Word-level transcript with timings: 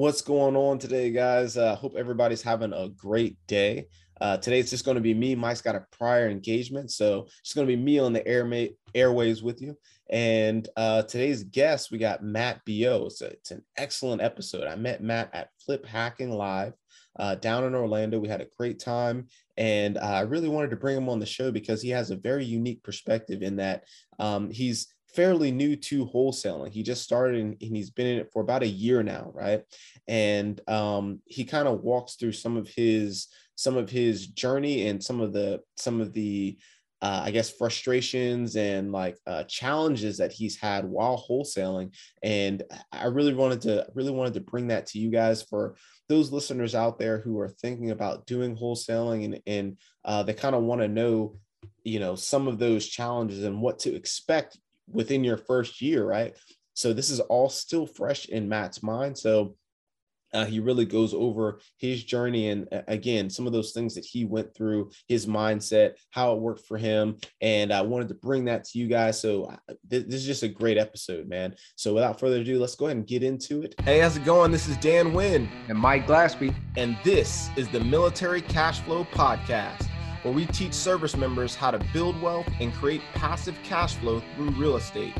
What's 0.00 0.22
going 0.22 0.56
on 0.56 0.78
today, 0.78 1.10
guys? 1.10 1.58
I 1.58 1.66
uh, 1.66 1.76
hope 1.76 1.94
everybody's 1.94 2.40
having 2.40 2.72
a 2.72 2.88
great 2.88 3.36
day. 3.46 3.88
Uh, 4.18 4.38
today 4.38 4.58
it's 4.58 4.70
just 4.70 4.86
going 4.86 4.94
to 4.94 5.02
be 5.02 5.12
me. 5.12 5.34
Mike's 5.34 5.60
got 5.60 5.74
a 5.74 5.84
prior 5.92 6.30
engagement, 6.30 6.90
so 6.90 7.26
it's 7.40 7.52
going 7.52 7.66
to 7.66 7.76
be 7.76 7.76
me 7.76 7.98
on 7.98 8.14
the 8.14 8.26
air 8.26 8.50
airways 8.94 9.42
with 9.42 9.60
you. 9.60 9.76
And 10.08 10.66
uh, 10.74 11.02
today's 11.02 11.44
guest, 11.44 11.90
we 11.90 11.98
got 11.98 12.24
Matt 12.24 12.62
Bo. 12.64 13.08
It's, 13.08 13.20
it's 13.20 13.50
an 13.50 13.62
excellent 13.76 14.22
episode. 14.22 14.66
I 14.66 14.74
met 14.74 15.02
Matt 15.02 15.28
at 15.34 15.50
Flip 15.66 15.84
Hacking 15.84 16.30
Live 16.30 16.72
uh, 17.18 17.34
down 17.34 17.64
in 17.64 17.74
Orlando. 17.74 18.18
We 18.18 18.28
had 18.28 18.40
a 18.40 18.48
great 18.56 18.78
time, 18.78 19.26
and 19.58 19.98
uh, 19.98 20.00
I 20.00 20.20
really 20.22 20.48
wanted 20.48 20.70
to 20.70 20.76
bring 20.76 20.96
him 20.96 21.10
on 21.10 21.18
the 21.18 21.26
show 21.26 21.52
because 21.52 21.82
he 21.82 21.90
has 21.90 22.10
a 22.10 22.16
very 22.16 22.46
unique 22.46 22.82
perspective 22.82 23.42
in 23.42 23.56
that 23.56 23.84
um, 24.18 24.50
he's 24.50 24.94
fairly 25.14 25.50
new 25.50 25.76
to 25.76 26.06
wholesaling. 26.06 26.72
He 26.72 26.82
just 26.82 27.02
started 27.02 27.40
and, 27.40 27.56
he's 27.60 27.90
been 27.90 28.06
in 28.06 28.18
it 28.18 28.30
for 28.32 28.42
about 28.42 28.62
a 28.62 28.68
year 28.68 29.02
now, 29.02 29.30
right? 29.34 29.62
And 30.08 30.60
um, 30.68 31.20
he 31.26 31.44
kind 31.44 31.68
of 31.68 31.80
walks 31.80 32.14
through 32.14 32.32
some 32.32 32.56
of 32.56 32.68
his 32.68 33.28
some 33.56 33.76
of 33.76 33.90
his 33.90 34.26
journey 34.26 34.88
and 34.88 35.02
some 35.02 35.20
of 35.20 35.32
the 35.32 35.60
some 35.76 36.00
of 36.00 36.12
the 36.14 36.58
uh, 37.02 37.22
I 37.24 37.30
guess 37.30 37.50
frustrations 37.50 38.56
and 38.56 38.92
like 38.92 39.16
uh, 39.26 39.44
challenges 39.44 40.18
that 40.18 40.32
he's 40.32 40.58
had 40.58 40.84
while 40.84 41.22
wholesaling. 41.28 41.94
And 42.22 42.62
I 42.92 43.06
really 43.06 43.32
wanted 43.32 43.62
to 43.62 43.86
really 43.94 44.12
wanted 44.12 44.34
to 44.34 44.40
bring 44.40 44.68
that 44.68 44.86
to 44.88 44.98
you 44.98 45.10
guys 45.10 45.42
for 45.42 45.76
those 46.08 46.32
listeners 46.32 46.74
out 46.74 46.98
there 46.98 47.20
who 47.20 47.38
are 47.38 47.48
thinking 47.48 47.90
about 47.90 48.26
doing 48.26 48.56
wholesaling 48.56 49.24
and 49.24 49.40
and 49.46 49.76
uh, 50.04 50.22
they 50.22 50.34
kind 50.34 50.54
of 50.54 50.62
want 50.62 50.80
to 50.80 50.88
know 50.88 51.36
you 51.84 52.00
know 52.00 52.14
some 52.14 52.48
of 52.48 52.58
those 52.58 52.86
challenges 52.86 53.44
and 53.44 53.60
what 53.60 53.78
to 53.80 53.94
expect 53.94 54.58
within 54.92 55.24
your 55.24 55.36
first 55.36 55.80
year, 55.80 56.04
right? 56.04 56.36
So 56.74 56.92
this 56.92 57.10
is 57.10 57.20
all 57.20 57.48
still 57.48 57.86
fresh 57.86 58.26
in 58.26 58.48
Matt's 58.48 58.82
mind. 58.82 59.18
So 59.18 59.56
uh, 60.32 60.44
he 60.44 60.60
really 60.60 60.84
goes 60.84 61.12
over 61.14 61.60
his 61.78 62.04
journey 62.04 62.50
and 62.50 62.68
uh, 62.72 62.82
again 62.88 63.28
some 63.28 63.46
of 63.46 63.52
those 63.52 63.72
things 63.72 63.94
that 63.94 64.04
he 64.04 64.24
went 64.24 64.54
through 64.54 64.90
his 65.08 65.26
mindset 65.26 65.94
how 66.10 66.32
it 66.32 66.40
worked 66.40 66.66
for 66.66 66.78
him. 66.78 67.16
And 67.40 67.72
i 67.72 67.80
wanted 67.82 68.08
to 68.08 68.14
bring 68.14 68.44
that 68.46 68.64
to 68.64 68.78
you 68.78 68.86
guys. 68.86 69.20
So 69.20 69.46
uh, 69.46 69.74
this, 69.88 70.04
this 70.04 70.14
is 70.14 70.26
just 70.26 70.42
a 70.42 70.48
great 70.48 70.78
episode 70.78 71.28
man. 71.28 71.54
So 71.76 71.94
without 71.94 72.20
further 72.20 72.36
ado 72.36 72.58
let's 72.58 72.76
go 72.76 72.86
ahead 72.86 72.96
and 72.96 73.06
get 73.06 73.22
into 73.22 73.62
it. 73.62 73.74
Hey 73.82 74.00
how's 74.00 74.16
it 74.16 74.24
going? 74.24 74.52
This 74.52 74.68
is 74.68 74.76
dan 74.76 75.12
wynn 75.12 75.48
and 75.68 75.78
mike 75.78 76.06
glasby 76.06 76.54
and 76.76 76.96
this 77.04 77.50
is 77.56 77.68
the 77.68 77.80
military 77.80 78.40
cash 78.40 78.80
flow 78.80 79.04
podcast 79.04 79.89
where 80.22 80.34
we 80.34 80.46
teach 80.46 80.74
service 80.74 81.16
members 81.16 81.54
how 81.54 81.70
to 81.70 81.78
build 81.92 82.20
wealth 82.20 82.48
and 82.60 82.72
create 82.74 83.02
passive 83.14 83.56
cash 83.62 83.94
flow 83.94 84.22
through 84.34 84.50
real 84.50 84.76
estate. 84.76 85.14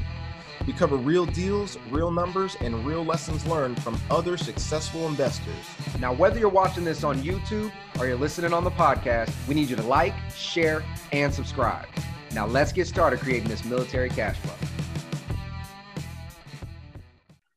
We 0.66 0.74
cover 0.74 0.96
real 0.96 1.26
deals, 1.26 1.78
real 1.90 2.10
numbers, 2.10 2.56
and 2.60 2.84
real 2.84 3.04
lessons 3.04 3.46
learned 3.46 3.82
from 3.82 3.98
other 4.10 4.36
successful 4.36 5.06
investors. 5.06 5.54
Now, 5.98 6.12
whether 6.12 6.38
you're 6.38 6.48
watching 6.48 6.84
this 6.84 7.02
on 7.02 7.22
YouTube 7.22 7.72
or 7.98 8.06
you're 8.06 8.16
listening 8.16 8.52
on 8.52 8.64
the 8.64 8.70
podcast, 8.70 9.32
we 9.48 9.54
need 9.54 9.70
you 9.70 9.76
to 9.76 9.82
like, 9.82 10.14
share, 10.34 10.84
and 11.12 11.32
subscribe. 11.32 11.86
Now, 12.32 12.46
let's 12.46 12.72
get 12.72 12.86
started 12.86 13.20
creating 13.20 13.48
this 13.48 13.64
military 13.64 14.10
cash 14.10 14.36
flow. 14.36 14.54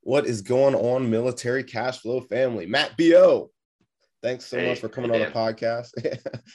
What 0.02 0.26
is 0.26 0.42
going 0.42 0.76
on, 0.76 1.10
military 1.10 1.64
cash 1.64 2.00
flow 2.00 2.22
family? 2.22 2.66
Matt 2.66 2.98
Bo. 2.98 3.53
Thanks 4.24 4.46
so 4.46 4.58
hey, 4.58 4.70
much 4.70 4.80
for 4.80 4.88
coming 4.88 5.12
on 5.12 5.20
the 5.20 5.26
podcast. 5.26 5.90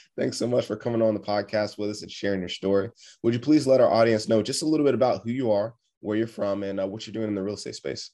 Thanks 0.17 0.37
so 0.37 0.47
much 0.47 0.65
for 0.65 0.75
coming 0.75 1.03
on 1.03 1.13
the 1.13 1.19
podcast 1.19 1.77
with 1.77 1.91
us 1.91 2.01
and 2.01 2.11
sharing 2.11 2.39
your 2.39 2.49
story. 2.49 2.89
Would 3.21 3.35
you 3.35 3.39
please 3.39 3.67
let 3.67 3.79
our 3.79 3.91
audience 3.91 4.27
know 4.27 4.41
just 4.41 4.63
a 4.63 4.65
little 4.65 4.85
bit 4.85 4.95
about 4.95 5.21
who 5.23 5.29
you 5.29 5.51
are, 5.51 5.75
where 5.99 6.17
you're 6.17 6.25
from, 6.25 6.63
and 6.63 6.79
uh, 6.79 6.87
what 6.87 7.05
you're 7.05 7.13
doing 7.13 7.27
in 7.27 7.35
the 7.35 7.43
real 7.43 7.53
estate 7.53 7.75
space? 7.75 8.09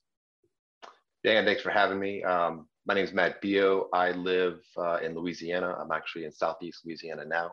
Dan, 1.23 1.45
thanks 1.45 1.62
for 1.62 1.70
having 1.70 1.97
me. 1.97 2.22
Um, 2.22 2.67
my 2.86 2.95
name 2.95 3.06
is 3.06 3.14
Matt 3.14 3.42
Bio. 3.42 3.88
I 3.94 4.12
live 4.12 4.59
uh, 4.75 4.97
in 4.97 5.16
Louisiana. 5.16 5.73
I'm 5.80 5.94
actually 5.94 6.25
in 6.25 6.34
Southeast 6.34 6.81
Louisiana 6.86 7.23
now. 7.23 7.52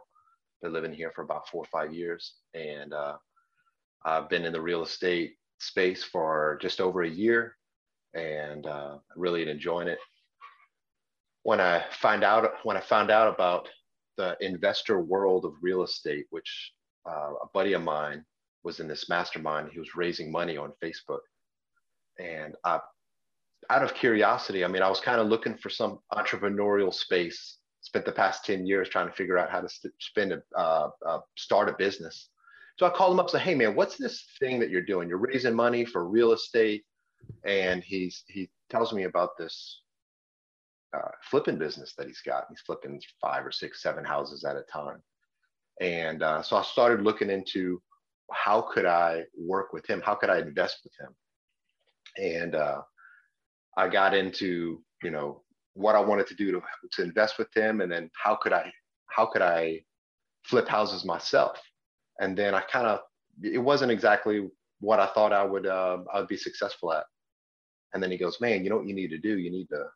Been 0.61 0.73
living 0.73 0.93
here 0.93 1.13
for 1.15 1.23
about 1.23 1.49
four 1.49 1.63
or 1.63 1.69
five 1.71 1.95
years, 1.95 2.35
and 2.53 2.93
uh, 2.93 3.15
I've 4.05 4.29
been 4.29 4.45
in 4.45 4.53
the 4.53 4.61
real 4.61 4.83
estate 4.83 5.35
space 5.61 6.03
for 6.03 6.59
just 6.61 6.81
over 6.81 7.03
a 7.03 7.09
year, 7.09 7.57
and 8.13 8.67
uh, 8.67 8.97
really 9.15 9.49
enjoying 9.49 9.87
it 9.87 10.01
when 11.43 11.61
I 11.61 11.85
find 11.91 12.25
out 12.25 12.51
when 12.63 12.77
I 12.77 12.81
found 12.81 13.11
out 13.11 13.33
about 13.33 13.69
the 14.17 14.37
investor 14.41 15.01
world 15.01 15.45
of 15.45 15.55
real 15.61 15.83
estate, 15.83 16.27
which 16.31 16.73
uh, 17.09 17.33
a 17.43 17.47
buddy 17.53 17.73
of 17.73 17.83
mine 17.83 18.25
was 18.63 18.81
in 18.81 18.87
this 18.87 19.09
mastermind. 19.09 19.71
He 19.73 19.79
was 19.79 19.97
raising 19.97 20.31
money 20.31 20.57
on 20.57 20.73
Facebook, 20.83 21.21
and 22.19 22.55
I, 22.65 22.79
out 23.71 23.83
of 23.83 23.95
curiosity, 23.95 24.65
I 24.65 24.69
mean, 24.69 24.83
I 24.83 24.89
was 24.89 25.01
kind 25.01 25.21
of 25.21 25.29
looking 25.29 25.57
for 25.57 25.71
some 25.71 25.99
entrepreneurial 26.13 26.93
space. 26.93 27.59
Spent 27.81 28.05
the 28.05 28.13
past 28.13 28.45
ten 28.45 28.65
years 28.65 28.89
trying 28.89 29.09
to 29.09 29.13
figure 29.15 29.39
out 29.39 29.51
how 29.51 29.61
to 29.61 29.69
st- 29.69 29.95
spend 29.99 30.33
a 30.33 30.43
uh, 30.57 30.91
uh, 31.05 31.19
start 31.37 31.69
a 31.69 31.73
business. 31.73 32.29
So 32.79 32.87
I 32.87 32.91
called 32.91 33.13
him 33.13 33.19
up 33.19 33.27
and 33.27 33.33
said, 33.33 33.41
"Hey 33.41 33.57
man, 33.57 33.75
what's 33.75 33.97
this 33.97 34.25
thing 34.39 34.61
that 34.61 34.71
you're 34.71 34.83
doing? 34.83 35.09
You're 35.09 35.19
raising 35.19 35.55
money 35.55 35.85
for 35.85 36.09
real 36.09 36.33
estate." 36.33 36.85
And 37.45 37.83
he's 37.83 38.23
he 38.29 38.51
tells 38.71 38.93
me 38.93 39.05
about 39.05 39.37
this 39.37 39.83
uh, 40.95 41.11
flipping 41.31 41.59
business 41.59 41.95
that 41.97 42.07
he's 42.07 42.21
got. 42.21 42.45
He's 42.49 42.61
flipping 42.61 43.01
five 43.21 43.47
or 43.47 43.53
six, 43.53 43.83
seven 43.83 44.05
houses 44.05 44.45
at 44.45 44.57
a 44.57 44.63
time. 44.73 45.03
And 45.81 46.23
uh, 46.23 46.43
so 46.43 46.57
I 46.57 46.63
started 46.63 47.03
looking 47.03 47.31
into 47.31 47.81
how 48.31 48.63
could 48.63 48.87
I 48.87 49.23
work 49.37 49.73
with 49.73 49.87
him? 49.87 50.03
How 50.05 50.15
could 50.15 50.31
I 50.31 50.39
invest 50.39 50.79
with 50.85 50.93
him? 51.01 51.15
And 52.17 52.55
uh, 52.55 52.83
I 53.77 53.89
got 53.89 54.15
into, 54.15 54.83
you 55.03 55.11
know, 55.11 55.43
what 55.75 55.97
I 55.97 56.01
wanted 56.01 56.27
to 56.29 56.35
do 56.35 56.53
to, 56.53 56.63
to 56.93 57.03
invest 57.03 57.39
with 57.39 57.49
him. 57.55 57.81
And 57.81 57.91
then 57.91 58.11
how 58.15 58.37
could 58.37 58.53
I, 58.53 58.71
how 59.07 59.27
could 59.27 59.43
I 59.43 59.81
flip 60.45 60.69
houses 60.69 61.05
myself? 61.05 61.59
And 62.21 62.37
then 62.37 62.55
I 62.55 62.61
kind 62.61 62.87
of, 62.87 63.01
it 63.43 63.59
wasn't 63.59 63.93
exactly 63.93 64.49
what 64.81 65.01
I 65.01 65.07
thought 65.07 65.33
I 65.33 65.45
would, 65.45 65.67
uh, 65.67 65.99
I 66.13 66.21
would 66.21 66.29
be 66.29 66.37
successful 66.37 66.93
at. 66.93 67.05
And 67.95 68.03
then 68.03 68.11
he 68.11 68.19
goes, 68.19 68.41
man, 68.41 68.63
you 68.63 68.71
know 68.71 68.77
what 68.77 68.89
you 68.89 68.95
need 68.95 69.11
to 69.11 69.19
do? 69.19 69.39
You 69.39 69.51
need 69.51 69.69
to 69.69 69.87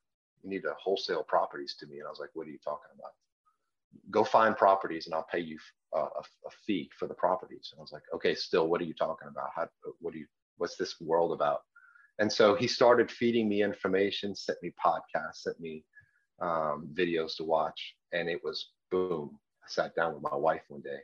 you 0.47 0.51
need 0.51 0.63
to 0.63 0.75
wholesale 0.83 1.25
properties 1.25 1.75
to 1.81 1.87
me. 1.87 1.99
And 1.99 2.07
I 2.07 2.11
was 2.11 2.21
like, 2.21 2.31
what 2.35 2.47
are 2.47 2.51
you 2.51 2.59
talking 2.63 2.91
about? 2.95 3.11
Go 4.11 4.23
find 4.23 4.57
properties 4.57 5.07
and 5.07 5.15
I'll 5.15 5.27
pay 5.31 5.41
you 5.41 5.59
a, 5.93 5.99
a, 5.99 6.23
a 6.47 6.51
fee 6.67 6.89
for 6.97 7.09
the 7.09 7.15
properties. 7.15 7.71
And 7.73 7.81
I 7.81 7.83
was 7.83 7.93
like, 7.93 8.05
okay, 8.15 8.35
still, 8.35 8.69
what 8.69 8.81
are 8.81 8.85
you 8.85 8.95
talking 8.95 9.29
about? 9.29 9.51
How, 9.55 9.69
what 10.01 10.13
do 10.13 10.21
you, 10.21 10.27
what's 10.59 10.77
this 10.77 11.01
world 11.01 11.33
about? 11.33 11.63
And 12.19 12.33
so 12.33 12.55
he 12.55 12.67
started 12.69 13.11
feeding 13.11 13.49
me 13.49 13.63
information, 13.63 14.35
sent 14.35 14.59
me 14.63 14.73
podcasts, 14.85 15.43
sent 15.43 15.59
me 15.61 15.85
um, 16.41 16.89
videos 16.95 17.37
to 17.37 17.45
watch. 17.45 17.97
And 18.13 18.29
it 18.29 18.43
was 18.45 18.71
boom. 18.91 19.39
I 19.65 19.67
sat 19.69 19.97
down 19.97 20.15
with 20.15 20.23
my 20.23 20.37
wife 20.37 20.63
one 20.69 20.81
day. 20.81 21.01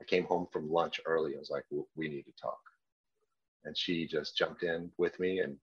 I 0.00 0.04
came 0.04 0.24
home 0.24 0.46
from 0.52 0.70
lunch 0.70 1.00
early. 1.06 1.34
I 1.34 1.38
was 1.38 1.50
like, 1.50 1.64
we 1.96 2.08
need 2.08 2.24
to 2.24 2.32
talk. 2.40 2.60
And 3.64 3.76
she 3.76 4.06
just 4.06 4.36
jumped 4.36 4.62
in 4.62 4.90
with 4.98 5.18
me 5.18 5.40
and 5.40 5.56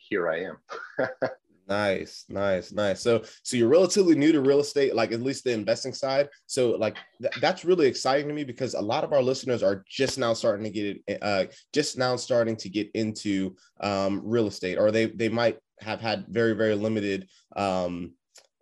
here 0.00 0.28
I 0.28 0.40
am. 0.40 0.58
Nice, 1.70 2.24
nice, 2.28 2.72
nice. 2.72 3.00
So, 3.00 3.22
so 3.44 3.56
you're 3.56 3.68
relatively 3.68 4.16
new 4.16 4.32
to 4.32 4.40
real 4.40 4.58
estate, 4.58 4.96
like 4.96 5.12
at 5.12 5.22
least 5.22 5.44
the 5.44 5.52
investing 5.52 5.94
side. 5.94 6.28
So, 6.46 6.72
like 6.72 6.96
th- 7.22 7.32
that's 7.40 7.64
really 7.64 7.86
exciting 7.86 8.26
to 8.26 8.34
me 8.34 8.42
because 8.42 8.74
a 8.74 8.80
lot 8.80 9.04
of 9.04 9.12
our 9.12 9.22
listeners 9.22 9.62
are 9.62 9.84
just 9.88 10.18
now 10.18 10.32
starting 10.34 10.64
to 10.64 10.70
get 10.70 11.00
it, 11.06 11.18
uh, 11.22 11.44
just 11.72 11.96
now 11.96 12.16
starting 12.16 12.56
to 12.56 12.68
get 12.68 12.90
into 12.94 13.54
um, 13.80 14.20
real 14.24 14.48
estate, 14.48 14.78
or 14.78 14.90
they 14.90 15.06
they 15.06 15.28
might 15.28 15.58
have 15.78 16.00
had 16.00 16.26
very 16.28 16.54
very 16.54 16.74
limited, 16.74 17.28
um, 17.54 18.14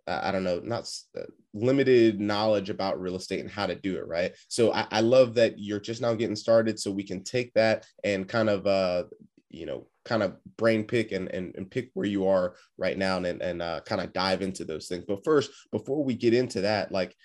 I 0.07 0.31
don't 0.31 0.43
know, 0.43 0.61
not 0.63 0.87
uh, 1.17 1.23
limited 1.55 2.19
knowledge 2.19 2.69
about 2.69 3.01
real 3.01 3.15
estate 3.15 3.39
and 3.39 3.49
how 3.49 3.65
to 3.65 3.75
do 3.75 3.97
it 3.97 4.07
right. 4.07 4.33
So, 4.49 4.71
I, 4.71 4.85
I 4.91 5.01
love 5.01 5.33
that 5.33 5.57
you're 5.57 5.79
just 5.79 5.99
now 6.01 6.13
getting 6.13 6.35
started, 6.35 6.79
so 6.79 6.91
we 6.91 7.03
can 7.03 7.23
take 7.23 7.51
that 7.55 7.87
and 8.03 8.29
kind 8.29 8.51
of 8.51 8.67
uh, 8.67 9.05
you 9.49 9.65
know 9.65 9.87
kind 10.05 10.23
of 10.23 10.37
brain 10.57 10.83
pick 10.83 11.11
and, 11.11 11.27
and, 11.29 11.53
and 11.55 11.69
pick 11.69 11.91
where 11.93 12.07
you 12.07 12.27
are 12.27 12.55
right 12.77 12.97
now 12.97 13.17
and, 13.17 13.41
and 13.41 13.61
uh, 13.61 13.81
kind 13.85 14.01
of 14.01 14.13
dive 14.13 14.41
into 14.41 14.63
those 14.63 14.87
things. 14.87 15.03
But 15.07 15.23
first, 15.23 15.51
before 15.71 16.03
we 16.03 16.15
get 16.15 16.33
into 16.33 16.61
that, 16.61 16.91
like 16.91 17.15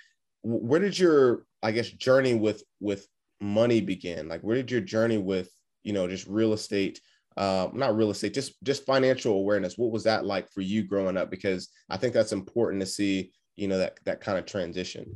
where 0.43 0.81
did 0.81 0.99
your, 0.99 1.44
I 1.62 1.73
guess, 1.73 1.88
journey 1.88 2.35
with, 2.35 2.62
with 2.81 3.06
money 3.41 3.81
begin? 3.81 4.29
Like 4.29 4.43
where 4.43 4.56
did 4.56 4.71
your 4.71 4.81
journey 4.81 5.19
with, 5.19 5.49
you 5.82 5.93
know, 5.93 6.09
just 6.09 6.26
real 6.26 6.53
estate, 6.53 7.00
uh, 7.37 7.69
not 7.73 7.97
real 7.97 8.11
estate, 8.11 8.35
just, 8.35 8.62
just 8.62 8.85
financial 8.85 9.35
awareness. 9.35 9.79
What 9.79 9.93
was 9.93 10.05
that 10.05 10.27
like 10.27 10.50
for 10.50 10.61
you 10.61 10.82
growing 10.82 11.17
up? 11.17 11.31
Because 11.31 11.69
I 11.88 11.97
think 11.97 12.12
that's 12.12 12.32
important 12.32 12.82
to 12.82 12.87
see, 12.87 13.32
you 13.56 13.69
know, 13.69 13.79
that, 13.79 13.99
that 14.05 14.20
kind 14.20 14.37
of 14.37 14.47
transition. 14.47 15.15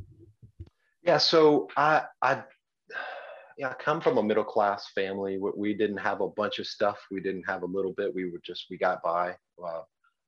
Yeah. 1.03 1.17
So 1.17 1.67
I, 1.77 2.03
I 2.21 2.43
yeah, 3.59 3.71
I 3.71 3.73
come 3.73 3.99
from 3.99 4.17
a 4.17 4.23
middle 4.23 4.45
class 4.45 4.87
family. 4.95 5.37
We 5.37 5.73
didn't 5.73 5.97
have 5.97 6.21
a 6.21 6.29
bunch 6.29 6.59
of 6.59 6.65
stuff. 6.65 6.97
We 7.11 7.19
didn't 7.19 7.43
have 7.43 7.63
a 7.63 7.65
little 7.65 7.91
bit. 7.91 8.15
We 8.15 8.31
were 8.31 8.39
just 8.41 8.67
we 8.69 8.77
got 8.77 9.03
by. 9.03 9.35
Uh, 9.61 9.81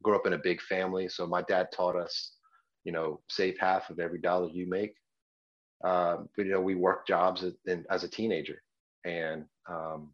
grew 0.03 0.17
up 0.17 0.27
in 0.27 0.33
a 0.33 0.37
big 0.37 0.61
family, 0.61 1.07
so 1.07 1.25
my 1.25 1.41
dad 1.43 1.69
taught 1.73 1.95
us, 1.95 2.33
you 2.83 2.91
know, 2.91 3.21
save 3.29 3.57
half 3.57 3.89
of 3.89 3.99
every 3.99 4.19
dollar 4.19 4.49
you 4.49 4.67
make. 4.67 4.95
Um, 5.81 6.27
but 6.35 6.45
you 6.45 6.51
know, 6.51 6.59
we 6.59 6.75
worked 6.75 7.07
jobs 7.07 7.41
as, 7.41 7.53
as 7.89 8.03
a 8.03 8.09
teenager, 8.09 8.61
and 9.05 9.45
um, 9.65 10.13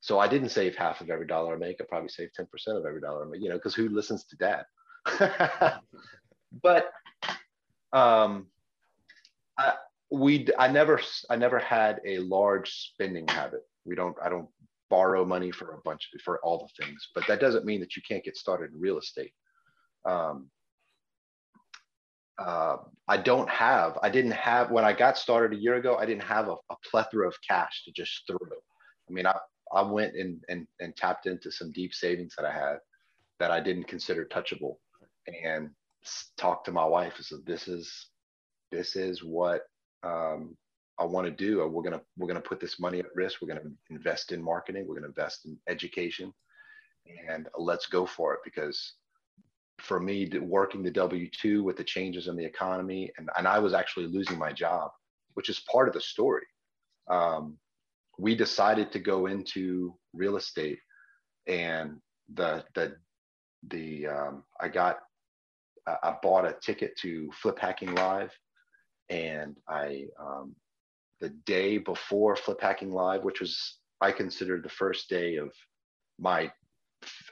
so 0.00 0.20
I 0.20 0.28
didn't 0.28 0.50
save 0.50 0.76
half 0.76 1.00
of 1.00 1.10
every 1.10 1.26
dollar 1.26 1.54
I 1.54 1.58
make. 1.58 1.80
I 1.80 1.84
probably 1.88 2.08
saved 2.08 2.34
ten 2.36 2.46
percent 2.46 2.78
of 2.78 2.86
every 2.86 3.00
dollar 3.00 3.26
I 3.26 3.30
make. 3.30 3.42
You 3.42 3.48
know, 3.48 3.56
because 3.56 3.74
who 3.74 3.88
listens 3.88 4.26
to 4.26 4.36
dad? 4.36 4.64
but 6.62 6.92
um, 7.92 8.46
I, 9.58 9.72
we 10.10 10.48
I 10.58 10.68
never 10.68 11.00
I 11.30 11.36
never 11.36 11.58
had 11.58 12.00
a 12.06 12.18
large 12.18 12.70
spending 12.72 13.26
habit. 13.28 13.60
We 13.84 13.94
don't 13.94 14.16
I 14.22 14.28
don't 14.28 14.48
borrow 14.90 15.24
money 15.24 15.50
for 15.50 15.72
a 15.72 15.80
bunch 15.84 16.08
for 16.24 16.40
all 16.44 16.58
the 16.58 16.84
things, 16.84 17.08
but 17.14 17.26
that 17.26 17.40
doesn't 17.40 17.64
mean 17.64 17.80
that 17.80 17.96
you 17.96 18.02
can't 18.06 18.24
get 18.24 18.36
started 18.36 18.72
in 18.72 18.80
real 18.80 18.98
estate. 18.98 19.32
Um, 20.04 20.50
uh, 22.38 22.76
I 23.08 23.16
don't 23.16 23.48
have 23.48 23.98
I 24.02 24.10
didn't 24.10 24.32
have 24.32 24.70
when 24.70 24.84
I 24.84 24.92
got 24.92 25.16
started 25.16 25.56
a 25.56 25.60
year 25.60 25.76
ago. 25.76 25.96
I 25.96 26.06
didn't 26.06 26.24
have 26.24 26.48
a, 26.48 26.56
a 26.70 26.76
plethora 26.90 27.28
of 27.28 27.36
cash 27.48 27.84
to 27.84 27.92
just 27.92 28.22
throw. 28.26 28.38
I 29.08 29.12
mean, 29.12 29.26
I 29.26 29.36
I 29.72 29.82
went 29.82 30.14
and 30.14 30.42
and 30.48 30.66
and 30.80 30.94
tapped 30.96 31.26
into 31.26 31.50
some 31.50 31.72
deep 31.72 31.94
savings 31.94 32.34
that 32.36 32.46
I 32.46 32.52
had 32.52 32.78
that 33.40 33.50
I 33.50 33.60
didn't 33.60 33.84
consider 33.84 34.24
touchable, 34.24 34.76
and 35.26 35.70
talked 36.36 36.66
to 36.66 36.72
my 36.72 36.84
wife 36.84 37.14
and 37.16 37.24
said, 37.24 37.46
"This 37.46 37.68
is 37.68 38.08
this 38.70 38.96
is 38.96 39.22
what 39.22 39.62
um, 40.04 40.56
I 40.98 41.04
want 41.04 41.26
to 41.26 41.30
do. 41.32 41.66
We're 41.66 41.82
gonna 41.82 42.02
we're 42.16 42.28
gonna 42.28 42.40
put 42.40 42.60
this 42.60 42.78
money 42.78 43.00
at 43.00 43.14
risk. 43.14 43.40
We're 43.40 43.48
gonna 43.48 43.70
invest 43.90 44.32
in 44.32 44.42
marketing. 44.42 44.86
We're 44.86 44.94
gonna 44.94 45.08
invest 45.08 45.44
in 45.46 45.58
education, 45.68 46.32
and 47.28 47.48
let's 47.58 47.86
go 47.86 48.06
for 48.06 48.34
it. 48.34 48.40
Because 48.44 48.94
for 49.80 49.98
me, 49.98 50.30
working 50.40 50.82
the 50.82 50.90
W 50.90 51.28
two 51.30 51.64
with 51.64 51.76
the 51.76 51.84
changes 51.84 52.28
in 52.28 52.36
the 52.36 52.44
economy, 52.44 53.10
and 53.18 53.28
and 53.36 53.48
I 53.48 53.58
was 53.58 53.74
actually 53.74 54.06
losing 54.06 54.38
my 54.38 54.52
job, 54.52 54.90
which 55.34 55.48
is 55.48 55.64
part 55.70 55.88
of 55.88 55.94
the 55.94 56.00
story. 56.00 56.46
Um, 57.10 57.58
we 58.18 58.36
decided 58.36 58.92
to 58.92 59.00
go 59.00 59.26
into 59.26 59.94
real 60.12 60.36
estate, 60.36 60.78
and 61.48 61.98
the 62.32 62.64
the 62.74 62.94
the 63.68 64.06
um, 64.06 64.44
I 64.60 64.68
got 64.68 64.98
I 65.86 66.14
bought 66.22 66.46
a 66.46 66.56
ticket 66.62 66.96
to 66.98 67.30
Flip 67.32 67.58
Hacking 67.58 67.94
Live 67.96 68.30
and 69.08 69.56
I 69.68 70.06
um, 70.18 70.54
the 71.20 71.30
day 71.30 71.78
before 71.78 72.36
Flip 72.36 72.60
Hacking 72.60 72.92
Live, 72.92 73.24
which 73.24 73.40
was 73.40 73.78
I 74.00 74.12
considered 74.12 74.62
the 74.64 74.68
first 74.68 75.08
day 75.08 75.36
of 75.36 75.52
my 76.18 76.50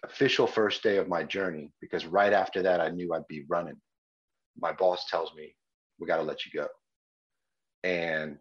official 0.04 0.46
first 0.46 0.82
day 0.82 0.96
of 0.98 1.08
my 1.08 1.22
journey, 1.22 1.72
because 1.80 2.06
right 2.06 2.32
after 2.32 2.62
that 2.62 2.80
I 2.80 2.88
knew 2.88 3.12
I'd 3.12 3.26
be 3.28 3.44
running. 3.48 3.76
My 4.58 4.72
boss 4.72 5.06
tells 5.10 5.34
me, 5.34 5.56
"We 5.98 6.06
got 6.06 6.18
to 6.18 6.22
let 6.22 6.44
you 6.44 6.52
go," 6.52 6.68
and 7.84 8.38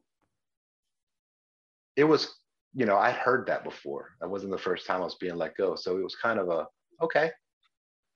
it 1.96 2.04
was, 2.04 2.36
you 2.74 2.86
know, 2.86 2.98
I'd 2.98 3.16
heard 3.16 3.48
that 3.48 3.64
before. 3.64 4.10
That 4.20 4.30
wasn't 4.30 4.52
the 4.52 4.58
first 4.58 4.86
time 4.86 5.02
I 5.02 5.06
was 5.06 5.16
being 5.16 5.36
let 5.36 5.56
go, 5.58 5.76
so 5.76 5.98
it 5.98 6.04
was 6.04 6.16
kind 6.16 6.40
of 6.40 6.50
a 6.50 6.68
okay, 7.02 7.32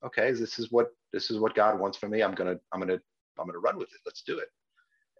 okay, 0.05 0.31
this 0.31 0.59
is 0.59 0.71
what 0.71 0.87
this 1.13 1.31
is 1.31 1.39
what 1.39 1.55
God 1.55 1.79
wants 1.79 1.97
for 1.97 2.07
me. 2.07 2.21
I'm 2.21 2.35
gonna 2.35 2.57
I'm 2.73 2.79
gonna 2.79 2.99
I'm 3.39 3.47
gonna 3.47 3.59
run 3.59 3.77
with 3.77 3.89
it. 3.89 4.01
Let's 4.05 4.21
do 4.23 4.39
it. 4.39 4.47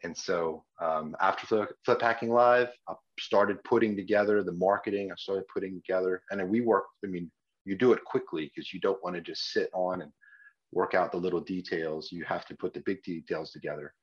And 0.04 0.16
so 0.16 0.64
um, 0.82 1.16
after 1.20 1.68
Flip, 1.84 2.02
Hacking 2.02 2.30
Live, 2.30 2.70
I 2.88 2.94
started 3.20 3.64
putting 3.64 3.96
together 3.96 4.44
the 4.44 4.52
marketing. 4.52 5.12
I 5.12 5.16
started 5.18 5.46
putting 5.52 5.82
together, 5.82 6.22
and 6.30 6.40
then 6.40 6.50
we 6.50 6.62
work. 6.62 6.86
I 7.04 7.08
mean, 7.08 7.32
you 7.64 7.76
do 7.76 7.94
it 7.94 8.04
quickly 8.04 8.52
because 8.54 8.74
you 8.74 8.80
don't 8.80 9.04
want 9.04 9.16
to 9.16 9.22
just 9.22 9.52
sit 9.52 9.70
on 9.74 10.02
and 10.02 10.12
work 10.72 10.94
out 10.94 11.12
the 11.12 11.18
little 11.18 11.40
details. 11.40 12.12
You 12.12 12.24
have 12.26 12.46
to 12.48 12.56
put 12.56 12.74
the 12.74 12.82
big 12.82 13.02
details 13.04 13.52
together. 13.52 13.94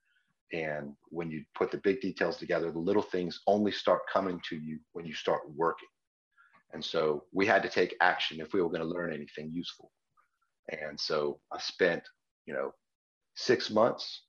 And 0.53 0.95
when 1.09 1.31
you 1.31 1.45
put 1.55 1.71
the 1.71 1.79
big 1.79 2.01
details 2.01 2.37
together, 2.37 2.71
the 2.71 2.79
little 2.79 3.03
things 3.03 3.41
only 3.47 3.73
start 3.73 4.01
coming 4.13 4.41
to 4.49 4.57
you 4.57 4.79
when 4.93 5.07
you 5.07 5.15
start 5.15 5.43
working. 5.55 5.89
And 6.73 6.85
so 6.85 7.25
we 7.33 7.47
had 7.47 7.63
to 7.63 7.69
take 7.69 7.97
action 8.01 8.41
if 8.41 8.53
we 8.53 8.61
were 8.61 8.69
going 8.69 8.81
to 8.81 8.87
learn 8.87 9.13
anything 9.13 9.51
useful. 9.53 9.93
And 10.71 10.99
so 10.99 11.41
I 11.53 11.59
spent, 11.59 12.03
you 12.47 12.55
know, 12.55 12.73
six 13.35 13.71
months 13.71 14.23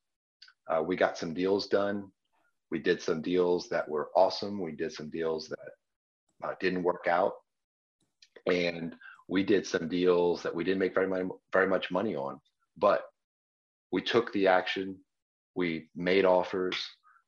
uh, 0.67 0.81
we 0.81 0.95
got 0.95 1.17
some 1.17 1.33
deals 1.33 1.67
done. 1.67 2.11
We 2.71 2.79
did 2.79 3.01
some 3.01 3.21
deals 3.21 3.69
that 3.69 3.87
were 3.87 4.09
awesome. 4.15 4.59
We 4.61 4.71
did 4.71 4.91
some 4.91 5.09
deals 5.09 5.47
that 5.49 6.47
uh, 6.47 6.53
didn't 6.59 6.83
work 6.83 7.07
out, 7.07 7.33
and 8.47 8.95
we 9.27 9.43
did 9.43 9.65
some 9.65 9.87
deals 9.87 10.41
that 10.43 10.55
we 10.55 10.63
didn't 10.63 10.79
make 10.79 10.93
very 10.93 11.27
very 11.51 11.67
much 11.67 11.91
money 11.91 12.15
on. 12.15 12.39
But 12.77 13.03
we 13.91 14.01
took 14.01 14.33
the 14.33 14.47
action. 14.47 14.97
We 15.55 15.89
made 15.95 16.25
offers. 16.25 16.75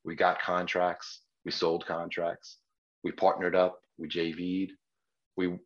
We 0.03 0.15
got 0.15 0.41
contracts. 0.41 1.21
We 1.45 1.51
sold 1.51 1.85
contracts. 1.85 2.57
We 3.03 3.11
partnered 3.11 3.55
up. 3.55 3.79
We 3.97 4.09
JV'd. 4.09 4.71
We, 5.37 5.57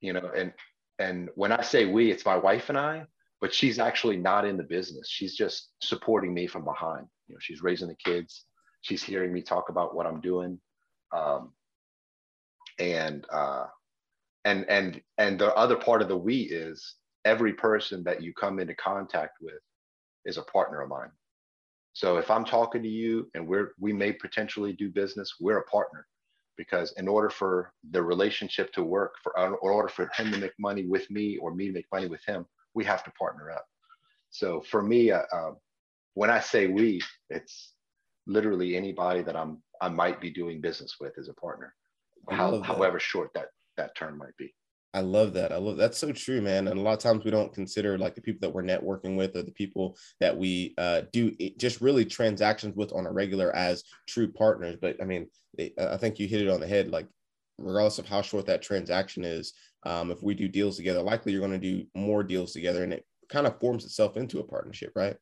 you 0.00 0.12
know, 0.12 0.30
and 0.36 0.52
and 0.98 1.28
when 1.34 1.52
I 1.52 1.62
say 1.62 1.86
we, 1.86 2.10
it's 2.10 2.24
my 2.24 2.36
wife 2.36 2.68
and 2.68 2.78
I 2.78 3.06
but 3.40 3.54
she's 3.54 3.78
actually 3.78 4.16
not 4.16 4.44
in 4.44 4.56
the 4.56 4.62
business. 4.62 5.08
She's 5.08 5.34
just 5.34 5.70
supporting 5.80 6.34
me 6.34 6.46
from 6.46 6.64
behind. 6.64 7.06
You 7.28 7.34
know, 7.34 7.38
she's 7.40 7.62
raising 7.62 7.88
the 7.88 7.96
kids. 7.96 8.44
She's 8.82 9.02
hearing 9.02 9.32
me 9.32 9.42
talk 9.42 9.68
about 9.68 9.94
what 9.94 10.06
I'm 10.06 10.20
doing, 10.20 10.58
um, 11.12 11.52
and 12.78 13.26
uh, 13.30 13.66
and 14.44 14.68
and 14.68 15.00
and 15.18 15.38
the 15.38 15.54
other 15.54 15.76
part 15.76 16.02
of 16.02 16.08
the 16.08 16.16
we 16.16 16.42
is 16.42 16.94
every 17.24 17.52
person 17.52 18.04
that 18.04 18.22
you 18.22 18.32
come 18.32 18.58
into 18.58 18.74
contact 18.74 19.38
with 19.40 19.60
is 20.24 20.38
a 20.38 20.42
partner 20.42 20.80
of 20.80 20.88
mine. 20.88 21.10
So 21.92 22.16
if 22.16 22.30
I'm 22.30 22.44
talking 22.44 22.82
to 22.82 22.88
you 22.88 23.28
and 23.34 23.46
we're 23.46 23.72
we 23.78 23.92
may 23.92 24.12
potentially 24.12 24.72
do 24.72 24.88
business, 24.90 25.34
we're 25.40 25.58
a 25.58 25.64
partner 25.66 26.06
because 26.56 26.92
in 26.96 27.08
order 27.08 27.30
for 27.30 27.72
the 27.90 28.02
relationship 28.02 28.72
to 28.72 28.82
work, 28.82 29.14
for 29.22 29.32
in 29.38 29.54
order 29.60 29.88
for 29.88 30.08
him 30.16 30.30
to 30.32 30.38
make 30.38 30.52
money 30.58 30.84
with 30.84 31.10
me 31.10 31.36
or 31.38 31.54
me 31.54 31.66
to 31.66 31.72
make 31.72 31.86
money 31.92 32.06
with 32.06 32.24
him, 32.24 32.46
we 32.78 32.84
have 32.84 33.02
to 33.04 33.10
partner 33.22 33.50
up. 33.50 33.66
So 34.30 34.60
for 34.60 34.82
me, 34.82 35.10
uh, 35.10 35.22
uh, 35.32 35.50
when 36.14 36.30
I 36.30 36.40
say 36.40 36.68
we, 36.68 37.00
it's 37.28 37.74
literally 38.26 38.76
anybody 38.76 39.22
that 39.22 39.36
I'm 39.36 39.52
I 39.80 39.88
might 39.88 40.20
be 40.20 40.30
doing 40.30 40.60
business 40.60 40.96
with 41.00 41.18
as 41.18 41.28
a 41.28 41.34
partner, 41.34 41.74
how, 42.30 42.60
however 42.62 42.98
short 43.00 43.30
that 43.34 43.48
that 43.76 43.96
term 43.96 44.16
might 44.18 44.36
be. 44.38 44.54
I 44.94 45.00
love 45.00 45.34
that. 45.34 45.52
I 45.52 45.56
love 45.56 45.76
that's 45.76 45.98
so 45.98 46.12
true, 46.12 46.40
man. 46.40 46.68
And 46.68 46.78
a 46.78 46.82
lot 46.82 46.94
of 46.94 46.98
times 47.00 47.24
we 47.24 47.30
don't 47.30 47.52
consider 47.52 47.98
like 47.98 48.14
the 48.14 48.22
people 48.22 48.40
that 48.42 48.54
we're 48.54 48.62
networking 48.62 49.16
with 49.16 49.36
or 49.36 49.42
the 49.42 49.52
people 49.52 49.96
that 50.20 50.36
we 50.36 50.74
uh, 50.78 51.02
do 51.12 51.30
just 51.58 51.80
really 51.80 52.04
transactions 52.04 52.74
with 52.76 52.92
on 52.92 53.06
a 53.06 53.12
regular 53.12 53.54
as 53.54 53.84
true 54.06 54.30
partners. 54.32 54.76
But 54.80 54.96
I 55.02 55.04
mean, 55.04 55.28
I 55.78 55.96
think 55.96 56.18
you 56.18 56.26
hit 56.26 56.42
it 56.42 56.48
on 56.48 56.60
the 56.60 56.66
head. 56.66 56.90
Like, 56.90 57.06
regardless 57.58 57.98
of 57.98 58.08
how 58.08 58.22
short 58.22 58.46
that 58.46 58.62
transaction 58.62 59.24
is, 59.24 59.52
um, 59.84 60.10
if 60.10 60.22
we 60.22 60.34
do 60.34 60.48
deals 60.48 60.76
together, 60.76 61.02
likely 61.02 61.32
you're 61.32 61.46
going 61.46 61.58
to 61.58 61.58
do 61.58 61.84
more 61.94 62.22
deals 62.22 62.52
together, 62.52 62.84
and 62.84 62.92
it 62.92 63.04
kind 63.28 63.46
of 63.46 63.58
forms 63.60 63.84
itself 63.84 64.16
into 64.16 64.40
a 64.40 64.44
partnership, 64.44 64.92
right? 64.94 65.16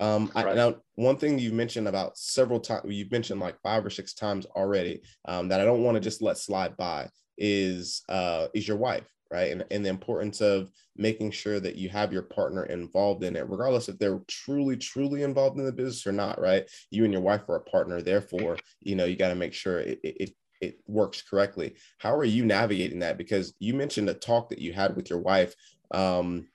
Um, 0.00 0.30
right. 0.34 0.46
I, 0.46 0.54
now, 0.54 0.76
one 0.94 1.18
thing 1.18 1.38
you've 1.38 1.52
mentioned 1.52 1.86
about 1.86 2.16
several 2.16 2.60
times, 2.60 2.84
you've 2.86 3.12
mentioned 3.12 3.40
like 3.40 3.60
five 3.62 3.84
or 3.84 3.90
six 3.90 4.14
times 4.14 4.46
already 4.56 5.02
um, 5.26 5.48
that 5.48 5.60
I 5.60 5.64
don't 5.64 5.82
want 5.82 5.96
to 5.96 6.00
just 6.00 6.22
let 6.22 6.38
slide 6.38 6.76
by 6.76 7.08
is 7.36 8.02
uh, 8.08 8.46
is 8.54 8.66
your 8.66 8.78
wife, 8.78 9.06
right? 9.30 9.50
And, 9.52 9.64
and 9.70 9.84
the 9.84 9.90
importance 9.90 10.40
of 10.40 10.70
making 10.96 11.32
sure 11.32 11.60
that 11.60 11.76
you 11.76 11.90
have 11.90 12.12
your 12.12 12.22
partner 12.22 12.64
involved 12.64 13.24
in 13.24 13.36
it, 13.36 13.48
regardless 13.48 13.88
if 13.88 13.98
they're 13.98 14.20
truly, 14.26 14.76
truly 14.76 15.22
involved 15.22 15.58
in 15.58 15.66
the 15.66 15.72
business 15.72 16.06
or 16.06 16.12
not, 16.12 16.40
right? 16.40 16.64
You 16.90 17.04
and 17.04 17.12
your 17.12 17.22
wife 17.22 17.42
are 17.48 17.56
a 17.56 17.64
partner, 17.64 18.00
therefore, 18.00 18.56
you 18.80 18.96
know, 18.96 19.04
you 19.04 19.16
got 19.16 19.28
to 19.28 19.34
make 19.34 19.52
sure 19.52 19.80
it, 19.80 20.00
it, 20.02 20.30
it 20.60 20.80
works 20.86 21.22
correctly. 21.22 21.74
How 21.98 22.14
are 22.14 22.24
you 22.24 22.44
navigating 22.44 23.00
that? 23.00 23.18
Because 23.18 23.54
you 23.58 23.74
mentioned 23.74 24.08
a 24.08 24.14
talk 24.14 24.48
that 24.50 24.60
you 24.60 24.72
had 24.72 24.94
with 24.94 25.10
your 25.10 25.20
wife 25.20 25.54
um, 25.92 26.48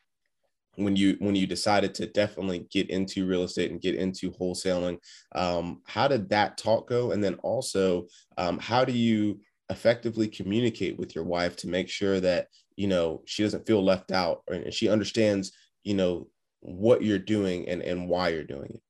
when 0.76 0.96
you 0.96 1.16
when 1.20 1.36
you 1.36 1.48
decided 1.48 1.96
to 1.96 2.06
definitely 2.06 2.68
get 2.72 2.90
into 2.90 3.28
real 3.28 3.44
estate 3.44 3.72
and 3.72 3.82
get 3.82 3.96
into 3.96 4.32
wholesaling. 4.32 5.00
Um, 5.34 5.82
how 5.86 6.08
did 6.08 6.30
that 6.30 6.58
talk 6.58 6.88
go? 6.88 7.12
And 7.12 7.24
then 7.24 7.36
also, 7.36 8.08
um, 8.38 8.60
how 8.60 8.86
do 8.86 8.92
you 8.92 9.40
effectively 9.70 10.28
communicate 10.28 10.98
with 10.98 11.16
your 11.16 11.24
wife 11.24 11.56
to 11.56 11.68
make 11.68 11.90
sure 11.90 12.20
that 12.20 12.48
you 12.76 12.88
know 12.88 13.24
she 13.26 13.44
doesn't 13.44 13.66
feel 13.66 13.84
left 13.84 14.12
out 14.12 14.44
and 14.48 14.72
she 14.72 14.90
understands 14.90 15.52
you 15.84 15.96
know 15.96 16.28
what 16.60 17.04
you're 17.04 17.18
doing 17.18 17.68
and 17.68 17.82
and 17.82 18.08
why 18.08 18.30
you're 18.30 18.44
doing 18.44 18.70
it? 18.70 18.82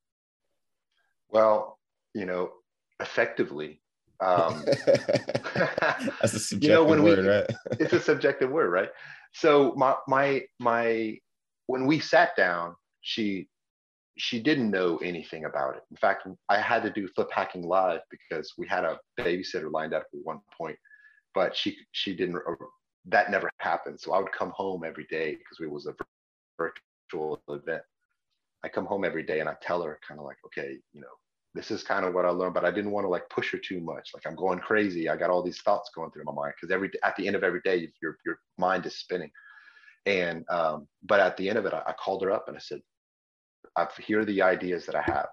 Well, 1.28 1.78
you 2.14 2.26
know, 2.26 2.52
effectively 3.00 3.80
um, 4.20 4.64
That's 5.54 6.34
a 6.34 6.38
subjective 6.38 6.62
you 6.62 6.68
know, 6.68 6.84
when 6.84 7.02
word, 7.02 7.18
we, 7.18 7.28
right? 7.28 7.46
it's 7.80 7.92
a 7.92 8.00
subjective 8.00 8.50
word, 8.50 8.70
right? 8.70 8.88
So 9.32 9.74
my 9.76 9.94
my 10.08 10.42
my 10.58 11.18
when 11.66 11.86
we 11.86 12.00
sat 12.00 12.36
down, 12.36 12.74
she 13.02 13.48
she 14.18 14.42
didn't 14.42 14.70
know 14.70 14.96
anything 14.98 15.44
about 15.44 15.76
it. 15.76 15.82
In 15.90 15.96
fact, 15.96 16.26
I 16.48 16.60
had 16.60 16.82
to 16.84 16.90
do 16.90 17.08
flip 17.08 17.28
hacking 17.30 17.62
live 17.62 18.00
because 18.10 18.54
we 18.56 18.66
had 18.66 18.84
a 18.84 18.98
babysitter 19.18 19.70
lined 19.70 19.92
up 19.92 20.04
at 20.12 20.20
one 20.24 20.40
point, 20.56 20.78
but 21.34 21.54
she 21.54 21.76
she 21.92 22.14
didn't. 22.16 22.38
That 23.08 23.30
never 23.30 23.50
happened. 23.58 24.00
So 24.00 24.12
I 24.12 24.18
would 24.18 24.32
come 24.32 24.50
home 24.50 24.82
every 24.84 25.06
day 25.10 25.32
because 25.32 25.58
it 25.60 25.70
was 25.70 25.86
a 25.86 25.94
virtual 26.58 27.40
event. 27.48 27.82
I 28.64 28.68
come 28.68 28.86
home 28.86 29.04
every 29.04 29.22
day 29.22 29.40
and 29.40 29.48
I 29.48 29.54
tell 29.62 29.82
her 29.82 30.00
kind 30.06 30.18
of 30.18 30.26
like, 30.26 30.38
okay, 30.46 30.78
you 30.92 31.00
know, 31.00 31.06
this 31.56 31.70
is 31.70 31.82
kind 31.82 32.04
of 32.04 32.14
what 32.14 32.24
I 32.24 32.28
learned, 32.28 32.54
but 32.54 32.64
I 32.64 32.70
didn't 32.70 32.90
want 32.90 33.04
to 33.04 33.08
like 33.08 33.28
push 33.30 33.50
her 33.52 33.58
too 33.58 33.80
much. 33.80 34.10
Like 34.14 34.26
I'm 34.26 34.36
going 34.36 34.58
crazy. 34.58 35.08
I 35.08 35.16
got 35.16 35.30
all 35.30 35.42
these 35.42 35.60
thoughts 35.62 35.90
going 35.94 36.10
through 36.10 36.24
my 36.24 36.32
mind 36.32 36.54
because 36.60 36.72
every 36.72 36.90
at 37.02 37.16
the 37.16 37.26
end 37.26 37.36
of 37.36 37.42
every 37.42 37.60
day, 37.64 37.90
your 38.00 38.18
your 38.24 38.38
mind 38.58 38.86
is 38.86 38.96
spinning. 38.96 39.30
And 40.04 40.44
um, 40.50 40.86
but 41.02 41.20
at 41.20 41.36
the 41.36 41.48
end 41.48 41.58
of 41.58 41.66
it, 41.66 41.74
I, 41.74 41.82
I 41.86 41.92
called 41.92 42.22
her 42.22 42.30
up 42.30 42.48
and 42.48 42.56
I 42.56 42.60
said, 42.60 42.80
"I've 43.74 43.94
here 43.96 44.20
are 44.20 44.24
the 44.24 44.42
ideas 44.42 44.86
that 44.86 44.94
I 44.94 45.02
have. 45.02 45.28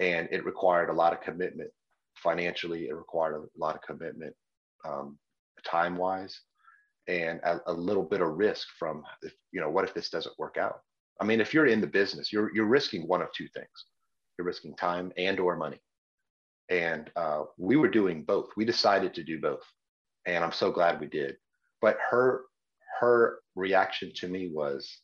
And 0.00 0.28
it 0.30 0.44
required 0.44 0.90
a 0.90 0.92
lot 0.92 1.12
of 1.12 1.20
commitment 1.20 1.70
financially, 2.14 2.88
it 2.88 2.94
required 2.94 3.34
a 3.34 3.58
lot 3.58 3.74
of 3.74 3.82
commitment 3.82 4.34
um, 4.84 5.18
time 5.64 5.96
wise 5.96 6.40
and 7.08 7.40
a, 7.42 7.60
a, 7.66 7.72
little 7.72 8.02
bit 8.02 8.20
of 8.20 8.36
risk 8.36 8.68
from 8.78 9.02
if, 9.22 9.32
you 9.52 9.60
know 9.60 9.70
what 9.70 9.84
if 9.84 9.94
this 9.94 10.10
doesn't 10.10 10.38
work 10.38 10.56
out 10.56 10.80
i 11.20 11.24
mean 11.24 11.40
if 11.40 11.52
you're 11.52 11.66
in 11.66 11.80
the 11.80 11.86
business 11.86 12.32
you're 12.32 12.54
you're 12.54 12.66
risking 12.66 13.06
one 13.08 13.22
of 13.22 13.28
two 13.32 13.48
things 13.54 13.86
you're 14.38 14.46
risking 14.46 14.74
time 14.74 15.12
and 15.16 15.40
or 15.40 15.56
money 15.56 15.80
and 16.70 17.10
uh, 17.16 17.42
we 17.56 17.76
were 17.76 17.88
doing 17.88 18.22
both 18.22 18.48
we 18.56 18.64
decided 18.64 19.12
to 19.14 19.24
do 19.24 19.40
both 19.40 19.64
and 20.26 20.44
i'm 20.44 20.52
so 20.52 20.70
glad 20.70 21.00
we 21.00 21.06
did 21.06 21.36
but 21.80 21.98
her 22.10 22.44
her 23.00 23.40
reaction 23.56 24.12
to 24.14 24.28
me 24.28 24.48
was 24.52 25.00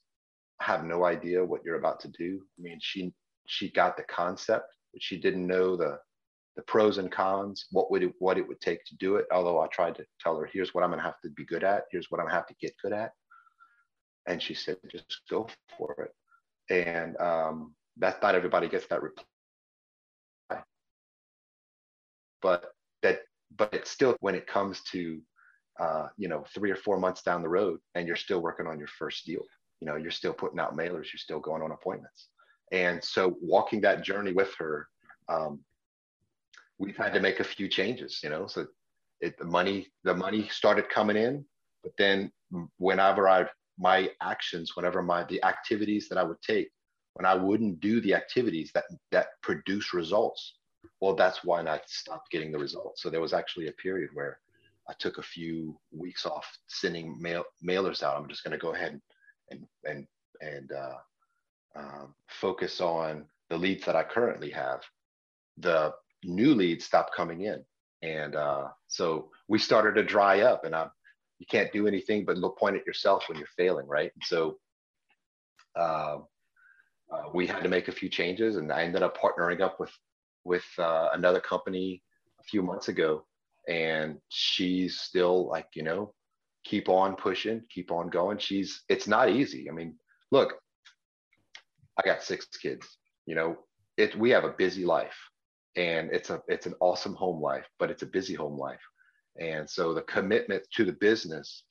i 0.61 0.65
have 0.65 0.85
no 0.85 1.05
idea 1.05 1.45
what 1.45 1.65
you're 1.65 1.79
about 1.79 2.01
to 2.01 2.09
do 2.09 2.41
i 2.59 2.63
mean 2.63 2.79
she 2.81 3.13
she 3.47 3.71
got 3.71 3.97
the 3.97 4.03
concept 4.05 4.73
but 4.93 5.03
she 5.03 5.19
didn't 5.19 5.47
know 5.47 5.77
the 5.77 5.99
the 6.57 6.63
pros 6.63 6.99
and 6.99 7.11
cons, 7.11 7.67
what 7.71 7.91
would 7.91 8.03
it, 8.03 8.13
what 8.19 8.39
it 8.39 8.47
would 8.47 8.61
take 8.61 8.85
to 8.85 8.97
do 8.97 9.17
it. 9.17 9.27
Although 9.33 9.61
I 9.61 9.67
tried 9.69 9.97
to 9.97 10.07
tell 10.21 10.39
her, 10.39 10.49
here's 10.53 10.73
what 10.73 10.85
I'm 10.85 10.91
going 10.91 11.01
to 11.01 11.05
have 11.05 11.21
to 11.23 11.31
be 11.31 11.45
good 11.45 11.65
at. 11.65 11.85
Here's 11.91 12.11
what 12.11 12.21
I'm 12.21 12.27
going 12.27 12.33
to 12.33 12.37
have 12.37 12.47
to 12.47 12.55
get 12.61 12.75
good 12.83 12.93
at. 12.93 13.13
And 14.27 14.41
she 14.41 14.55
said, 14.55 14.77
just 14.91 15.23
go 15.29 15.49
for 15.77 15.95
it. 15.99 16.15
And 16.73 17.17
um, 17.21 17.75
that's 17.97 18.21
not 18.23 18.35
everybody 18.35 18.69
gets 18.69 18.87
that 18.89 19.03
reply. 19.03 19.25
But 22.43 22.67
that, 23.03 23.21
but 23.57 23.73
it's 23.73 23.91
still 23.91 24.17
when 24.21 24.35
it 24.35 24.47
comes 24.47 24.83
to, 24.93 25.21
uh, 25.81 26.09
you 26.17 26.29
know, 26.29 26.45
three 26.55 26.71
or 26.71 26.77
four 26.77 26.99
months 26.99 27.23
down 27.23 27.43
the 27.43 27.49
road, 27.49 27.81
and 27.95 28.07
you're 28.07 28.17
still 28.17 28.41
working 28.41 28.67
on 28.67 28.79
your 28.79 28.89
first 28.99 29.25
deal. 29.25 29.43
You 29.81 29.87
know, 29.87 29.97
you're 29.97 30.11
still 30.11 30.33
putting 30.33 30.59
out 30.59 30.77
mailers. 30.77 31.13
You're 31.13 31.19
still 31.19 31.41
going 31.41 31.63
on 31.63 31.73
appointments. 31.73 32.29
And 32.73 33.03
so 33.03 33.37
walking 33.41 33.81
that 33.83 34.03
journey 34.03 34.33
with 34.33 34.53
her, 34.59 34.89
um, 35.29 35.61
we've 36.79 36.97
had 36.97 37.15
to 37.15 37.21
make 37.21 37.41
a 37.41 37.45
few 37.45 37.69
changes, 37.69 38.21
you 38.23 38.31
know. 38.31 38.47
So 38.47 38.67
it, 39.21 39.39
the 39.39 39.45
money 39.45 39.89
the 40.03 40.15
money 40.15 40.49
started 40.49 40.89
coming 40.89 41.17
in, 41.17 41.45
but 41.83 41.93
then 41.99 42.31
whenever 42.79 43.29
I 43.29 43.47
my 43.79 44.11
actions, 44.21 44.77
whenever 44.77 45.03
my 45.03 45.25
the 45.25 45.43
activities 45.45 46.09
that 46.09 46.19
I 46.19 46.23
would 46.23 46.41
take, 46.43 46.71
when 47.15 47.27
I 47.27 47.35
wouldn't 47.35 47.81
do 47.81 48.01
the 48.01 48.15
activities 48.15 48.71
that 48.75 48.85
that 49.11 49.29
produce 49.43 49.95
results, 49.95 50.57
well, 51.01 51.15
that's 51.15 51.45
when 51.45 51.69
I 51.69 51.81
stopped 51.87 52.31
getting 52.31 52.53
the 52.53 52.59
results. 52.59 53.03
So 53.03 53.11
there 53.11 53.21
was 53.21 53.33
actually 53.33 53.69
a 53.69 53.73
period 53.73 54.11
where 54.15 54.39
I 54.89 54.93
took 54.99 55.19
a 55.19 55.23
few 55.23 55.79
weeks 55.93 56.27
off 56.27 56.47
sending 56.67 57.21
mail 57.21 57.45
mailers 57.67 58.03
out. 58.03 58.17
I'm 58.17 58.29
just 58.29 58.45
going 58.45 58.53
to 58.53 58.59
go 58.59 58.75
ahead 58.75 59.01
and 59.51 59.67
and 59.85 60.07
and 60.41 60.71
uh, 60.73 60.97
um, 61.77 62.15
focus 62.29 62.81
on 62.81 63.25
the 63.51 63.57
leads 63.57 63.85
that 63.87 63.97
I 63.97 64.05
currently 64.05 64.51
have. 64.51 64.81
The 65.59 65.93
new 66.25 66.55
leads 66.55 66.85
stopped 66.85 67.15
coming 67.15 67.43
in. 67.43 67.65
And 68.03 68.35
uh, 68.35 68.69
so 68.87 69.31
we 69.49 69.59
started 69.59 69.95
to 69.95 70.03
dry 70.03 70.41
up 70.41 70.65
and 70.65 70.75
I, 70.75 70.89
you 71.39 71.47
can't 71.51 71.73
do 71.73 71.87
anything 71.87 72.25
but 72.25 72.37
look, 72.37 72.59
point 72.59 72.77
at 72.77 72.87
yourself 72.87 73.25
when 73.29 73.39
you're 73.39 73.47
failing, 73.57 73.87
right? 73.87 74.13
And 74.15 74.25
so 74.25 74.59
uh, 75.77 76.19
uh, 77.13 77.25
we 77.33 77.47
had 77.47 77.63
to 77.63 77.69
make 77.69 77.89
a 77.89 77.93
few 77.93 78.09
changes 78.09 78.57
and 78.57 78.73
I 78.73 78.83
ended 78.83 79.03
up 79.03 79.19
partnering 79.19 79.61
up 79.61 79.81
with, 79.81 79.93
with 80.45 80.65
uh, 80.79 81.11
another 81.13 81.41
company 81.41 82.03
a 82.41 82.45
few 82.45 82.63
months 82.63 82.89
ago. 82.89 83.25
And 83.69 84.19
she's 84.29 85.01
still 85.01 85.49
like, 85.49 85.69
you 85.75 85.83
know, 85.83 86.13
keep 86.65 86.89
on 86.89 87.17
pushing, 87.17 87.63
keep 87.71 87.91
on 87.91 88.09
going. 88.09 88.39
She's, 88.39 88.83
it's 88.89 89.07
not 89.07 89.31
easy. 89.31 89.69
I 89.71 89.73
mean, 89.73 89.97
look, 90.31 90.55
I 91.99 92.03
got 92.07 92.23
six 92.23 92.47
kids, 92.61 92.99
you 93.27 93.35
know, 93.35 93.57
it, 93.97 94.17
we 94.19 94.31
have 94.31 94.45
a 94.45 94.55
busy 94.59 94.85
life 94.85 95.17
and 95.77 96.11
it's 96.13 96.31
a 96.31 96.41
it's 96.49 96.67
an 96.67 96.75
awesome 96.81 97.15
home 97.15 97.41
life 97.41 97.67
but 97.79 97.91
it's 97.91 98.03
a 98.03 98.07
busy 98.07 98.35
home 98.35 98.57
life 98.57 98.81
and 99.41 99.69
so 99.69 99.93
the 99.93 100.03
commitment 100.03 100.63
to 100.73 100.85
the 100.85 100.93
business 100.93 101.65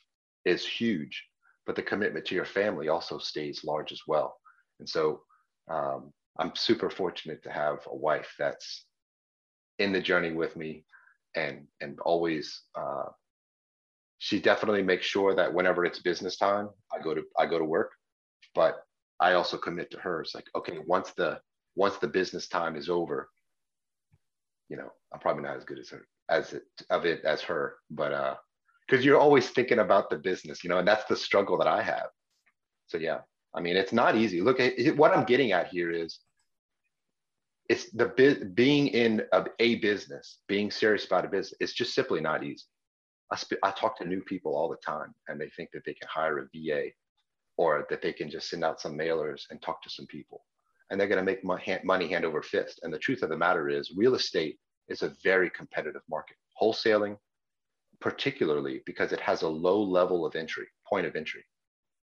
is 0.46 0.66
huge 0.66 1.24
but 1.66 1.76
the 1.76 1.82
commitment 1.82 2.26
to 2.26 2.36
your 2.36 2.46
family 2.46 2.90
also 2.90 3.18
stays 3.18 3.64
large 3.64 3.92
as 3.92 4.02
well 4.08 4.36
and 4.80 4.90
so 4.90 5.22
um, 5.70 6.12
i'm 6.40 6.52
super 6.56 6.90
fortunate 6.90 7.42
to 7.44 7.52
have 7.52 7.80
a 7.88 7.96
wife 7.96 8.34
that's 8.38 8.86
in 9.80 9.92
the 9.92 10.02
journey 10.02 10.32
with 10.32 10.56
me 10.56 10.86
and 11.36 11.66
and 11.82 12.00
always 12.02 12.62
uh, 12.76 13.06
she 14.20 14.40
definitely 14.40 14.84
makes 14.84 15.06
sure 15.06 15.36
that 15.36 15.54
whenever 15.54 15.84
it's 15.86 16.00
business 16.00 16.38
time 16.38 16.70
i 16.94 17.02
go 17.02 17.14
to 17.14 17.24
i 17.40 17.46
go 17.46 17.60
to 17.60 17.66
work. 17.66 17.92
But 18.56 18.84
i 19.20 19.34
also 19.34 19.58
commit 19.58 19.90
to 19.92 20.00
her. 20.00 20.22
It's 20.22 20.36
like 20.36 20.48
okay 20.56 20.80
once 20.86 21.12
the 21.18 21.40
once 21.76 21.98
the 21.98 22.08
business 22.08 22.48
time 22.48 22.76
is 22.76 22.90
over 22.90 23.30
you 24.70 24.78
know, 24.78 24.92
I'm 25.14 25.20
probably 25.20 25.44
not 25.44 25.58
as 25.58 25.66
good 25.66 25.80
as 25.80 25.90
her 25.90 26.08
as 26.30 26.54
it 26.54 26.64
of 26.90 27.06
it 27.06 27.24
as 27.26 27.42
her, 27.42 27.76
but 27.92 28.14
uh, 28.14 28.36
because 28.88 29.06
you're 29.06 29.20
always 29.20 29.50
thinking 29.50 29.80
about 29.80 30.10
the 30.10 30.18
business, 30.18 30.64
you 30.64 30.70
know, 30.70 30.80
and 30.80 30.88
that's 30.88 31.06
the 31.06 31.16
struggle 31.16 31.58
that 31.58 31.68
I 31.68 31.82
have. 31.84 32.08
So 32.88 32.98
yeah, 32.98 33.20
I 33.56 33.62
mean, 33.62 33.76
it's 33.76 33.94
not 33.94 34.16
easy. 34.16 34.42
Look, 34.42 34.60
at, 34.60 34.74
what 34.98 35.16
I'm 35.16 35.26
getting 35.26 35.52
at 35.52 35.68
here 35.68 35.92
is 35.92 36.20
it's 37.70 37.92
the 37.92 38.52
being 38.56 38.88
in 38.88 39.22
a, 39.32 39.46
a, 39.60 39.76
business, 39.76 40.40
being 40.48 40.72
serious 40.72 41.06
about 41.06 41.26
a 41.26 41.30
business. 41.30 41.58
It's 41.60 41.74
just 41.74 41.94
simply 41.94 42.20
not 42.20 42.44
easy. 42.44 42.66
I, 43.32 43.38
I 43.64 43.72
talk 43.72 43.98
to 43.98 44.06
new 44.06 44.22
people 44.22 44.56
all 44.56 44.70
the 44.70 44.78
time, 44.78 45.14
and 45.28 45.40
they 45.40 45.50
think 45.50 45.70
that 45.74 45.84
they 45.86 45.94
can 45.94 46.08
hire 46.12 46.40
a 46.40 46.48
VA 46.54 46.90
or 47.58 47.86
that 47.90 48.02
they 48.02 48.12
can 48.12 48.30
just 48.30 48.50
send 48.50 48.64
out 48.64 48.82
some 48.82 48.98
mailers 48.98 49.44
and 49.50 49.62
talk 49.62 49.82
to 49.84 49.90
some 49.90 50.08
people 50.08 50.44
and 50.94 51.00
they're 51.00 51.08
going 51.08 51.18
to 51.18 51.24
make 51.24 51.44
money 51.84 52.08
hand 52.08 52.24
over 52.24 52.44
fist. 52.44 52.80
And 52.84 52.94
the 52.94 53.00
truth 53.00 53.24
of 53.24 53.30
the 53.30 53.38
matter 53.38 53.68
is, 53.68 53.94
real 53.96 54.14
estate 54.14 54.60
is 54.90 55.02
a 55.02 55.16
very 55.24 55.50
competitive 55.50 56.04
market. 56.08 56.38
Wholesaling, 56.62 57.18
particularly 58.00 58.82
because 58.86 59.12
it 59.12 59.20
has 59.20 59.42
a 59.42 59.48
low 59.48 59.82
level 59.82 60.24
of 60.24 60.36
entry, 60.36 60.68
point 60.88 61.08
of 61.08 61.16
entry. 61.16 61.44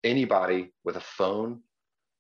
Anybody 0.04 0.72
with 0.84 0.98
a 0.98 1.02
phone 1.02 1.62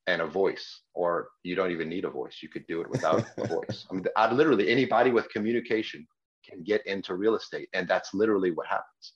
and 0.07 0.21
a 0.21 0.27
voice, 0.27 0.81
or 0.93 1.29
you 1.43 1.55
don't 1.55 1.71
even 1.71 1.89
need 1.89 2.05
a 2.05 2.09
voice, 2.09 2.39
you 2.41 2.49
could 2.49 2.65
do 2.67 2.81
it 2.81 2.89
without 2.89 3.25
a 3.37 3.47
voice. 3.47 3.85
I 3.89 3.93
mean, 3.93 4.05
I, 4.15 4.31
literally 4.31 4.69
anybody 4.69 5.11
with 5.11 5.29
communication 5.29 6.05
can 6.47 6.63
get 6.63 6.85
into 6.85 7.15
real 7.15 7.35
estate, 7.35 7.69
and 7.73 7.87
that's 7.87 8.13
literally 8.13 8.51
what 8.51 8.67
happens. 8.67 9.13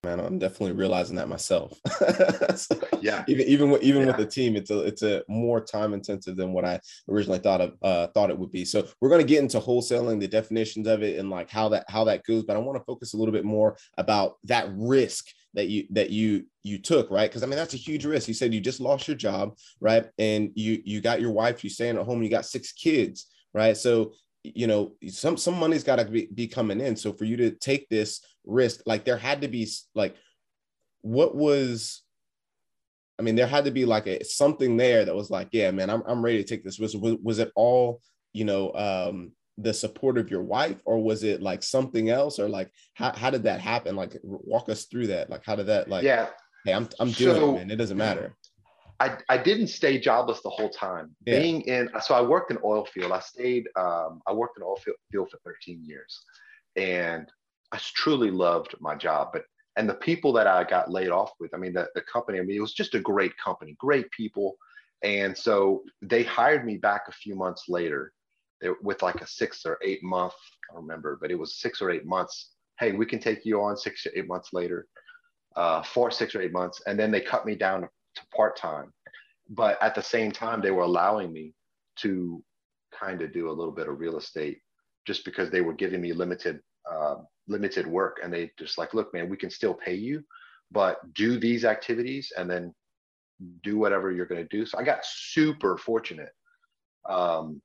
Man, 0.05 0.21
I'm 0.21 0.39
definitely 0.39 0.73
realizing 0.73 1.17
that 1.17 1.31
myself. 1.31 1.81
so 2.57 2.79
yeah, 3.01 3.25
even 3.27 3.47
even 3.47 3.71
with 3.71 3.83
even 3.83 4.03
yeah. 4.03 4.09
with 4.09 4.19
the 4.19 4.27
team, 4.27 4.55
it's 4.55 4.71
a 4.71 4.81
it's 4.81 5.03
a 5.03 5.23
more 5.29 5.63
time 5.63 5.95
intensive 5.95 6.37
than 6.37 6.53
what 6.53 6.67
I 6.67 6.79
originally 7.09 7.39
thought 7.39 7.63
of 7.63 7.75
uh, 7.83 8.09
thought 8.09 8.29
it 8.29 8.39
would 8.39 8.53
be. 8.53 8.67
So 8.67 8.87
we're 9.01 9.09
going 9.09 9.23
to 9.23 9.27
get 9.27 9.43
into 9.43 9.59
wholesaling, 9.59 10.21
the 10.21 10.29
definitions 10.29 10.87
of 10.87 11.03
it, 11.03 11.19
and 11.19 11.31
like 11.31 11.49
how 11.49 11.71
that 11.71 11.87
how 11.89 12.05
that 12.05 12.23
goes. 12.25 12.45
But 12.45 12.57
I 12.57 12.61
want 12.61 12.79
to 12.79 12.85
focus 12.85 13.15
a 13.15 13.17
little 13.17 13.33
bit 13.33 13.47
more 13.47 13.79
about 13.97 14.37
that 14.45 14.69
risk 14.77 15.29
that 15.55 15.69
you 15.69 15.87
that 15.91 16.11
you 16.11 16.45
you 16.65 16.79
took 16.79 17.11
right 17.11 17.31
because 17.31 17.45
i 17.45 17.47
mean 17.47 17.57
that's 17.57 17.75
a 17.75 17.77
huge 17.77 18.05
risk 18.05 18.27
you 18.27 18.35
said 18.35 18.53
you 18.53 18.61
just 18.61 18.81
lost 18.81 19.07
your 19.07 19.17
job 19.17 19.57
right 19.81 20.07
and 20.19 20.51
you 20.57 20.83
you 20.85 21.01
got 21.01 21.21
your 21.21 21.31
wife 21.31 21.63
you 21.63 21.71
staying 21.71 21.97
at 21.97 22.05
home 22.05 22.25
you 22.25 22.29
got 22.29 22.45
six 22.45 22.73
kids 22.73 23.27
right 23.53 23.77
so 23.77 24.13
you 24.45 24.67
know 24.67 24.93
some 25.09 25.37
some 25.37 25.59
money's 25.59 25.85
got 25.85 25.97
to 25.97 26.05
be, 26.05 26.29
be 26.33 26.47
coming 26.47 26.81
in. 26.81 26.95
So 26.97 27.13
for 27.13 27.25
you 27.25 27.37
to 27.39 27.51
take 27.51 27.89
this 27.89 28.21
risk 28.45 28.83
like 28.87 29.05
there 29.05 29.17
had 29.17 29.41
to 29.41 29.49
be 29.49 29.67
like 29.95 30.15
what 31.01 31.35
was 31.35 32.03
i 33.19 33.23
mean 33.23 33.37
there 33.37 33.47
had 33.47 33.65
to 33.65 33.71
be 33.71 33.87
like 33.87 34.07
a 34.07 34.23
something 34.23 34.77
there 34.77 35.05
that 35.05 35.15
was 35.15 35.31
like 35.31 35.49
yeah 35.53 35.71
man 35.71 35.89
i'm, 35.89 36.03
I'm 36.07 36.23
ready 36.23 36.43
to 36.43 36.49
take 36.49 36.63
this 36.63 36.79
risk. 36.79 36.99
Was, 37.01 37.17
was 37.23 37.39
it 37.39 37.51
all 37.57 38.03
you 38.35 38.45
know 38.45 38.73
um 38.75 39.33
the 39.59 39.73
support 39.73 40.19
of 40.19 40.31
your 40.31 40.43
wife 40.43 40.77
or 40.85 41.03
was 41.03 41.23
it 41.23 41.41
like 41.41 41.63
something 41.63 42.11
else? 42.11 42.39
Or 42.39 42.49
like 42.49 42.71
how, 42.95 43.13
how 43.13 43.31
did 43.31 43.45
that 43.45 43.61
happen? 43.61 43.95
Like 43.95 44.17
walk 44.23 44.69
us 44.69 44.87
through 44.87 45.09
that. 45.09 45.31
Like 45.31 45.45
how 45.45 45.55
did 45.55 45.67
that 45.67 45.89
like 45.89 46.03
yeah. 46.03 46.29
Hey 46.65 46.73
i'm, 46.73 46.89
I'm 46.99 47.11
doing 47.13 47.37
so, 47.37 47.51
it 47.51 47.59
man. 47.59 47.71
It 47.71 47.77
doesn't 47.77 47.97
matter 47.97 48.35
I, 49.01 49.19
I 49.29 49.39
didn't 49.39 49.69
stay 49.69 49.99
jobless 49.99 50.41
the 50.43 50.51
whole 50.51 50.71
time 50.71 51.15
yeah. 51.27 51.41
being 51.41 51.63
in 51.63 51.89
so 52.01 52.15
i 52.15 52.21
worked 52.21 52.51
in 52.51 52.59
oil 52.65 52.85
field 52.85 53.13
i 53.13 53.21
stayed 53.21 53.69
um, 53.77 54.21
i 54.27 54.33
worked 54.33 54.57
in 54.57 54.63
oil 54.63 54.79
field 55.11 55.31
for 55.31 55.39
13 55.45 55.85
years 55.85 56.23
and 56.77 57.29
i 57.73 57.79
truly 57.95 58.31
loved 58.31 58.75
my 58.81 58.95
job 58.95 59.29
but 59.33 59.45
and 59.77 59.89
the 59.89 59.95
people 59.95 60.33
that 60.33 60.47
i 60.47 60.63
got 60.63 60.91
laid 60.91 61.11
off 61.11 61.33
with 61.41 61.53
i 61.55 61.57
mean 61.57 61.73
the, 61.73 61.89
the 61.95 62.03
company 62.03 62.39
i 62.39 62.43
mean 62.43 62.57
it 62.57 62.61
was 62.61 62.75
just 62.75 62.95
a 62.95 63.01
great 63.01 63.37
company 63.37 63.77
great 63.79 64.11
people 64.11 64.57
and 65.03 65.37
so 65.37 65.83
they 66.01 66.23
hired 66.23 66.65
me 66.65 66.77
back 66.77 67.03
a 67.09 67.13
few 67.13 67.35
months 67.35 67.65
later 67.69 68.13
with 68.83 69.03
like 69.03 69.21
a 69.21 69.27
six 69.27 69.65
or 69.67 69.79
eight 69.83 70.03
month, 70.03 70.35
I 70.71 70.75
don't 70.75 70.83
remember, 70.83 71.19
but 71.21 71.31
it 71.31 71.39
was 71.39 71.57
six 71.57 71.83
or 71.83 71.91
eight 71.91 72.07
months. 72.07 72.53
Hey, 72.79 72.93
we 72.93 73.07
can 73.07 73.19
take 73.19 73.45
you 73.45 73.63
on 73.63 73.77
six 73.77 74.03
to 74.05 74.19
eight 74.19 74.29
months 74.29 74.51
later, 74.53 74.87
uh, 75.57 75.83
for 75.83 76.11
six 76.11 76.35
or 76.35 76.41
eight 76.41 76.53
months. 76.53 76.83
And 76.87 76.99
then 76.99 77.11
they 77.11 77.21
cut 77.21 77.47
me 77.47 77.55
down 77.55 77.83
to 77.83 77.89
part 78.35 78.56
time. 78.56 78.92
But 79.49 79.83
at 79.83 79.94
the 79.94 80.02
same 80.02 80.33
time, 80.33 80.61
they 80.61 80.71
were 80.71 80.83
allowing 80.83 81.33
me 81.33 81.54
to 81.97 82.42
kind 82.99 83.23
of 83.23 83.33
do 83.33 83.50
a 83.50 83.52
little 83.52 83.73
bit 83.73 83.88
of 83.88 83.99
real 83.99 84.16
estate 84.16 84.59
just 85.06 85.25
because 85.25 85.50
they 85.50 85.61
were 85.61 85.75
giving 85.75 86.00
me 86.00 86.12
limited 86.12 86.61
uh, 86.90 87.16
limited 87.49 87.87
work 87.87 88.18
and 88.23 88.33
they 88.33 88.50
just 88.59 88.78
like 88.78 88.94
look 88.94 89.12
man 89.12 89.28
we 89.28 89.37
can 89.37 89.50
still 89.50 89.75
pay 89.75 89.94
you 89.94 90.23
but 90.71 90.99
do 91.14 91.38
these 91.38 91.64
activities 91.64 92.33
and 92.38 92.49
then 92.49 92.73
do 93.62 93.78
whatever 93.78 94.12
you're 94.12 94.26
going 94.26 94.40
to 94.40 94.56
do 94.56 94.64
so 94.64 94.78
i 94.78 94.83
got 94.83 95.04
super 95.04 95.76
fortunate 95.76 96.30
um, 97.09 97.61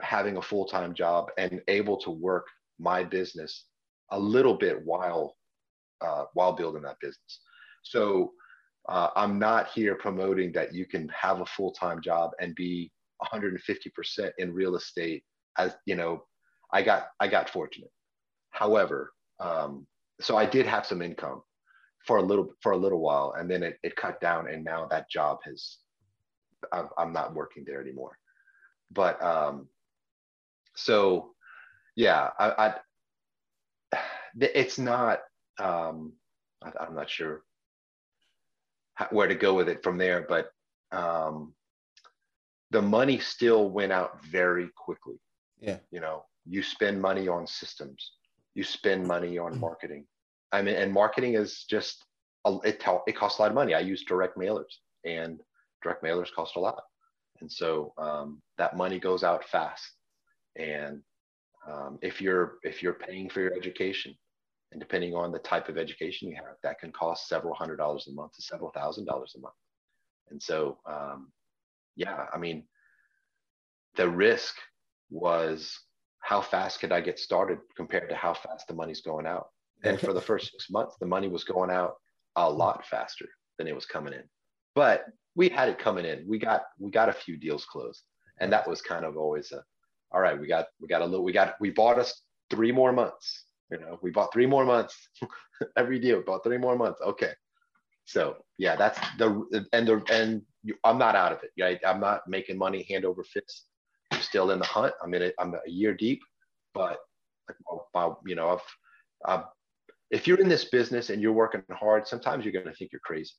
having 0.00 0.36
a 0.36 0.42
full 0.42 0.64
time 0.64 0.94
job 0.94 1.30
and 1.38 1.60
able 1.68 1.96
to 1.98 2.10
work 2.10 2.46
my 2.78 3.02
business 3.02 3.64
a 4.10 4.18
little 4.18 4.54
bit 4.54 4.84
while 4.84 5.36
uh, 6.00 6.24
while 6.34 6.52
building 6.52 6.82
that 6.82 7.00
business. 7.00 7.40
So 7.82 8.32
uh, 8.88 9.10
I'm 9.16 9.38
not 9.38 9.68
here 9.68 9.94
promoting 9.94 10.52
that 10.52 10.74
you 10.74 10.86
can 10.86 11.08
have 11.08 11.40
a 11.40 11.46
full 11.46 11.72
time 11.72 12.00
job 12.00 12.30
and 12.40 12.54
be 12.54 12.90
150% 13.32 14.30
in 14.38 14.54
real 14.54 14.76
estate. 14.76 15.24
As 15.56 15.76
you 15.86 15.94
know, 15.94 16.24
I 16.72 16.82
got 16.82 17.08
I 17.20 17.28
got 17.28 17.50
fortunate. 17.50 17.90
However, 18.50 19.12
um, 19.40 19.86
so 20.20 20.36
I 20.36 20.46
did 20.46 20.66
have 20.66 20.86
some 20.86 21.02
income 21.02 21.42
for 22.06 22.18
a 22.18 22.22
little 22.22 22.54
for 22.62 22.72
a 22.72 22.76
little 22.76 23.00
while, 23.00 23.34
and 23.38 23.50
then 23.50 23.62
it, 23.62 23.78
it 23.82 23.96
cut 23.96 24.20
down, 24.20 24.48
and 24.48 24.64
now 24.64 24.86
that 24.86 25.10
job 25.10 25.38
has 25.44 25.78
I'm, 26.72 26.88
I'm 26.96 27.12
not 27.12 27.34
working 27.34 27.64
there 27.66 27.80
anymore. 27.80 28.18
But 28.90 29.22
um, 29.22 29.68
so 30.74 31.34
yeah 31.98 32.30
I, 32.38 32.74
I 33.92 33.98
it's 34.40 34.78
not 34.78 35.20
um 35.58 36.12
I, 36.62 36.86
am 36.86 36.94
not 36.94 37.10
sure 37.10 37.42
where 39.10 39.28
to 39.28 39.34
go 39.34 39.54
with 39.54 39.68
it 39.68 39.82
from 39.82 39.98
there 39.98 40.26
but 40.28 40.50
um 40.92 41.54
the 42.70 42.82
money 42.82 43.18
still 43.18 43.70
went 43.70 43.92
out 43.92 44.22
very 44.24 44.68
quickly. 44.76 45.18
Yeah. 45.60 45.78
You 45.90 46.00
know 46.00 46.24
you 46.46 46.62
spend 46.62 47.00
money 47.00 47.28
on 47.28 47.46
systems. 47.46 48.12
You 48.54 48.64
spend 48.64 49.06
money 49.06 49.38
on 49.38 49.58
marketing. 49.58 50.06
I 50.52 50.62
mean 50.62 50.76
and 50.76 50.92
marketing 50.92 51.34
is 51.34 51.64
just 51.68 52.04
a, 52.44 52.58
it, 52.64 52.82
it 53.06 53.16
costs 53.16 53.38
a 53.38 53.42
lot 53.42 53.50
of 53.50 53.54
money. 53.54 53.74
I 53.74 53.80
use 53.80 54.04
direct 54.04 54.36
mailers 54.36 54.74
and 55.04 55.40
direct 55.82 56.02
mailers 56.02 56.32
cost 56.34 56.56
a 56.56 56.60
lot. 56.60 56.82
And 57.40 57.50
so 57.50 57.92
um, 57.98 58.42
that 58.56 58.76
money 58.76 58.98
goes 58.98 59.22
out 59.22 59.44
fast. 59.44 59.84
And 60.56 61.02
um, 61.70 61.98
if 62.02 62.20
you're 62.20 62.58
if 62.62 62.82
you're 62.82 62.94
paying 62.94 63.28
for 63.28 63.40
your 63.40 63.54
education, 63.54 64.14
and 64.72 64.80
depending 64.80 65.14
on 65.14 65.32
the 65.32 65.38
type 65.38 65.68
of 65.68 65.78
education 65.78 66.28
you 66.28 66.36
have, 66.36 66.56
that 66.62 66.78
can 66.78 66.92
cost 66.92 67.28
several 67.28 67.54
hundred 67.54 67.76
dollars 67.76 68.06
a 68.08 68.12
month 68.12 68.32
to 68.34 68.42
several 68.42 68.70
thousand 68.70 69.06
dollars 69.06 69.34
a 69.36 69.40
month. 69.40 69.54
And 70.30 70.42
so, 70.42 70.78
um, 70.86 71.32
yeah, 71.96 72.26
I 72.32 72.38
mean, 72.38 72.64
the 73.96 74.08
risk 74.08 74.54
was 75.10 75.78
how 76.20 76.42
fast 76.42 76.80
could 76.80 76.92
I 76.92 77.00
get 77.00 77.18
started 77.18 77.58
compared 77.76 78.10
to 78.10 78.14
how 78.14 78.34
fast 78.34 78.66
the 78.68 78.74
money's 78.74 79.00
going 79.00 79.26
out. 79.26 79.48
And 79.84 79.98
for 79.98 80.12
the 80.12 80.20
first 80.20 80.50
six 80.50 80.68
months, 80.70 80.96
the 81.00 81.06
money 81.06 81.28
was 81.28 81.44
going 81.44 81.70
out 81.70 81.94
a 82.36 82.50
lot 82.50 82.84
faster 82.86 83.26
than 83.56 83.68
it 83.68 83.74
was 83.74 83.86
coming 83.86 84.12
in. 84.12 84.24
But 84.74 85.06
we 85.34 85.48
had 85.48 85.68
it 85.68 85.78
coming 85.78 86.04
in. 86.04 86.24
We 86.28 86.38
got 86.38 86.62
we 86.78 86.90
got 86.90 87.08
a 87.08 87.12
few 87.12 87.36
deals 87.36 87.64
closed, 87.64 88.02
and 88.40 88.52
that 88.52 88.68
was 88.68 88.82
kind 88.82 89.04
of 89.04 89.16
always 89.16 89.52
a 89.52 89.62
all 90.10 90.20
right, 90.20 90.38
we 90.38 90.46
got 90.46 90.66
we 90.80 90.88
got 90.88 91.02
a 91.02 91.04
little 91.04 91.24
we 91.24 91.32
got 91.32 91.54
we 91.60 91.70
bought 91.70 91.98
us 91.98 92.22
three 92.50 92.72
more 92.72 92.92
months. 92.92 93.44
You 93.70 93.78
know, 93.78 93.98
we 94.02 94.10
bought 94.10 94.32
three 94.32 94.46
more 94.46 94.64
months 94.64 94.96
every 95.76 95.98
deal. 95.98 96.22
Bought 96.22 96.44
three 96.44 96.58
more 96.58 96.76
months. 96.76 97.00
Okay, 97.02 97.32
so 98.04 98.36
yeah, 98.56 98.76
that's 98.76 98.98
the 99.18 99.66
and 99.72 99.86
the 99.86 100.02
and 100.10 100.42
you, 100.62 100.74
I'm 100.84 100.98
not 100.98 101.14
out 101.14 101.32
of 101.32 101.42
it. 101.42 101.50
Right, 101.60 101.80
I'm 101.86 102.00
not 102.00 102.26
making 102.26 102.56
money 102.58 102.86
hand 102.88 103.04
over 103.04 103.22
fist. 103.24 103.64
I'm 104.10 104.20
still 104.20 104.50
in 104.50 104.58
the 104.58 104.64
hunt. 104.64 104.94
I'm 105.02 105.12
in 105.14 105.22
it. 105.22 105.34
I'm 105.38 105.54
a 105.54 105.70
year 105.70 105.94
deep, 105.94 106.22
but 106.72 106.98
like, 107.94 108.12
you 108.26 108.34
know, 108.34 108.50
I've, 108.50 108.60
I've 109.26 109.44
if 110.10 110.26
you're 110.26 110.40
in 110.40 110.48
this 110.48 110.64
business 110.64 111.10
and 111.10 111.20
you're 111.20 111.32
working 111.32 111.62
hard, 111.70 112.06
sometimes 112.08 112.44
you're 112.44 112.52
going 112.52 112.64
to 112.64 112.72
think 112.72 112.92
you're 112.92 113.00
crazy. 113.04 113.34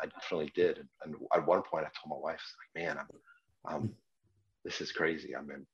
I 0.00 0.06
definitely 0.06 0.52
did. 0.54 0.78
And, 0.78 0.88
and, 1.04 1.14
at 1.34 1.46
one 1.46 1.62
point, 1.62 1.84
I 1.84 1.88
told 1.88 2.18
my 2.18 2.22
wife, 2.22 2.40
like, 2.74 2.82
man, 2.82 2.96
I'm, 2.98 3.74
I'm 3.74 3.94
this 4.64 4.80
is 4.80 4.92
crazy. 4.92 5.36
I 5.36 5.42
mean, 5.42 5.66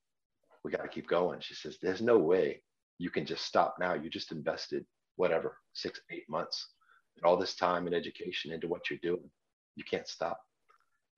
we 0.64 0.70
got 0.70 0.82
to 0.82 0.88
keep 0.88 1.06
going. 1.06 1.40
She 1.40 1.54
says, 1.54 1.78
there's 1.80 2.02
no 2.02 2.18
way 2.18 2.62
you 2.98 3.10
can 3.10 3.26
just 3.26 3.44
stop 3.44 3.76
now. 3.78 3.94
You 3.94 4.10
just 4.10 4.32
invested 4.32 4.84
whatever, 5.16 5.58
six, 5.72 6.00
eight 6.10 6.28
months, 6.28 6.68
and 7.16 7.24
all 7.24 7.36
this 7.36 7.54
time 7.54 7.86
and 7.86 7.94
education 7.94 8.52
into 8.52 8.68
what 8.68 8.90
you're 8.90 8.98
doing. 9.02 9.30
You 9.74 9.84
can't 9.84 10.08
stop. 10.08 10.40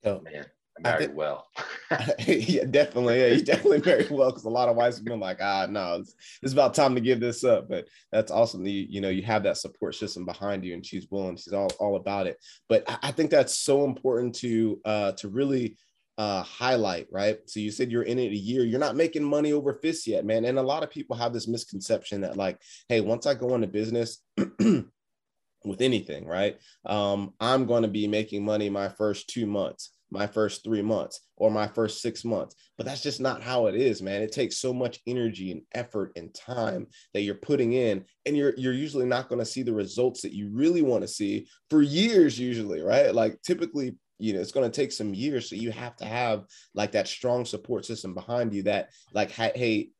Oh, 0.04 0.20
man, 0.20 0.46
I 0.78 0.82
married 0.82 0.94
I 0.94 1.06
think, 1.06 1.16
well. 1.16 1.48
yeah, 2.26 2.64
definitely. 2.64 3.20
Yeah, 3.20 3.26
you 3.28 3.42
definitely 3.42 3.82
married 3.84 4.10
well 4.10 4.30
because 4.30 4.44
a 4.44 4.50
lot 4.50 4.68
of 4.68 4.76
wives 4.76 4.96
have 4.96 5.04
been 5.04 5.20
like, 5.20 5.38
ah, 5.40 5.66
no, 5.68 5.96
it's, 5.96 6.14
it's 6.42 6.52
about 6.52 6.74
time 6.74 6.94
to 6.94 7.00
give 7.00 7.20
this 7.20 7.44
up. 7.44 7.68
But 7.68 7.88
that's 8.12 8.30
awesome. 8.30 8.64
You, 8.64 8.86
you 8.88 9.00
know, 9.00 9.08
you 9.08 9.22
have 9.22 9.42
that 9.44 9.56
support 9.56 9.94
system 9.94 10.24
behind 10.24 10.64
you 10.64 10.74
and 10.74 10.84
she's 10.84 11.08
willing, 11.10 11.36
she's 11.36 11.52
all, 11.52 11.70
all 11.80 11.96
about 11.96 12.26
it. 12.26 12.38
But 12.68 12.84
I 13.02 13.10
think 13.10 13.30
that's 13.30 13.58
so 13.58 13.84
important 13.84 14.34
to 14.36 14.80
uh 14.84 15.12
to 15.12 15.28
really 15.28 15.76
uh, 16.18 16.42
highlight, 16.42 17.06
right? 17.12 17.38
So 17.46 17.60
you 17.60 17.70
said 17.70 17.92
you're 17.92 18.02
in 18.02 18.18
it 18.18 18.32
a 18.32 18.36
year, 18.36 18.64
you're 18.64 18.80
not 18.80 18.96
making 18.96 19.22
money 19.22 19.52
over 19.52 19.72
fists 19.74 20.06
yet, 20.06 20.26
man. 20.26 20.44
And 20.44 20.58
a 20.58 20.62
lot 20.62 20.82
of 20.82 20.90
people 20.90 21.16
have 21.16 21.32
this 21.32 21.46
misconception 21.46 22.20
that, 22.22 22.36
like, 22.36 22.60
hey, 22.88 23.00
once 23.00 23.24
I 23.24 23.34
go 23.34 23.54
into 23.54 23.68
business 23.68 24.18
with 24.36 25.80
anything, 25.80 26.26
right? 26.26 26.58
Um, 26.84 27.34
I'm 27.38 27.66
going 27.66 27.82
to 27.82 27.88
be 27.88 28.08
making 28.08 28.44
money 28.44 28.68
my 28.68 28.88
first 28.88 29.28
two 29.28 29.46
months, 29.46 29.92
my 30.10 30.26
first 30.26 30.64
three 30.64 30.82
months, 30.82 31.20
or 31.36 31.52
my 31.52 31.68
first 31.68 32.02
six 32.02 32.24
months. 32.24 32.56
But 32.76 32.86
that's 32.86 33.02
just 33.02 33.20
not 33.20 33.40
how 33.40 33.66
it 33.66 33.76
is, 33.76 34.02
man. 34.02 34.20
It 34.20 34.32
takes 34.32 34.58
so 34.58 34.74
much 34.74 34.98
energy 35.06 35.52
and 35.52 35.62
effort 35.72 36.10
and 36.16 36.34
time 36.34 36.88
that 37.14 37.20
you're 37.20 37.36
putting 37.36 37.74
in, 37.74 38.04
and 38.26 38.36
you're 38.36 38.54
you're 38.56 38.72
usually 38.72 39.06
not 39.06 39.28
going 39.28 39.38
to 39.38 39.46
see 39.46 39.62
the 39.62 39.72
results 39.72 40.22
that 40.22 40.34
you 40.34 40.50
really 40.52 40.82
want 40.82 41.02
to 41.02 41.08
see 41.08 41.46
for 41.70 41.80
years, 41.80 42.40
usually, 42.40 42.80
right? 42.80 43.14
Like 43.14 43.40
typically 43.42 43.94
you 44.18 44.32
know 44.32 44.40
it's 44.40 44.52
going 44.52 44.70
to 44.70 44.76
take 44.80 44.92
some 44.92 45.14
years 45.14 45.48
so 45.48 45.56
you 45.56 45.70
have 45.70 45.96
to 45.96 46.04
have 46.04 46.44
like 46.74 46.92
that 46.92 47.08
strong 47.08 47.44
support 47.44 47.84
system 47.84 48.14
behind 48.14 48.52
you 48.52 48.62
that 48.62 48.90
like 49.14 49.30
hey 49.30 49.90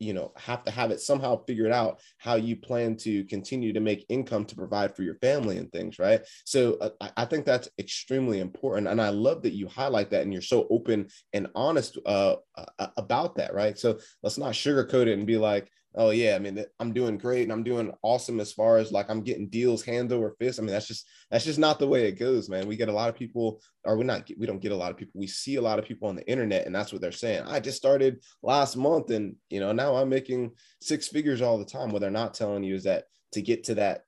you 0.00 0.12
know 0.12 0.32
have 0.36 0.64
to 0.64 0.70
have 0.70 0.90
it 0.90 1.00
somehow 1.00 1.42
figured 1.46 1.72
out 1.72 2.00
how 2.18 2.34
you 2.34 2.56
plan 2.56 2.96
to 2.96 3.24
continue 3.24 3.72
to 3.72 3.80
make 3.80 4.04
income 4.08 4.44
to 4.44 4.56
provide 4.56 4.94
for 4.94 5.02
your 5.02 5.14
family 5.16 5.58
and 5.58 5.70
things 5.72 5.98
right? 5.98 6.20
So 6.44 6.74
uh, 6.80 7.08
i 7.16 7.24
think 7.24 7.44
that's 7.44 7.68
extremely 7.78 8.40
important 8.40 8.88
and 8.88 9.00
i 9.00 9.08
love 9.08 9.42
that 9.42 9.54
you 9.54 9.68
highlight 9.68 10.10
that 10.10 10.22
and 10.22 10.32
you're 10.32 10.42
so 10.42 10.66
open 10.70 11.08
and 11.32 11.46
honest 11.54 11.98
uh, 12.06 12.36
uh 12.56 12.86
about 12.96 13.36
that 13.36 13.54
right? 13.54 13.78
So 13.78 13.98
let's 14.22 14.38
not 14.38 14.52
sugarcoat 14.52 15.06
it 15.06 15.18
and 15.18 15.26
be 15.26 15.38
like 15.38 15.70
oh 15.96 16.10
yeah, 16.10 16.34
I 16.34 16.38
mean, 16.38 16.64
I'm 16.80 16.92
doing 16.92 17.18
great 17.18 17.44
and 17.44 17.52
I'm 17.52 17.62
doing 17.62 17.92
awesome 18.02 18.40
as 18.40 18.52
far 18.52 18.78
as 18.78 18.90
like 18.90 19.08
I'm 19.08 19.22
getting 19.22 19.48
deals 19.48 19.84
hands 19.84 20.12
over 20.12 20.34
fist. 20.38 20.58
I 20.58 20.62
mean, 20.62 20.72
that's 20.72 20.88
just 20.88 21.08
that's 21.30 21.44
just 21.44 21.58
not 21.58 21.78
the 21.78 21.86
way 21.86 22.08
it 22.08 22.18
goes, 22.18 22.48
man. 22.48 22.66
We 22.66 22.76
get 22.76 22.88
a 22.88 22.92
lot 22.92 23.08
of 23.08 23.14
people, 23.14 23.60
or 23.84 23.96
we 23.96 24.04
not 24.04 24.28
we 24.38 24.46
don't 24.46 24.60
get 24.60 24.72
a 24.72 24.76
lot 24.76 24.90
of 24.90 24.96
people. 24.96 25.20
We 25.20 25.26
see 25.26 25.56
a 25.56 25.62
lot 25.62 25.78
of 25.78 25.84
people 25.84 26.08
on 26.08 26.16
the 26.16 26.28
internet, 26.28 26.66
and 26.66 26.74
that's 26.74 26.92
what 26.92 27.00
they're 27.00 27.12
saying. 27.12 27.44
I 27.46 27.60
just 27.60 27.76
started 27.76 28.22
last 28.42 28.76
month, 28.76 29.10
and 29.10 29.36
you 29.50 29.60
know 29.60 29.72
now 29.72 29.94
I'm 29.94 30.08
making 30.08 30.52
six 30.80 31.08
figures 31.08 31.42
all 31.42 31.58
the 31.58 31.64
time. 31.64 31.90
What 31.90 32.00
they're 32.00 32.10
not 32.10 32.34
telling 32.34 32.64
you 32.64 32.74
is 32.74 32.84
that 32.84 33.04
to 33.32 33.42
get 33.42 33.64
to 33.64 33.76
that 33.76 34.02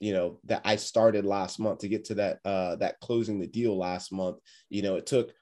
you 0.00 0.12
know 0.12 0.38
that 0.44 0.62
I 0.64 0.76
started 0.76 1.24
last 1.24 1.58
month 1.58 1.80
to 1.80 1.88
get 1.88 2.04
to 2.06 2.14
that 2.16 2.38
uh 2.44 2.76
that 2.76 3.00
closing 3.00 3.40
the 3.40 3.46
deal 3.46 3.76
last 3.76 4.12
month 4.12 4.38
you 4.70 4.80
know 4.80 4.94
it 4.96 5.06
took 5.06 5.32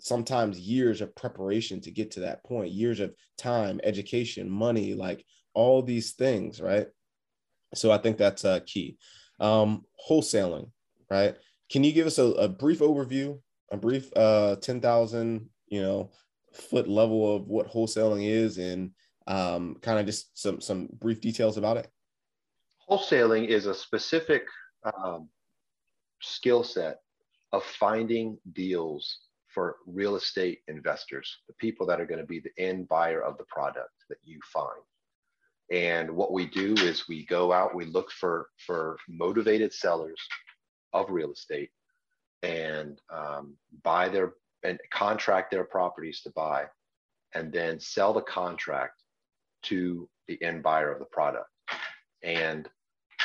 sometimes 0.00 0.60
years 0.60 1.00
of 1.00 1.14
preparation 1.14 1.80
to 1.80 1.90
get 1.90 2.10
to 2.12 2.20
that 2.20 2.44
point, 2.44 2.72
years 2.72 3.00
of 3.00 3.14
time, 3.36 3.80
education, 3.82 4.48
money, 4.48 4.94
like 4.94 5.24
all 5.54 5.82
these 5.82 6.12
things, 6.12 6.60
right? 6.60 6.86
So 7.74 7.90
I 7.90 7.98
think 7.98 8.16
that's 8.16 8.44
uh, 8.44 8.60
key. 8.64 8.96
Um, 9.40 9.84
wholesaling, 10.08 10.70
right? 11.10 11.36
Can 11.70 11.84
you 11.84 11.92
give 11.92 12.06
us 12.06 12.18
a, 12.18 12.24
a 12.24 12.48
brief 12.48 12.78
overview, 12.78 13.38
a 13.70 13.76
brief 13.76 14.10
uh, 14.16 14.56
10,000, 14.56 15.48
you 15.68 15.82
know, 15.82 16.10
foot 16.54 16.88
level 16.88 17.36
of 17.36 17.46
what 17.46 17.70
wholesaling 17.70 18.26
is 18.26 18.58
and 18.58 18.92
um, 19.26 19.76
kind 19.82 19.98
of 19.98 20.06
just 20.06 20.36
some, 20.38 20.60
some 20.60 20.88
brief 20.92 21.20
details 21.20 21.58
about 21.58 21.76
it? 21.76 21.90
Wholesaling 22.88 23.48
is 23.48 23.66
a 23.66 23.74
specific 23.74 24.44
um, 24.84 25.28
skill 26.22 26.64
set 26.64 27.00
of 27.52 27.62
finding 27.64 28.38
deals 28.52 29.18
for 29.58 29.78
real 29.86 30.14
estate 30.14 30.60
investors, 30.68 31.38
the 31.48 31.54
people 31.54 31.84
that 31.84 32.00
are 32.00 32.06
going 32.06 32.20
to 32.20 32.26
be 32.26 32.38
the 32.38 32.62
end 32.62 32.86
buyer 32.86 33.20
of 33.20 33.36
the 33.38 33.44
product 33.48 33.90
that 34.08 34.18
you 34.22 34.38
find. 34.52 34.84
And 35.72 36.08
what 36.12 36.32
we 36.32 36.46
do 36.46 36.74
is 36.74 37.08
we 37.08 37.26
go 37.26 37.52
out, 37.52 37.74
we 37.74 37.84
look 37.84 38.12
for 38.12 38.50
for 38.64 38.96
motivated 39.08 39.72
sellers 39.72 40.20
of 40.92 41.10
real 41.10 41.32
estate 41.32 41.70
and 42.44 43.00
um, 43.12 43.56
buy 43.82 44.08
their 44.08 44.34
and 44.62 44.78
contract 44.92 45.50
their 45.50 45.64
properties 45.64 46.20
to 46.22 46.30
buy, 46.36 46.66
and 47.34 47.52
then 47.52 47.80
sell 47.80 48.12
the 48.12 48.22
contract 48.22 49.02
to 49.64 50.08
the 50.28 50.40
end 50.40 50.62
buyer 50.62 50.92
of 50.92 51.00
the 51.00 51.06
product. 51.06 51.50
And 52.22 52.68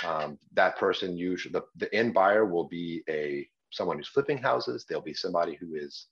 um, 0.04 0.40
that 0.54 0.80
person 0.80 1.16
usually 1.16 1.54
the, 1.54 1.64
the 1.76 1.94
end 1.94 2.16
buyer 2.16 2.44
will 2.44 2.68
be 2.68 3.04
a 3.08 3.48
someone 3.72 3.98
who's 3.98 4.08
flipping 4.16 4.40
houses. 4.40 4.84
There'll 4.84 5.04
be 5.04 5.14
somebody 5.14 5.56
who 5.62 5.76
is 5.76 6.08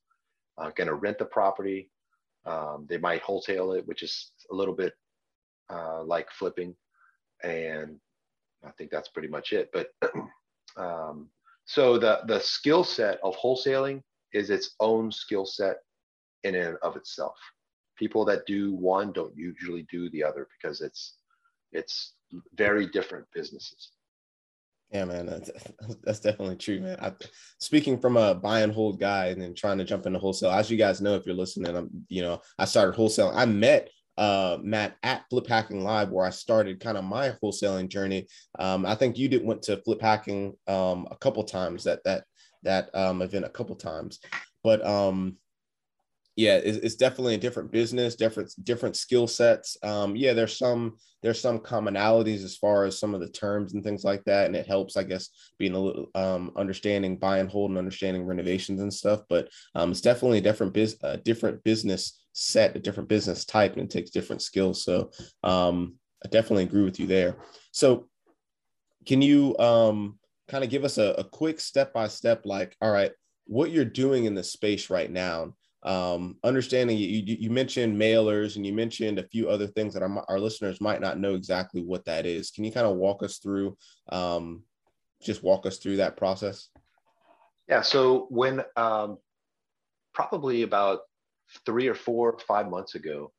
uh, 0.61 0.71
going 0.75 0.87
to 0.87 0.95
rent 0.95 1.17
the 1.17 1.25
property. 1.25 1.89
Um, 2.45 2.85
they 2.89 2.97
might 2.97 3.21
wholesale 3.21 3.73
it, 3.73 3.87
which 3.87 4.03
is 4.03 4.31
a 4.51 4.55
little 4.55 4.75
bit 4.75 4.93
uh, 5.69 6.03
like 6.03 6.29
flipping. 6.31 6.75
And 7.43 7.97
I 8.65 8.71
think 8.77 8.91
that's 8.91 9.09
pretty 9.09 9.27
much 9.27 9.53
it. 9.53 9.71
But 9.73 9.89
um, 10.77 11.29
so 11.65 11.97
the, 11.97 12.21
the 12.27 12.39
skill 12.39 12.83
set 12.83 13.19
of 13.23 13.35
wholesaling 13.37 14.01
is 14.33 14.49
its 14.49 14.75
own 14.79 15.11
skill 15.11 15.45
set 15.45 15.77
in 16.43 16.55
and 16.55 16.77
of 16.81 16.95
itself. 16.95 17.37
People 17.97 18.25
that 18.25 18.45
do 18.45 18.73
one 18.73 19.11
don't 19.11 19.35
usually 19.35 19.85
do 19.91 20.09
the 20.09 20.23
other 20.23 20.47
because 20.57 20.81
it's 20.81 21.15
it's 21.71 22.13
very 22.55 22.87
different 22.87 23.25
businesses. 23.33 23.91
Yeah, 24.91 25.05
man, 25.05 25.25
that's, 25.25 25.49
that's 26.03 26.19
definitely 26.19 26.57
true, 26.57 26.81
man. 26.81 26.97
I, 27.01 27.13
speaking 27.59 27.99
from 27.99 28.17
a 28.17 28.35
buy 28.35 28.61
and 28.61 28.73
hold 28.73 28.99
guy 28.99 29.27
and 29.27 29.41
then 29.41 29.55
trying 29.55 29.77
to 29.77 29.85
jump 29.85 30.05
into 30.05 30.19
wholesale, 30.19 30.51
as 30.51 30.69
you 30.69 30.77
guys 30.77 30.99
know, 31.01 31.15
if 31.15 31.25
you're 31.25 31.35
listening, 31.35 31.75
I'm, 31.75 31.89
you 32.09 32.21
know, 32.21 32.41
I 32.59 32.65
started 32.65 32.95
wholesaling. 32.95 33.35
I 33.35 33.45
met 33.45 33.89
uh, 34.17 34.57
Matt 34.61 34.97
at 35.03 35.23
Flip 35.29 35.47
Hacking 35.47 35.83
Live, 35.83 36.09
where 36.09 36.25
I 36.25 36.29
started 36.29 36.81
kind 36.81 36.97
of 36.97 37.05
my 37.05 37.33
wholesaling 37.41 37.87
journey. 37.87 38.27
Um, 38.59 38.85
I 38.85 38.95
think 38.95 39.17
you 39.17 39.29
did 39.29 39.45
went 39.45 39.61
to 39.63 39.81
Flip 39.81 40.01
Hacking 40.01 40.53
um, 40.67 41.07
a 41.09 41.15
couple 41.15 41.43
times 41.43 41.85
that 41.85 42.03
that 42.03 42.25
that 42.63 42.93
um, 42.93 43.21
event 43.21 43.45
a 43.45 43.49
couple 43.49 43.75
times, 43.75 44.19
but 44.63 44.85
um, 44.85 45.37
yeah, 46.41 46.55
it's, 46.55 46.77
it's, 46.79 46.95
definitely 46.95 47.35
a 47.35 47.37
different 47.37 47.71
business, 47.71 48.15
different 48.15 48.51
different 48.63 48.95
skill 48.95 49.27
sets. 49.27 49.77
Um, 49.83 50.15
yeah, 50.15 50.33
there's 50.33 50.57
some 50.57 50.97
there's 51.21 51.39
some 51.39 51.59
commonalities 51.59 52.43
as 52.43 52.57
far 52.57 52.83
as 52.85 52.99
some 52.99 53.13
of 53.13 53.21
the 53.21 53.29
terms 53.29 53.73
and 53.73 53.83
things 53.83 54.03
like 54.03 54.23
that, 54.23 54.47
and 54.47 54.55
it 54.55 54.65
helps, 54.65 54.97
I 54.97 55.03
guess, 55.03 55.29
being 55.59 55.73
a 55.73 55.79
little 55.79 56.07
um, 56.15 56.51
understanding 56.57 57.17
buy 57.17 57.37
and 57.37 57.49
hold 57.49 57.69
and 57.69 57.77
understanding 57.77 58.25
renovations 58.25 58.81
and 58.81 58.91
stuff. 58.91 59.21
But 59.29 59.49
um, 59.75 59.91
it's 59.91 60.01
definitely 60.01 60.39
a 60.39 60.47
different 60.49 60.73
biz, 60.73 60.97
a 61.03 61.17
different 61.17 61.63
business 61.63 62.25
set, 62.33 62.75
a 62.75 62.79
different 62.79 63.07
business 63.07 63.45
type, 63.45 63.73
and 63.73 63.83
it 63.83 63.91
takes 63.91 64.09
different 64.09 64.41
skills. 64.41 64.83
So 64.83 65.11
um, 65.43 65.95
I 66.25 66.29
definitely 66.29 66.63
agree 66.63 66.83
with 66.83 66.99
you 66.99 67.05
there. 67.05 67.37
So 67.71 68.07
can 69.05 69.21
you 69.21 69.55
um, 69.59 70.17
kind 70.47 70.63
of 70.63 70.71
give 70.71 70.85
us 70.85 70.97
a, 70.97 71.13
a 71.19 71.23
quick 71.23 71.59
step 71.59 71.93
by 71.93 72.07
step, 72.07 72.45
like, 72.45 72.75
all 72.81 72.91
right, 72.91 73.11
what 73.45 73.69
you're 73.69 73.85
doing 73.85 74.25
in 74.25 74.33
the 74.33 74.43
space 74.43 74.89
right 74.89 75.11
now? 75.11 75.53
Um, 75.83 76.37
understanding 76.43 76.97
you, 76.97 77.23
you 77.25 77.49
mentioned 77.49 77.99
mailers 77.99 78.55
and 78.55 78.65
you 78.65 78.73
mentioned 78.73 79.17
a 79.17 79.27
few 79.27 79.49
other 79.49 79.67
things 79.67 79.93
that 79.93 80.03
our, 80.03 80.25
our 80.29 80.39
listeners 80.39 80.79
might 80.79 81.01
not 81.01 81.19
know 81.19 81.33
exactly 81.33 81.81
what 81.81 82.05
that 82.05 82.25
is. 82.25 82.51
Can 82.51 82.63
you 82.63 82.71
kind 82.71 82.85
of 82.85 82.97
walk 82.97 83.23
us 83.23 83.37
through 83.37 83.77
um, 84.09 84.63
just 85.21 85.43
walk 85.43 85.65
us 85.65 85.77
through 85.77 85.97
that 85.97 86.17
process? 86.17 86.69
Yeah 87.67 87.81
so 87.81 88.27
when 88.29 88.61
um, 88.75 89.17
probably 90.13 90.63
about 90.63 91.01
three 91.65 91.87
or 91.87 91.95
four 91.95 92.37
five 92.47 92.69
months 92.69 92.95
ago 92.95 93.29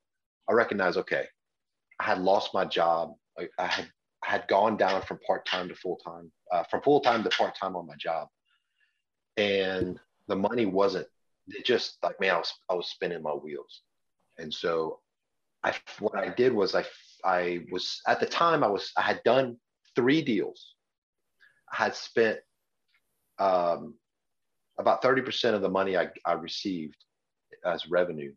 i 0.47 0.53
recognized 0.53 0.97
okay 0.97 1.25
i 1.99 2.03
had 2.03 2.19
lost 2.19 2.53
my 2.53 2.63
job. 2.65 3.13
I, 3.39 3.47
I 3.57 3.65
had 3.65 3.89
had 4.23 4.47
gone 4.47 4.77
down 4.77 5.01
from 5.01 5.19
part-time 5.25 5.67
to 5.67 5.75
full-time 5.75 6.31
uh, 6.51 6.63
from 6.63 6.81
full-time 6.81 7.23
to 7.23 7.29
part-time 7.29 7.75
on 7.75 7.87
my 7.87 7.95
job. 7.97 8.27
And 9.37 9.99
the 10.27 10.35
money 10.35 10.65
wasn't 10.65 11.07
it 11.47 11.65
just 11.65 11.97
like 12.03 12.19
man, 12.19 12.35
I 12.35 12.37
was 12.37 12.53
I 12.69 12.73
was 12.73 12.87
spinning 12.87 13.21
my 13.21 13.31
wheels, 13.31 13.81
and 14.37 14.53
so 14.53 14.99
I 15.63 15.73
what 15.99 16.17
I 16.17 16.29
did 16.29 16.53
was 16.53 16.75
I 16.75 16.85
I 17.23 17.65
was 17.71 18.01
at 18.07 18.19
the 18.19 18.25
time 18.25 18.63
I 18.63 18.67
was 18.67 18.91
I 18.97 19.01
had 19.01 19.21
done 19.23 19.57
three 19.95 20.21
deals. 20.21 20.75
I 21.71 21.83
had 21.83 21.95
spent 21.95 22.39
um, 23.39 23.95
about 24.77 25.01
thirty 25.01 25.21
percent 25.21 25.55
of 25.55 25.61
the 25.61 25.69
money 25.69 25.97
I, 25.97 26.09
I 26.25 26.33
received 26.33 26.97
as 27.65 27.89
revenue 27.89 28.33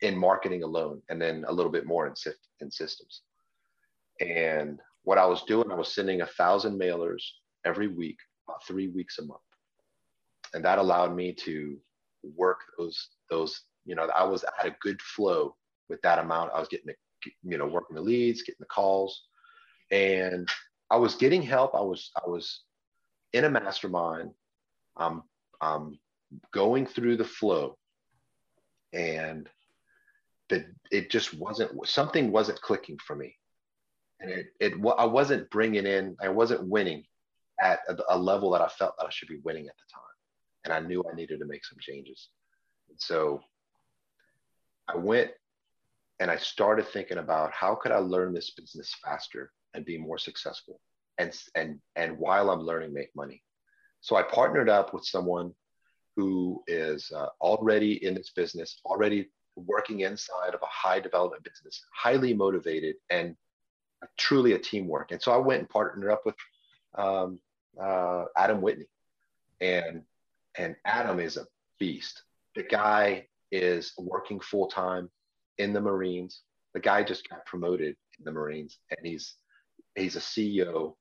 in 0.00 0.18
marketing 0.18 0.62
alone, 0.62 1.00
and 1.08 1.20
then 1.20 1.44
a 1.48 1.52
little 1.52 1.72
bit 1.72 1.86
more 1.86 2.06
in 2.06 2.14
in 2.60 2.70
systems. 2.70 3.22
And 4.20 4.78
what 5.02 5.18
I 5.18 5.26
was 5.26 5.42
doing, 5.42 5.70
I 5.70 5.74
was 5.74 5.92
sending 5.92 6.20
a 6.20 6.26
thousand 6.26 6.78
mailers 6.78 7.22
every 7.64 7.88
week, 7.88 8.18
about 8.46 8.64
three 8.66 8.88
weeks 8.88 9.18
a 9.18 9.24
month, 9.24 9.40
and 10.54 10.64
that 10.64 10.78
allowed 10.78 11.14
me 11.14 11.32
to 11.32 11.76
work 12.36 12.60
those 12.78 13.08
those 13.30 13.62
you 13.84 13.94
know 13.94 14.08
i 14.16 14.24
was 14.24 14.44
I 14.44 14.64
had 14.64 14.72
a 14.72 14.76
good 14.80 15.00
flow 15.00 15.54
with 15.88 16.00
that 16.02 16.18
amount. 16.18 16.52
I 16.54 16.58
was 16.58 16.68
getting 16.68 16.86
the 16.86 16.94
you 17.42 17.58
know 17.58 17.66
working 17.66 17.96
the 17.96 18.02
leads 18.02 18.42
getting 18.42 18.60
the 18.60 18.66
calls. 18.66 19.22
And 19.90 20.48
i 20.90 20.96
was 20.96 21.14
getting 21.14 21.42
help. 21.42 21.74
I 21.74 21.80
was 21.80 22.10
i 22.16 22.28
was 22.28 22.62
in 23.32 23.44
a 23.44 23.50
mastermind. 23.50 24.30
I'm 24.96 25.22
i'm 25.60 25.98
going 26.52 26.86
through 26.86 27.16
the 27.16 27.24
flow. 27.24 27.76
And 28.92 29.48
that 30.50 30.66
it 30.90 31.10
just 31.10 31.34
wasn't 31.34 31.88
something 31.88 32.30
wasn't 32.30 32.60
clicking 32.60 32.98
for 32.98 33.16
me. 33.16 33.34
And 34.20 34.30
it, 34.30 34.46
it 34.60 34.72
i 34.98 35.04
wasn't 35.04 35.50
bringing 35.50 35.86
in 35.86 36.16
i 36.20 36.28
wasn't 36.28 36.68
winning 36.68 37.04
at 37.60 37.80
a, 37.88 37.96
a 38.10 38.18
level 38.18 38.50
that 38.50 38.62
i 38.62 38.68
felt 38.68 38.94
that 38.98 39.06
i 39.06 39.10
should 39.10 39.28
be 39.28 39.40
winning 39.44 39.66
at 39.66 39.76
the 39.76 39.92
time 39.92 40.13
and 40.64 40.72
I 40.72 40.80
knew 40.80 41.04
I 41.10 41.14
needed 41.14 41.40
to 41.40 41.46
make 41.46 41.64
some 41.64 41.78
changes. 41.80 42.28
And 42.88 43.00
so 43.00 43.40
I 44.88 44.96
went 44.96 45.30
and 46.20 46.30
I 46.30 46.36
started 46.36 46.86
thinking 46.88 47.18
about 47.18 47.52
how 47.52 47.74
could 47.74 47.92
I 47.92 47.98
learn 47.98 48.32
this 48.32 48.50
business 48.50 48.94
faster 49.04 49.52
and 49.74 49.84
be 49.84 49.98
more 49.98 50.18
successful 50.18 50.80
and 51.18 51.36
and 51.54 51.80
and 51.96 52.18
while 52.18 52.50
I'm 52.50 52.60
learning 52.60 52.92
make 52.92 53.14
money. 53.14 53.42
So 54.00 54.16
I 54.16 54.22
partnered 54.22 54.68
up 54.68 54.92
with 54.92 55.04
someone 55.04 55.54
who 56.16 56.62
is 56.66 57.10
uh, 57.14 57.28
already 57.40 58.04
in 58.04 58.14
this 58.14 58.30
business, 58.30 58.80
already 58.84 59.30
working 59.56 60.00
inside 60.00 60.54
of 60.54 60.62
a 60.62 60.66
high 60.66 61.00
development 61.00 61.42
business, 61.42 61.84
highly 61.92 62.34
motivated 62.34 62.96
and 63.10 63.34
truly 64.18 64.52
a 64.52 64.58
teamwork. 64.58 65.10
And 65.10 65.20
so 65.20 65.32
I 65.32 65.38
went 65.38 65.60
and 65.60 65.68
partnered 65.68 66.10
up 66.10 66.22
with 66.24 66.36
um, 66.96 67.40
uh, 67.80 68.26
Adam 68.36 68.60
Whitney, 68.60 68.86
and 69.60 70.02
and 70.58 70.76
Adam 70.84 71.20
is 71.20 71.36
a 71.36 71.46
beast. 71.78 72.22
The 72.54 72.62
guy 72.62 73.26
is 73.50 73.92
working 73.98 74.40
full 74.40 74.68
time 74.68 75.10
in 75.58 75.72
the 75.72 75.80
Marines. 75.80 76.42
the 76.72 76.80
guy 76.80 77.04
just 77.04 77.28
got 77.28 77.46
promoted 77.46 77.96
in 78.18 78.24
the 78.24 78.32
Marines, 78.32 78.78
and 78.90 79.06
he's 79.06 79.36
he's 79.94 80.16
a 80.16 80.20
CEO 80.20 80.96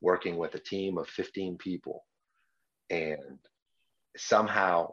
working 0.00 0.36
with 0.36 0.54
a 0.54 0.58
team 0.58 0.96
of 0.96 1.08
15 1.08 1.58
people, 1.58 2.04
and 2.90 3.38
somehow 4.16 4.92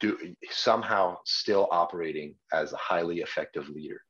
do 0.00 0.34
somehow 0.50 1.16
still 1.24 1.68
operating 1.70 2.34
as 2.52 2.72
a 2.72 2.76
highly 2.76 3.20
effective 3.20 3.68
leader. 3.68 4.00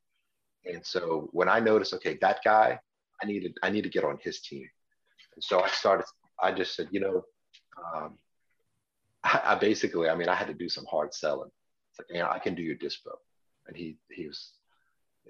And 0.65 0.85
so 0.85 1.29
when 1.33 1.49
I 1.49 1.61
noticed, 1.61 1.93
okay, 1.95 2.19
that 2.21 2.41
guy, 2.45 2.79
I 3.23 3.27
needed 3.27 3.57
I 3.62 3.71
need 3.71 3.83
to 3.83 3.91
get 3.91 4.05
on 4.05 4.19
his 4.23 4.41
team. 4.41 4.69
And 5.35 5.45
so 5.45 5.61
I 5.61 5.69
started. 5.69 6.07
I 6.41 6.53
just 6.53 6.75
said, 6.75 6.88
you 6.91 7.01
know, 7.01 7.23
um, 7.95 8.19
I, 9.25 9.41
I, 9.45 9.55
basically, 9.55 10.09
I 10.09 10.15
mean, 10.15 10.29
I 10.29 10.35
had 10.35 10.49
to 10.49 10.55
do 10.55 10.69
some 10.69 10.85
hard 10.91 11.15
selling. 11.15 11.51
It's 11.91 11.99
like, 11.99 12.09
you 12.11 12.23
know, 12.23 12.31
I 12.31 12.39
can 12.39 12.55
do 12.55 12.63
your 12.63 12.77
dispo, 12.77 13.15
and 13.67 13.77
he 13.77 13.97
he 14.11 14.27
was 14.27 14.53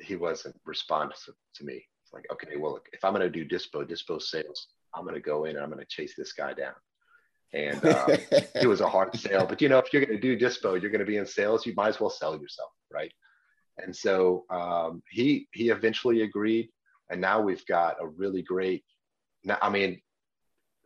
he 0.00 0.16
wasn't 0.16 0.56
responsive 0.64 1.34
to 1.56 1.64
me. 1.64 1.84
It's 2.02 2.12
like, 2.12 2.24
okay, 2.32 2.56
well, 2.56 2.80
if 2.92 3.04
I'm 3.04 3.12
going 3.12 3.30
to 3.30 3.44
do 3.44 3.44
dispo, 3.44 3.84
dispo 3.84 4.20
sales, 4.20 4.68
I'm 4.94 5.02
going 5.02 5.14
to 5.14 5.20
go 5.20 5.44
in 5.44 5.56
and 5.56 5.60
I'm 5.64 5.70
going 5.70 5.80
to 5.80 5.86
chase 5.86 6.14
this 6.16 6.32
guy 6.32 6.54
down. 6.54 6.74
And 7.52 7.84
uh, 7.84 8.06
it 8.54 8.66
was 8.66 8.80
a 8.80 8.88
hard 8.88 9.14
sale. 9.16 9.46
But 9.46 9.60
you 9.60 9.68
know, 9.68 9.78
if 9.78 9.92
you're 9.92 10.04
going 10.04 10.18
to 10.18 10.20
do 10.20 10.38
dispo, 10.38 10.80
you're 10.80 10.90
going 10.90 11.00
to 11.00 11.06
be 11.06 11.18
in 11.18 11.26
sales. 11.26 11.66
You 11.66 11.74
might 11.76 11.88
as 11.88 12.00
well 12.00 12.10
sell 12.10 12.38
yourself, 12.40 12.70
right? 12.90 13.12
And 13.78 13.94
so 13.94 14.44
um, 14.50 15.02
he 15.10 15.48
he 15.52 15.70
eventually 15.70 16.22
agreed, 16.22 16.68
and 17.10 17.20
now 17.20 17.40
we've 17.40 17.64
got 17.66 17.96
a 18.00 18.06
really 18.06 18.42
great. 18.42 18.84
Now, 19.44 19.58
I 19.62 19.70
mean, 19.70 20.00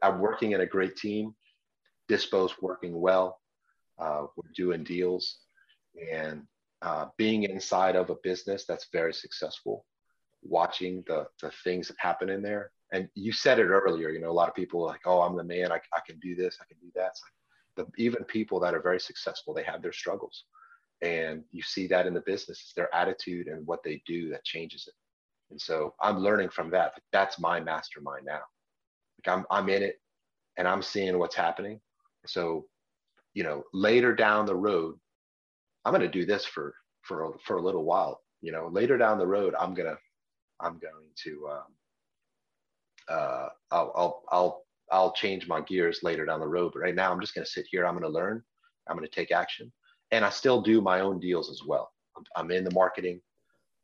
I'm 0.02 0.20
working 0.20 0.52
in 0.52 0.60
a 0.60 0.66
great 0.66 0.96
team. 0.96 1.34
Dispo's 2.08 2.54
working 2.60 3.00
well. 3.00 3.40
Uh, 3.98 4.26
we're 4.36 4.52
doing 4.54 4.84
deals, 4.84 5.38
and 6.12 6.42
uh, 6.82 7.06
being 7.16 7.44
inside 7.44 7.96
of 7.96 8.10
a 8.10 8.16
business 8.22 8.64
that's 8.66 8.88
very 8.92 9.14
successful, 9.14 9.86
watching 10.42 11.02
the 11.06 11.26
the 11.42 11.50
things 11.64 11.88
that 11.88 11.96
happen 11.98 12.28
in 12.28 12.42
there. 12.42 12.70
And 12.92 13.08
you 13.14 13.32
said 13.32 13.58
it 13.58 13.66
earlier. 13.66 14.10
You 14.10 14.20
know, 14.20 14.30
a 14.30 14.32
lot 14.40 14.48
of 14.48 14.54
people 14.54 14.84
like, 14.84 15.00
"Oh, 15.06 15.22
I'm 15.22 15.36
the 15.36 15.44
man. 15.44 15.72
I, 15.72 15.80
I 15.94 16.00
can 16.06 16.18
do 16.20 16.34
this. 16.34 16.58
I 16.60 16.64
can 16.66 16.78
do 16.80 16.90
that." 16.94 17.12
Like 17.76 17.86
the, 17.88 18.02
even 18.02 18.24
people 18.24 18.60
that 18.60 18.74
are 18.74 18.82
very 18.82 19.00
successful, 19.00 19.54
they 19.54 19.64
have 19.64 19.82
their 19.82 19.92
struggles 19.92 20.44
and 21.02 21.42
you 21.52 21.62
see 21.62 21.86
that 21.86 22.06
in 22.06 22.14
the 22.14 22.22
business 22.22 22.60
it's 22.62 22.72
their 22.74 22.94
attitude 22.94 23.48
and 23.48 23.66
what 23.66 23.82
they 23.82 24.02
do 24.06 24.30
that 24.30 24.44
changes 24.44 24.86
it 24.86 24.94
and 25.50 25.60
so 25.60 25.94
i'm 26.00 26.18
learning 26.18 26.48
from 26.48 26.70
that 26.70 26.92
Like, 26.94 27.02
that's 27.12 27.38
my 27.38 27.60
mastermind 27.60 28.24
now 28.24 28.40
like 29.18 29.36
i'm, 29.36 29.44
I'm 29.50 29.68
in 29.68 29.82
it 29.82 29.96
and 30.56 30.66
i'm 30.66 30.82
seeing 30.82 31.18
what's 31.18 31.36
happening 31.36 31.80
so 32.28 32.66
you 33.34 33.42
know 33.42 33.62
later 33.72 34.14
down 34.14 34.46
the 34.46 34.54
road 34.54 34.96
i'm 35.84 35.92
going 35.92 36.00
to 36.00 36.08
do 36.08 36.24
this 36.24 36.44
for 36.44 36.74
for 37.02 37.24
a, 37.24 37.38
for 37.44 37.56
a 37.56 37.62
little 37.62 37.84
while 37.84 38.20
you 38.42 38.52
know 38.52 38.68
later 38.72 38.98
down 38.98 39.18
the 39.18 39.26
road 39.26 39.54
i'm 39.58 39.74
going 39.74 39.88
to 39.88 39.98
i'm 40.60 40.78
going 40.78 41.08
to 41.16 41.48
um, 41.50 41.62
uh, 43.08 43.48
I'll, 43.70 43.92
I'll 43.94 44.22
i'll 44.30 44.62
i'll 44.90 45.12
change 45.12 45.46
my 45.46 45.60
gears 45.60 46.00
later 46.02 46.24
down 46.26 46.40
the 46.40 46.48
road 46.48 46.72
but 46.72 46.80
right 46.80 46.94
now 46.94 47.12
i'm 47.12 47.20
just 47.20 47.34
going 47.34 47.44
to 47.44 47.50
sit 47.50 47.66
here 47.70 47.86
i'm 47.86 47.94
going 47.94 48.02
to 48.02 48.08
learn 48.08 48.42
i'm 48.88 48.96
going 48.96 49.08
to 49.08 49.14
take 49.14 49.32
action 49.32 49.72
and 50.12 50.24
I 50.24 50.30
still 50.30 50.60
do 50.60 50.80
my 50.80 51.00
own 51.00 51.18
deals 51.20 51.50
as 51.50 51.62
well. 51.66 51.90
I'm, 52.16 52.24
I'm 52.36 52.50
in 52.50 52.64
the 52.64 52.74
marketing. 52.74 53.20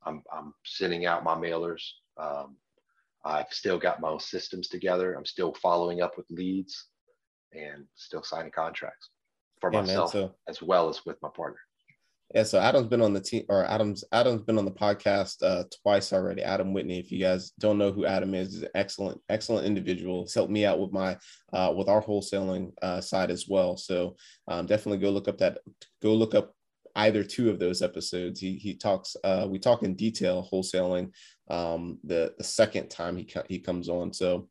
I'm, 0.05 0.23
I'm 0.33 0.55
sending 0.65 1.07
out 1.07 1.25
my 1.25 1.35
mailers. 1.35 1.83
Um, 2.17 2.57
I've 3.25 3.53
still 3.53 3.79
got 3.79 4.01
my 4.01 4.09
own 4.09 4.21
systems 4.21 4.69
together. 4.69 5.15
I'm 5.15 5.25
still 5.25 5.55
following 5.63 6.01
up 6.01 6.17
with 6.17 6.27
leads 6.31 6.87
and 7.55 7.85
still 7.95 8.23
signing 8.23 8.53
contracts 8.53 9.11
for 9.61 9.73
yeah, 9.73 9.81
myself 9.81 10.15
man, 10.15 10.29
so, 10.29 10.35
as 10.49 10.63
well 10.63 10.89
as 10.89 11.05
with 11.07 11.17
my 11.23 11.29
partner. 11.35 11.61
Yeah, 12.35 12.45
so 12.45 12.59
Adam's 12.59 12.87
been 12.87 13.03
on 13.03 13.13
the 13.13 13.21
team, 13.21 13.45
or 13.51 13.65
Adam's 13.67 14.05
Adam's 14.11 14.43
been 14.43 14.57
on 14.57 14.65
the 14.65 14.71
podcast 14.71 15.43
uh, 15.43 15.65
twice 15.83 16.15
already. 16.15 16.43
Adam 16.43 16.73
Whitney, 16.73 16.99
if 16.99 17.13
you 17.13 17.21
guys 17.21 17.53
don't 17.59 17.77
know 17.77 17.93
who 17.93 18.07
Adam 18.07 18.35
is, 18.35 18.55
is 18.55 18.63
an 18.63 18.71
excellent, 18.75 19.21
excellent 19.29 19.67
individual. 19.67 20.23
He's 20.23 20.35
helped 20.35 20.51
me 20.51 20.65
out 20.65 20.81
with 20.81 20.93
my 20.93 21.19
uh, 21.53 21.75
with 21.77 21.89
our 21.89 22.03
wholesaling 22.03 22.73
uh, 22.81 23.03
side 23.03 23.31
as 23.31 23.47
well. 23.49 23.77
So 23.77 24.17
um, 24.49 24.65
definitely 24.65 24.99
go 24.99 25.11
look 25.11 25.29
up 25.29 25.39
that 25.39 25.59
go 26.03 26.15
look 26.15 26.35
up 26.35 26.55
either 26.97 27.23
two 27.23 27.51
of 27.51 27.59
those 27.59 27.83
episodes. 27.83 28.41
He 28.41 28.57
he 28.57 28.77
talks 28.77 29.15
uh, 29.25 29.47
we 29.51 29.59
talk 29.59 29.83
in 29.83 29.95
detail 29.95 30.49
wholesaling 30.51 31.13
um, 31.51 31.99
the 32.03 32.33
the 32.39 32.45
second 32.45 32.89
time 32.89 33.17
he 33.17 33.29
he 33.47 33.59
comes 33.59 33.91
on. 33.91 34.13
So 34.15 34.49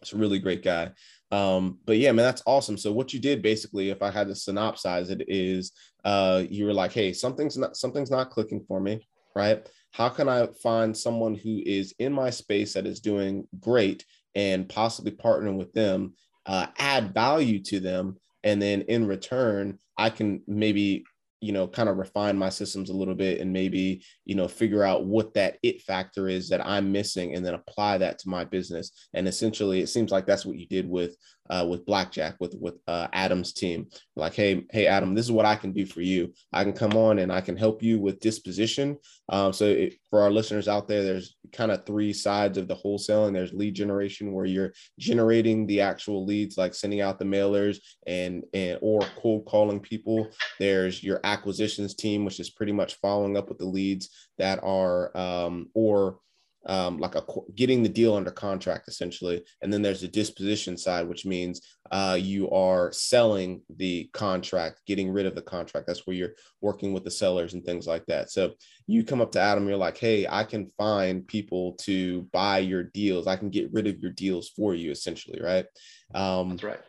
it's 0.00 0.14
a 0.14 0.18
really 0.18 0.38
great 0.38 0.64
guy. 0.64 0.92
Um, 1.32 1.78
but 1.86 1.96
yeah, 1.96 2.12
man, 2.12 2.26
that's 2.26 2.42
awesome. 2.46 2.76
So 2.76 2.92
what 2.92 3.14
you 3.14 3.18
did 3.18 3.40
basically, 3.42 3.88
if 3.88 4.02
I 4.02 4.10
had 4.10 4.28
to 4.28 4.34
synopsize 4.34 5.10
it, 5.10 5.24
is 5.28 5.72
uh, 6.04 6.44
you 6.48 6.66
were 6.66 6.74
like, 6.74 6.92
hey, 6.92 7.14
something's 7.14 7.56
not 7.56 7.74
something's 7.76 8.10
not 8.10 8.30
clicking 8.30 8.62
for 8.68 8.80
me, 8.80 9.08
right? 9.34 9.66
How 9.92 10.10
can 10.10 10.28
I 10.28 10.48
find 10.62 10.96
someone 10.96 11.34
who 11.34 11.62
is 11.64 11.94
in 11.98 12.12
my 12.12 12.28
space 12.28 12.74
that 12.74 12.86
is 12.86 13.00
doing 13.00 13.48
great 13.60 14.04
and 14.34 14.68
possibly 14.68 15.12
partnering 15.12 15.56
with 15.56 15.72
them, 15.72 16.14
uh, 16.44 16.66
add 16.78 17.14
value 17.14 17.60
to 17.60 17.80
them, 17.80 18.18
and 18.44 18.60
then 18.60 18.82
in 18.82 19.06
return, 19.06 19.78
I 19.96 20.10
can 20.10 20.42
maybe 20.46 21.04
you 21.42 21.52
know 21.52 21.66
kind 21.66 21.88
of 21.88 21.98
refine 21.98 22.38
my 22.38 22.48
systems 22.48 22.88
a 22.88 22.94
little 22.94 23.14
bit 23.14 23.40
and 23.40 23.52
maybe 23.52 24.02
you 24.24 24.34
know 24.34 24.48
figure 24.48 24.84
out 24.84 25.04
what 25.04 25.34
that 25.34 25.58
it 25.62 25.82
factor 25.82 26.28
is 26.28 26.48
that 26.48 26.64
i'm 26.66 26.92
missing 26.92 27.34
and 27.34 27.44
then 27.44 27.54
apply 27.54 27.98
that 27.98 28.18
to 28.18 28.28
my 28.28 28.44
business. 28.44 29.08
And 29.14 29.26
essentially 29.26 29.80
it 29.80 29.88
seems 29.88 30.10
like 30.10 30.26
that's 30.26 30.46
what 30.46 30.56
you 30.56 30.66
did 30.66 30.88
with 30.88 31.16
uh, 31.50 31.66
with 31.68 31.84
blackjack 31.84 32.36
with 32.40 32.54
with 32.60 32.76
uh, 32.86 33.08
adam's 33.12 33.52
team. 33.52 33.88
Like 34.16 34.34
hey 34.34 34.64
hey 34.70 34.86
adam 34.86 35.14
this 35.14 35.26
is 35.26 35.32
what 35.32 35.46
i 35.46 35.56
can 35.56 35.72
do 35.72 35.86
for 35.86 36.00
you. 36.00 36.32
I 36.52 36.64
can 36.64 36.72
come 36.72 36.96
on 36.96 37.18
and 37.18 37.32
i 37.32 37.40
can 37.40 37.56
help 37.56 37.82
you 37.82 38.00
with 38.00 38.20
disposition 38.20 38.98
um, 39.28 39.52
so 39.52 39.64
it, 39.66 39.94
for 40.10 40.20
our 40.20 40.30
listeners 40.30 40.68
out 40.68 40.88
there 40.88 41.02
there's 41.02 41.36
kind 41.52 41.70
of 41.70 41.86
three 41.86 42.12
sides 42.12 42.58
of 42.58 42.68
the 42.68 42.74
wholesaling. 42.74 43.32
There's 43.32 43.52
lead 43.52 43.74
generation 43.74 44.32
where 44.32 44.44
you're 44.44 44.72
generating 44.98 45.66
the 45.66 45.80
actual 45.80 46.24
leads 46.24 46.58
like 46.58 46.74
sending 46.74 47.00
out 47.00 47.18
the 47.18 47.24
mailers 47.24 47.78
and 48.06 48.44
and 48.52 48.78
or 48.82 49.00
cold 49.16 49.46
calling 49.46 49.80
people. 49.80 50.28
There's 50.58 51.02
your 51.02 51.20
acquisitions 51.32 51.94
team 51.94 52.24
which 52.24 52.40
is 52.40 52.50
pretty 52.50 52.72
much 52.72 52.94
following 52.96 53.36
up 53.36 53.48
with 53.48 53.58
the 53.58 53.64
leads 53.64 54.10
that 54.38 54.58
are 54.62 55.16
um, 55.16 55.68
or 55.74 56.18
um, 56.66 56.98
like 56.98 57.14
a 57.14 57.24
getting 57.54 57.82
the 57.82 57.88
deal 57.88 58.14
under 58.14 58.30
contract 58.30 58.88
essentially. 58.88 59.42
And 59.62 59.72
then 59.72 59.82
there's 59.82 60.02
the 60.02 60.08
disposition 60.08 60.76
side 60.76 61.08
which 61.08 61.26
means 61.26 61.60
uh, 61.90 62.16
you 62.20 62.50
are 62.50 62.92
selling 62.92 63.62
the 63.76 64.08
contract 64.12 64.80
getting 64.86 65.10
rid 65.10 65.26
of 65.26 65.34
the 65.34 65.42
contract. 65.42 65.86
That's 65.86 66.06
where 66.06 66.16
you're 66.16 66.34
working 66.60 66.92
with 66.92 67.04
the 67.04 67.10
sellers 67.10 67.54
and 67.54 67.64
things 67.64 67.86
like 67.86 68.06
that. 68.06 68.30
So 68.30 68.52
you 68.86 69.04
come 69.04 69.20
up 69.20 69.32
to 69.32 69.40
adam 69.40 69.68
you're 69.68 69.76
like 69.76 69.96
hey 69.96 70.26
i 70.28 70.42
can 70.42 70.66
find 70.76 71.26
people 71.26 71.72
to 71.80 72.22
buy 72.32 72.58
your 72.58 72.84
deals. 72.84 73.26
I 73.26 73.36
can 73.36 73.50
get 73.50 73.72
rid 73.72 73.86
of 73.86 73.98
your 74.00 74.12
deals 74.12 74.48
for 74.50 74.74
you 74.74 74.90
essentially 74.90 75.40
right? 75.42 75.66
Um, 76.14 76.50
that's 76.50 76.62
right. 76.62 76.80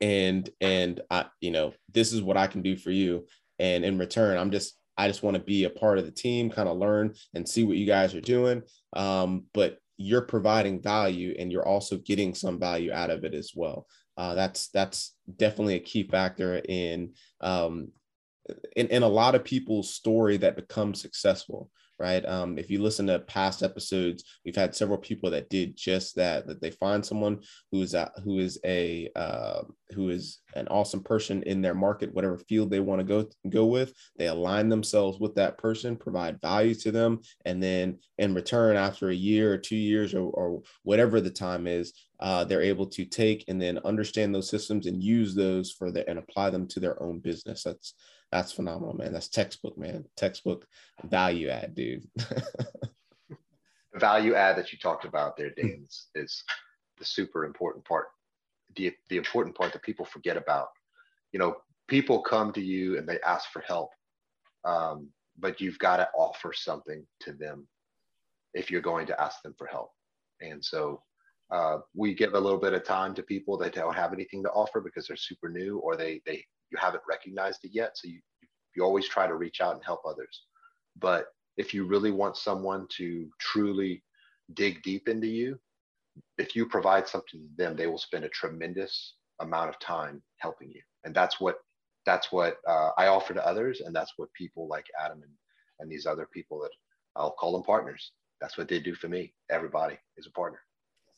and 0.00 0.48
and 0.60 1.00
i 1.10 1.26
you 1.40 1.50
know 1.50 1.72
this 1.92 2.12
is 2.12 2.22
what 2.22 2.36
i 2.36 2.46
can 2.46 2.62
do 2.62 2.76
for 2.76 2.90
you 2.90 3.26
and 3.58 3.84
in 3.84 3.98
return 3.98 4.38
i'm 4.38 4.50
just 4.50 4.76
I 4.96 5.08
just 5.08 5.22
want 5.22 5.36
to 5.36 5.42
be 5.42 5.64
a 5.64 5.70
part 5.70 5.98
of 5.98 6.06
the 6.06 6.10
team, 6.10 6.50
kind 6.50 6.68
of 6.68 6.78
learn 6.78 7.14
and 7.34 7.48
see 7.48 7.64
what 7.64 7.76
you 7.76 7.86
guys 7.86 8.14
are 8.14 8.20
doing. 8.20 8.62
Um, 8.94 9.44
but 9.52 9.78
you're 9.98 10.22
providing 10.22 10.82
value 10.82 11.34
and 11.38 11.50
you're 11.50 11.66
also 11.66 11.98
getting 11.98 12.34
some 12.34 12.58
value 12.58 12.92
out 12.92 13.10
of 13.10 13.24
it 13.24 13.34
as 13.34 13.52
well. 13.54 13.86
Uh, 14.16 14.34
that's 14.34 14.68
that's 14.68 15.14
definitely 15.36 15.74
a 15.74 15.80
key 15.80 16.04
factor 16.04 16.56
in, 16.66 17.12
um, 17.42 17.88
in 18.74 18.88
in 18.88 19.02
a 19.02 19.08
lot 19.08 19.34
of 19.34 19.44
people's 19.44 19.92
story 19.92 20.38
that 20.38 20.56
becomes 20.56 21.00
successful 21.00 21.70
right? 21.98 22.24
Um, 22.26 22.58
if 22.58 22.70
you 22.70 22.82
listen 22.82 23.06
to 23.06 23.20
past 23.20 23.62
episodes, 23.62 24.24
we've 24.44 24.56
had 24.56 24.74
several 24.74 24.98
people 24.98 25.30
that 25.30 25.48
did 25.48 25.76
just 25.76 26.16
that. 26.16 26.46
That 26.46 26.60
they 26.60 26.70
find 26.70 27.04
someone 27.04 27.40
who 27.72 27.82
is 27.82 27.94
a, 27.94 28.10
who 28.22 28.38
is 28.38 28.58
a 28.64 29.10
uh, 29.16 29.62
who 29.90 30.10
is 30.10 30.38
an 30.54 30.68
awesome 30.68 31.02
person 31.02 31.42
in 31.44 31.62
their 31.62 31.74
market, 31.74 32.14
whatever 32.14 32.38
field 32.38 32.70
they 32.70 32.80
want 32.80 33.00
to 33.00 33.04
go 33.04 33.28
go 33.48 33.66
with. 33.66 33.92
They 34.18 34.26
align 34.26 34.68
themselves 34.68 35.18
with 35.18 35.34
that 35.36 35.58
person, 35.58 35.96
provide 35.96 36.40
value 36.40 36.74
to 36.76 36.92
them, 36.92 37.20
and 37.44 37.62
then 37.62 37.98
in 38.18 38.34
return, 38.34 38.76
after 38.76 39.10
a 39.10 39.14
year 39.14 39.52
or 39.52 39.58
two 39.58 39.76
years 39.76 40.14
or, 40.14 40.22
or 40.22 40.62
whatever 40.82 41.20
the 41.20 41.30
time 41.30 41.66
is, 41.66 41.92
uh, 42.20 42.44
they're 42.44 42.62
able 42.62 42.86
to 42.86 43.04
take 43.04 43.44
and 43.48 43.60
then 43.60 43.78
understand 43.84 44.34
those 44.34 44.48
systems 44.48 44.86
and 44.86 45.02
use 45.02 45.34
those 45.34 45.70
for 45.72 45.90
the 45.90 46.08
and 46.08 46.18
apply 46.18 46.50
them 46.50 46.66
to 46.68 46.80
their 46.80 47.02
own 47.02 47.18
business. 47.18 47.62
That's 47.62 47.94
that's 48.32 48.52
phenomenal, 48.52 48.94
man. 48.94 49.12
That's 49.12 49.28
textbook, 49.28 49.78
man. 49.78 50.04
Textbook 50.16 50.66
value 51.04 51.48
add, 51.48 51.74
dude. 51.74 52.06
the 52.16 53.36
value 53.94 54.34
add 54.34 54.56
that 54.56 54.72
you 54.72 54.78
talked 54.78 55.04
about 55.04 55.36
there, 55.36 55.50
Dan, 55.50 55.84
is, 55.84 56.06
is 56.14 56.44
the 56.98 57.04
super 57.04 57.44
important 57.44 57.84
part. 57.84 58.06
The, 58.74 58.92
the 59.08 59.16
important 59.16 59.56
part 59.56 59.72
that 59.72 59.82
people 59.82 60.04
forget 60.04 60.36
about. 60.36 60.68
You 61.32 61.38
know, 61.38 61.56
people 61.88 62.20
come 62.20 62.52
to 62.52 62.60
you 62.60 62.98
and 62.98 63.08
they 63.08 63.20
ask 63.20 63.50
for 63.50 63.60
help, 63.60 63.90
um, 64.64 65.08
but 65.38 65.60
you've 65.60 65.78
got 65.78 65.98
to 65.98 66.08
offer 66.16 66.52
something 66.52 67.06
to 67.20 67.32
them 67.32 67.66
if 68.54 68.70
you're 68.70 68.80
going 68.80 69.06
to 69.06 69.20
ask 69.20 69.42
them 69.42 69.54
for 69.56 69.66
help. 69.66 69.90
And 70.40 70.64
so 70.64 71.02
uh, 71.50 71.78
we 71.94 72.14
give 72.14 72.34
a 72.34 72.40
little 72.40 72.58
bit 72.58 72.72
of 72.72 72.84
time 72.84 73.14
to 73.14 73.22
people 73.22 73.56
that 73.58 73.74
don't 73.74 73.94
have 73.94 74.12
anything 74.12 74.42
to 74.42 74.50
offer 74.50 74.80
because 74.80 75.06
they're 75.06 75.16
super 75.16 75.48
new 75.48 75.78
or 75.78 75.96
they 75.96 76.20
they 76.26 76.44
you 76.70 76.78
haven't 76.78 77.02
recognized 77.08 77.60
it 77.64 77.70
yet. 77.72 77.96
So 77.96 78.08
you 78.08 78.20
you 78.74 78.84
always 78.84 79.08
try 79.08 79.26
to 79.26 79.34
reach 79.34 79.60
out 79.60 79.74
and 79.74 79.84
help 79.84 80.02
others. 80.06 80.42
But 80.98 81.26
if 81.56 81.72
you 81.72 81.86
really 81.86 82.10
want 82.10 82.36
someone 82.36 82.86
to 82.98 83.28
truly 83.40 84.02
dig 84.54 84.82
deep 84.82 85.08
into 85.08 85.26
you, 85.26 85.58
if 86.38 86.54
you 86.54 86.66
provide 86.66 87.08
something 87.08 87.40
to 87.40 87.48
them, 87.56 87.76
they 87.76 87.86
will 87.86 87.98
spend 87.98 88.24
a 88.24 88.28
tremendous 88.30 89.14
amount 89.40 89.70
of 89.70 89.78
time 89.78 90.22
helping 90.38 90.70
you. 90.70 90.82
And 91.04 91.14
that's 91.14 91.40
what 91.40 91.56
that's 92.04 92.30
what 92.30 92.58
uh, 92.68 92.90
I 92.96 93.08
offer 93.08 93.34
to 93.34 93.46
others, 93.46 93.80
and 93.80 93.94
that's 93.94 94.12
what 94.16 94.32
people 94.34 94.68
like 94.68 94.86
Adam 95.02 95.22
and 95.22 95.32
and 95.80 95.90
these 95.90 96.06
other 96.06 96.28
people 96.32 96.60
that 96.60 96.70
I'll 97.16 97.32
call 97.32 97.52
them 97.52 97.62
partners. 97.62 98.12
That's 98.40 98.56
what 98.56 98.68
they 98.68 98.80
do 98.80 98.94
for 98.94 99.08
me. 99.08 99.32
Everybody 99.50 99.98
is 100.16 100.26
a 100.26 100.30
partner. 100.30 100.60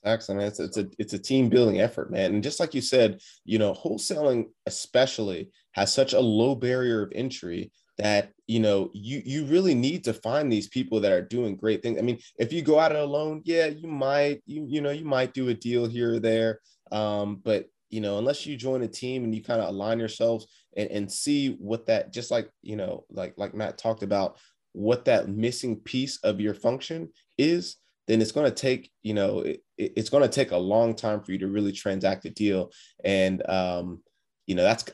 Excellent. 0.04 0.42
It's, 0.42 0.60
it's 0.60 0.76
a 0.76 0.86
it's 0.98 1.12
a 1.12 1.18
team 1.18 1.48
building 1.48 1.80
effort, 1.80 2.10
man. 2.10 2.34
And 2.34 2.42
just 2.42 2.60
like 2.60 2.72
you 2.72 2.80
said, 2.80 3.20
you 3.44 3.58
know, 3.58 3.74
wholesaling 3.74 4.46
especially 4.66 5.50
has 5.72 5.92
such 5.92 6.12
a 6.12 6.20
low 6.20 6.54
barrier 6.54 7.02
of 7.02 7.12
entry 7.14 7.72
that 7.98 8.30
you 8.46 8.60
know 8.60 8.90
you 8.92 9.20
you 9.24 9.44
really 9.46 9.74
need 9.74 10.04
to 10.04 10.14
find 10.14 10.52
these 10.52 10.68
people 10.68 11.00
that 11.00 11.12
are 11.12 11.20
doing 11.22 11.56
great 11.56 11.82
things. 11.82 11.98
I 11.98 12.02
mean, 12.02 12.20
if 12.38 12.52
you 12.52 12.62
go 12.62 12.80
it 12.84 12.92
alone, 12.92 13.42
yeah, 13.44 13.66
you 13.66 13.88
might 13.88 14.40
you 14.46 14.64
you 14.68 14.80
know 14.80 14.90
you 14.90 15.04
might 15.04 15.34
do 15.34 15.48
a 15.48 15.54
deal 15.54 15.86
here 15.86 16.14
or 16.14 16.20
there, 16.20 16.60
um, 16.92 17.40
but 17.44 17.66
you 17.90 18.00
know 18.00 18.18
unless 18.18 18.46
you 18.46 18.56
join 18.56 18.82
a 18.82 18.88
team 18.88 19.24
and 19.24 19.34
you 19.34 19.42
kind 19.42 19.60
of 19.60 19.68
align 19.68 19.98
yourselves 19.98 20.46
and, 20.76 20.90
and 20.90 21.10
see 21.10 21.56
what 21.58 21.86
that 21.86 22.12
just 22.12 22.30
like 22.30 22.48
you 22.62 22.76
know 22.76 23.04
like 23.10 23.34
like 23.36 23.52
Matt 23.52 23.78
talked 23.78 24.04
about 24.04 24.38
what 24.72 25.06
that 25.06 25.28
missing 25.28 25.76
piece 25.80 26.18
of 26.22 26.40
your 26.40 26.54
function 26.54 27.08
is 27.36 27.76
then 28.08 28.20
it's 28.20 28.32
going 28.32 28.50
to 28.50 28.54
take 28.54 28.90
you 29.02 29.14
know 29.14 29.40
it, 29.40 29.62
it's 29.76 30.10
going 30.10 30.24
to 30.24 30.28
take 30.28 30.50
a 30.50 30.56
long 30.56 30.96
time 30.96 31.22
for 31.22 31.30
you 31.30 31.38
to 31.38 31.46
really 31.46 31.72
transact 31.72 32.24
a 32.24 32.30
deal. 32.30 32.72
And 33.04 33.48
um 33.48 34.02
you 34.46 34.56
know 34.56 34.64
that's 34.64 34.84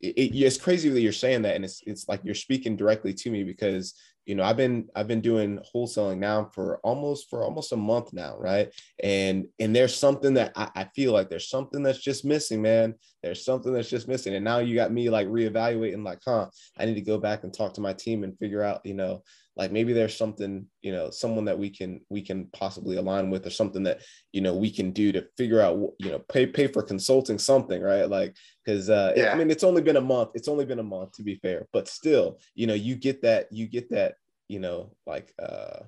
it, 0.00 0.34
it's 0.34 0.56
crazy 0.56 0.88
that 0.88 1.00
you're 1.00 1.12
saying 1.12 1.42
that. 1.42 1.56
And 1.56 1.64
it's 1.64 1.82
it's 1.86 2.08
like 2.08 2.20
you're 2.24 2.34
speaking 2.34 2.76
directly 2.76 3.12
to 3.14 3.30
me 3.30 3.44
because 3.44 3.94
you 4.24 4.36
know 4.36 4.44
i've 4.44 4.56
been 4.56 4.86
i've 4.94 5.08
been 5.08 5.20
doing 5.20 5.58
wholesaling 5.74 6.18
now 6.18 6.48
for 6.54 6.78
almost 6.84 7.28
for 7.28 7.42
almost 7.42 7.72
a 7.72 7.76
month 7.76 8.12
now 8.12 8.36
right? 8.38 8.72
And 9.02 9.46
and 9.58 9.74
there's 9.74 9.96
something 9.96 10.34
that 10.34 10.52
I, 10.54 10.70
I, 10.76 10.84
feel 10.94 11.12
like 11.12 11.28
there's 11.28 11.50
something 11.50 11.82
that's 11.82 11.98
just 11.98 12.24
missing 12.24 12.62
man. 12.62 12.94
There's 13.24 13.44
something 13.44 13.72
that's 13.72 13.90
just 13.90 14.06
missing. 14.06 14.36
And 14.36 14.44
now 14.44 14.58
you 14.60 14.76
got 14.76 14.92
me 14.92 15.10
like 15.10 15.26
reevaluating 15.26 16.04
like 16.04 16.20
huh 16.24 16.46
i 16.78 16.84
need 16.84 16.94
to 16.94 17.00
go 17.00 17.18
back 17.18 17.42
and 17.42 17.52
talk 17.52 17.74
to 17.74 17.80
my 17.80 17.92
team 17.92 18.22
and 18.22 18.38
figure 18.38 18.62
out 18.62 18.80
you 18.84 18.94
know 18.94 19.22
like 19.56 19.70
maybe 19.70 19.92
there's 19.92 20.16
something 20.16 20.66
you 20.80 20.92
know 20.92 21.10
someone 21.10 21.44
that 21.44 21.58
we 21.58 21.68
can 21.68 22.00
we 22.08 22.22
can 22.22 22.46
possibly 22.52 22.96
align 22.96 23.30
with 23.30 23.46
or 23.46 23.50
something 23.50 23.82
that 23.82 24.00
you 24.32 24.40
know 24.40 24.54
we 24.54 24.70
can 24.70 24.92
do 24.92 25.12
to 25.12 25.24
figure 25.36 25.60
out 25.60 25.78
you 25.98 26.10
know 26.10 26.18
pay 26.30 26.46
pay 26.46 26.66
for 26.66 26.82
consulting 26.82 27.38
something 27.38 27.82
right 27.82 28.08
like 28.08 28.34
because 28.64 28.88
uh 28.88 29.12
yeah. 29.16 29.32
i 29.32 29.34
mean 29.34 29.50
it's 29.50 29.64
only 29.64 29.82
been 29.82 29.96
a 29.96 30.00
month 30.00 30.30
it's 30.34 30.48
only 30.48 30.64
been 30.64 30.78
a 30.78 30.82
month 30.82 31.12
to 31.12 31.22
be 31.22 31.34
fair 31.36 31.66
but 31.72 31.88
still 31.88 32.38
you 32.54 32.66
know 32.66 32.74
you 32.74 32.94
get 32.94 33.22
that 33.22 33.46
you 33.50 33.66
get 33.66 33.90
that 33.90 34.14
you 34.48 34.58
know 34.58 34.94
like 35.06 35.32
uh 35.42 35.80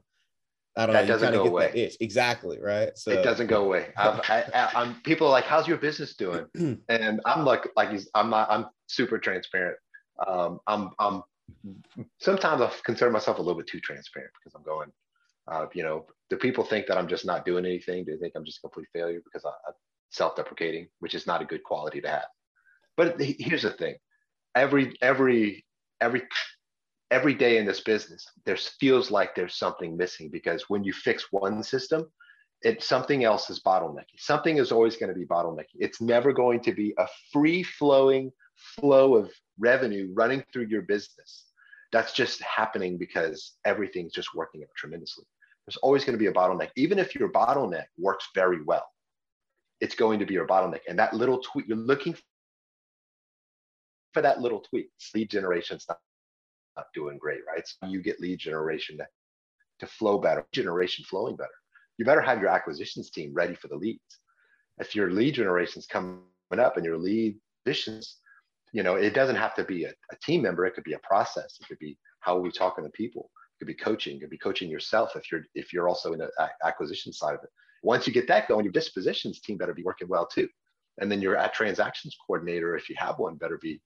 I 0.76 0.86
don't 0.86 0.94
that 0.94 1.02
know. 1.02 1.06
Doesn't 1.06 1.34
go 1.34 1.44
away. 1.44 1.70
itch. 1.72 1.96
Exactly. 2.00 2.58
Right. 2.60 2.98
So 2.98 3.12
it 3.12 3.22
doesn't 3.22 3.46
go 3.46 3.64
away. 3.64 3.92
I've, 3.96 4.20
I, 4.28 4.70
am 4.74 5.00
people 5.04 5.28
are 5.28 5.30
like, 5.30 5.44
how's 5.44 5.68
your 5.68 5.76
business 5.76 6.16
doing? 6.16 6.46
and 6.88 7.20
I'm 7.24 7.44
like, 7.44 7.68
like 7.76 7.90
he's, 7.90 8.08
I'm 8.12 8.28
not, 8.28 8.50
I'm 8.50 8.66
super 8.88 9.18
transparent. 9.18 9.76
Um, 10.26 10.58
I'm, 10.66 10.90
I'm 10.98 11.22
sometimes 12.18 12.60
I 12.60 12.70
consider 12.84 13.10
myself 13.10 13.38
a 13.38 13.42
little 13.42 13.58
bit 13.58 13.66
too 13.66 13.80
transparent 13.80 14.32
because 14.38 14.54
I'm 14.54 14.62
going, 14.62 14.90
uh, 15.48 15.66
you 15.74 15.82
know, 15.82 16.06
do 16.30 16.36
people 16.36 16.64
think 16.64 16.86
that 16.86 16.98
I'm 16.98 17.08
just 17.08 17.26
not 17.26 17.44
doing 17.44 17.64
anything? 17.64 18.04
Do 18.04 18.12
they 18.12 18.18
think 18.18 18.34
I'm 18.36 18.44
just 18.44 18.58
a 18.58 18.62
complete 18.62 18.88
failure 18.92 19.20
because 19.24 19.44
I, 19.44 19.50
I'm 19.68 19.74
self-deprecating, 20.10 20.88
which 21.00 21.14
is 21.14 21.26
not 21.26 21.42
a 21.42 21.44
good 21.44 21.62
quality 21.62 22.00
to 22.00 22.08
have. 22.08 22.26
But 22.96 23.20
here's 23.20 23.62
the 23.62 23.70
thing: 23.70 23.96
every 24.54 24.96
every 25.02 25.64
every 26.00 26.22
every 27.10 27.34
day 27.34 27.58
in 27.58 27.66
this 27.66 27.80
business, 27.80 28.26
there 28.44 28.56
feels 28.56 29.10
like 29.10 29.34
there's 29.34 29.56
something 29.56 29.96
missing 29.96 30.30
because 30.30 30.64
when 30.68 30.84
you 30.84 30.92
fix 30.92 31.26
one 31.30 31.62
system, 31.62 32.10
it 32.62 32.82
something 32.82 33.24
else 33.24 33.50
is 33.50 33.60
bottlenecking. 33.60 34.18
Something 34.18 34.56
is 34.56 34.72
always 34.72 34.96
going 34.96 35.12
to 35.12 35.18
be 35.18 35.26
bottlenecking. 35.26 35.76
It's 35.76 36.00
never 36.00 36.32
going 36.32 36.60
to 36.62 36.72
be 36.72 36.94
a 36.98 37.06
free 37.32 37.62
flowing 37.62 38.32
flow 38.64 39.14
of 39.16 39.30
revenue 39.58 40.10
running 40.14 40.44
through 40.52 40.66
your 40.66 40.82
business. 40.82 41.46
That's 41.92 42.12
just 42.12 42.42
happening 42.42 42.98
because 42.98 43.52
everything's 43.64 44.12
just 44.12 44.34
working 44.34 44.62
out 44.62 44.68
tremendously. 44.76 45.24
There's 45.66 45.76
always 45.76 46.04
going 46.04 46.18
to 46.18 46.22
be 46.22 46.26
a 46.26 46.32
bottleneck. 46.32 46.70
Even 46.76 46.98
if 46.98 47.14
your 47.14 47.30
bottleneck 47.30 47.86
works 47.98 48.28
very 48.34 48.62
well, 48.62 48.86
it's 49.80 49.94
going 49.94 50.18
to 50.18 50.26
be 50.26 50.34
your 50.34 50.46
bottleneck. 50.46 50.80
And 50.88 50.98
that 50.98 51.14
little 51.14 51.38
tweak, 51.38 51.68
you're 51.68 51.76
looking 51.76 52.16
for 54.12 54.22
that 54.22 54.40
little 54.40 54.60
tweak. 54.60 54.90
Lead 55.14 55.30
generation's 55.30 55.86
not, 55.88 55.98
not 56.76 56.86
doing 56.94 57.18
great, 57.18 57.40
right? 57.46 57.66
So 57.66 57.88
you 57.88 58.02
get 58.02 58.20
lead 58.20 58.38
generation 58.38 58.98
to, 58.98 59.06
to 59.80 59.86
flow 59.86 60.18
better, 60.18 60.44
generation 60.52 61.04
flowing 61.08 61.36
better. 61.36 61.50
You 61.98 62.04
better 62.04 62.22
have 62.22 62.40
your 62.40 62.50
acquisitions 62.50 63.10
team 63.10 63.32
ready 63.32 63.54
for 63.54 63.68
the 63.68 63.76
leads. 63.76 64.00
If 64.78 64.94
your 64.94 65.10
lead 65.10 65.34
generation's 65.34 65.86
coming 65.86 66.18
up 66.58 66.76
and 66.76 66.84
your 66.84 66.98
lead 66.98 67.36
visions 67.64 68.16
you 68.74 68.82
know, 68.82 68.96
it 68.96 69.14
doesn't 69.14 69.36
have 69.36 69.54
to 69.54 69.64
be 69.64 69.84
a, 69.84 69.90
a 69.90 70.16
team 70.20 70.42
member. 70.42 70.66
It 70.66 70.74
could 70.74 70.82
be 70.82 70.94
a 70.94 70.98
process. 70.98 71.56
It 71.60 71.68
could 71.68 71.78
be 71.78 71.96
how 72.18 72.36
we 72.38 72.50
talking 72.50 72.82
to 72.82 72.90
people. 72.90 73.30
It 73.54 73.64
could 73.64 73.68
be 73.68 73.74
coaching. 73.74 74.16
It 74.16 74.20
could 74.20 74.30
be 74.30 74.36
coaching 74.36 74.68
yourself 74.68 75.14
if 75.14 75.30
you're 75.30 75.42
if 75.54 75.72
you're 75.72 75.88
also 75.88 76.12
in 76.12 76.18
the 76.18 76.28
acquisition 76.64 77.12
side 77.12 77.34
of 77.34 77.40
it. 77.44 77.50
Once 77.84 78.04
you 78.04 78.12
get 78.12 78.26
that 78.26 78.48
going, 78.48 78.64
your 78.64 78.72
dispositions 78.72 79.40
team 79.40 79.56
better 79.58 79.74
be 79.74 79.84
working 79.84 80.08
well 80.08 80.26
too. 80.26 80.48
And 81.00 81.10
then 81.10 81.22
your 81.22 81.36
at 81.36 81.54
transactions 81.54 82.16
coordinator, 82.26 82.74
if 82.74 82.90
you 82.90 82.96
have 82.98 83.20
one, 83.20 83.36
better 83.36 83.58
be 83.62 83.80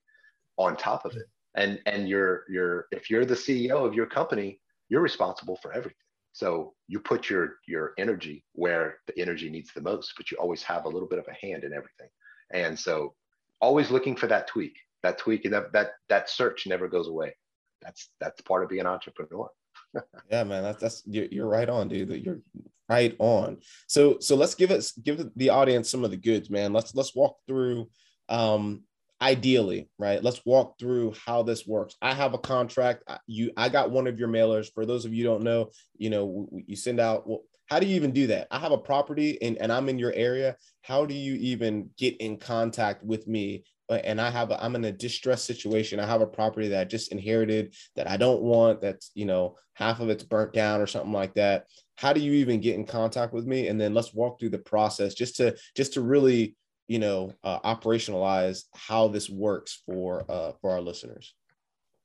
on 0.56 0.74
top 0.74 1.04
of 1.04 1.14
it. 1.16 1.26
And 1.54 1.78
and 1.84 2.08
you're 2.08 2.44
you're 2.48 2.86
if 2.90 3.10
you're 3.10 3.26
the 3.26 3.34
CEO 3.34 3.86
of 3.86 3.92
your 3.92 4.06
company, 4.06 4.58
you're 4.88 5.02
responsible 5.02 5.58
for 5.60 5.70
everything. 5.74 5.96
So 6.32 6.72
you 6.86 6.98
put 6.98 7.28
your 7.28 7.56
your 7.66 7.92
energy 7.98 8.42
where 8.54 9.00
the 9.06 9.20
energy 9.20 9.50
needs 9.50 9.70
the 9.74 9.82
most, 9.82 10.14
but 10.16 10.30
you 10.30 10.38
always 10.38 10.62
have 10.62 10.86
a 10.86 10.88
little 10.88 11.08
bit 11.08 11.18
of 11.18 11.26
a 11.28 11.46
hand 11.46 11.64
in 11.64 11.74
everything. 11.74 12.08
And 12.54 12.78
so 12.78 13.14
always 13.60 13.90
looking 13.90 14.16
for 14.16 14.26
that 14.28 14.48
tweak, 14.48 14.78
that 15.02 15.18
tweak, 15.18 15.44
and 15.44 15.54
that 15.54 15.72
that 15.72 15.92
that 16.08 16.30
search 16.30 16.66
never 16.66 16.88
goes 16.88 17.08
away. 17.08 17.36
That's 17.82 18.10
that's 18.20 18.40
part 18.42 18.62
of 18.62 18.68
being 18.68 18.80
an 18.80 18.86
entrepreneur. 18.86 19.48
yeah, 20.30 20.44
man, 20.44 20.62
that's 20.62 20.80
that's 20.80 21.02
you're, 21.06 21.26
you're 21.30 21.48
right 21.48 21.68
on, 21.68 21.88
dude. 21.88 22.24
You're 22.24 22.40
right 22.88 23.14
on. 23.18 23.58
So 23.86 24.18
so 24.20 24.36
let's 24.36 24.54
give 24.54 24.70
us 24.70 24.92
give 24.92 25.30
the 25.36 25.50
audience 25.50 25.90
some 25.90 26.04
of 26.04 26.10
the 26.10 26.16
goods, 26.16 26.50
man. 26.50 26.72
Let's 26.72 26.94
let's 26.94 27.14
walk 27.14 27.38
through 27.46 27.88
um 28.28 28.82
ideally 29.20 29.88
right 29.98 30.22
let's 30.22 30.44
walk 30.46 30.78
through 30.78 31.12
how 31.26 31.42
this 31.42 31.66
works 31.66 31.96
i 32.00 32.14
have 32.14 32.34
a 32.34 32.38
contract 32.38 33.02
you 33.26 33.50
i 33.56 33.68
got 33.68 33.90
one 33.90 34.06
of 34.06 34.16
your 34.16 34.28
mailers 34.28 34.72
for 34.72 34.86
those 34.86 35.04
of 35.04 35.12
you 35.12 35.24
don't 35.24 35.42
know 35.42 35.70
you 35.96 36.08
know 36.08 36.48
you 36.52 36.76
send 36.76 37.00
out 37.00 37.26
well, 37.26 37.42
how 37.68 37.78
do 37.78 37.86
you 37.86 37.96
even 37.96 38.12
do 38.12 38.26
that? 38.28 38.48
I 38.50 38.58
have 38.58 38.72
a 38.72 38.78
property 38.78 39.40
and, 39.42 39.58
and 39.58 39.70
I'm 39.70 39.88
in 39.88 39.98
your 39.98 40.12
area. 40.14 40.56
How 40.82 41.04
do 41.04 41.14
you 41.14 41.34
even 41.34 41.90
get 41.98 42.16
in 42.16 42.38
contact 42.38 43.04
with 43.04 43.28
me? 43.28 43.64
And 43.90 44.20
I 44.20 44.30
have, 44.30 44.50
a, 44.50 44.62
I'm 44.62 44.74
in 44.74 44.84
a 44.84 44.92
distressed 44.92 45.44
situation. 45.44 46.00
I 46.00 46.06
have 46.06 46.20
a 46.20 46.26
property 46.26 46.68
that 46.68 46.80
I 46.80 46.84
just 46.84 47.12
inherited 47.12 47.74
that 47.96 48.08
I 48.08 48.16
don't 48.16 48.42
want. 48.42 48.80
That's, 48.80 49.10
you 49.14 49.24
know, 49.26 49.56
half 49.74 50.00
of 50.00 50.08
it's 50.08 50.24
burnt 50.24 50.52
down 50.52 50.80
or 50.80 50.86
something 50.86 51.12
like 51.12 51.34
that. 51.34 51.66
How 51.96 52.12
do 52.12 52.20
you 52.20 52.32
even 52.32 52.60
get 52.60 52.74
in 52.74 52.86
contact 52.86 53.32
with 53.32 53.46
me? 53.46 53.68
And 53.68 53.80
then 53.80 53.94
let's 53.94 54.14
walk 54.14 54.40
through 54.40 54.50
the 54.50 54.58
process 54.58 55.14
just 55.14 55.36
to, 55.36 55.56
just 55.76 55.94
to 55.94 56.00
really, 56.00 56.56
you 56.86 56.98
know, 56.98 57.32
uh, 57.44 57.60
operationalize 57.60 58.64
how 58.74 59.08
this 59.08 59.28
works 59.28 59.82
for, 59.84 60.24
uh, 60.30 60.52
for 60.60 60.70
our 60.70 60.80
listeners. 60.80 61.34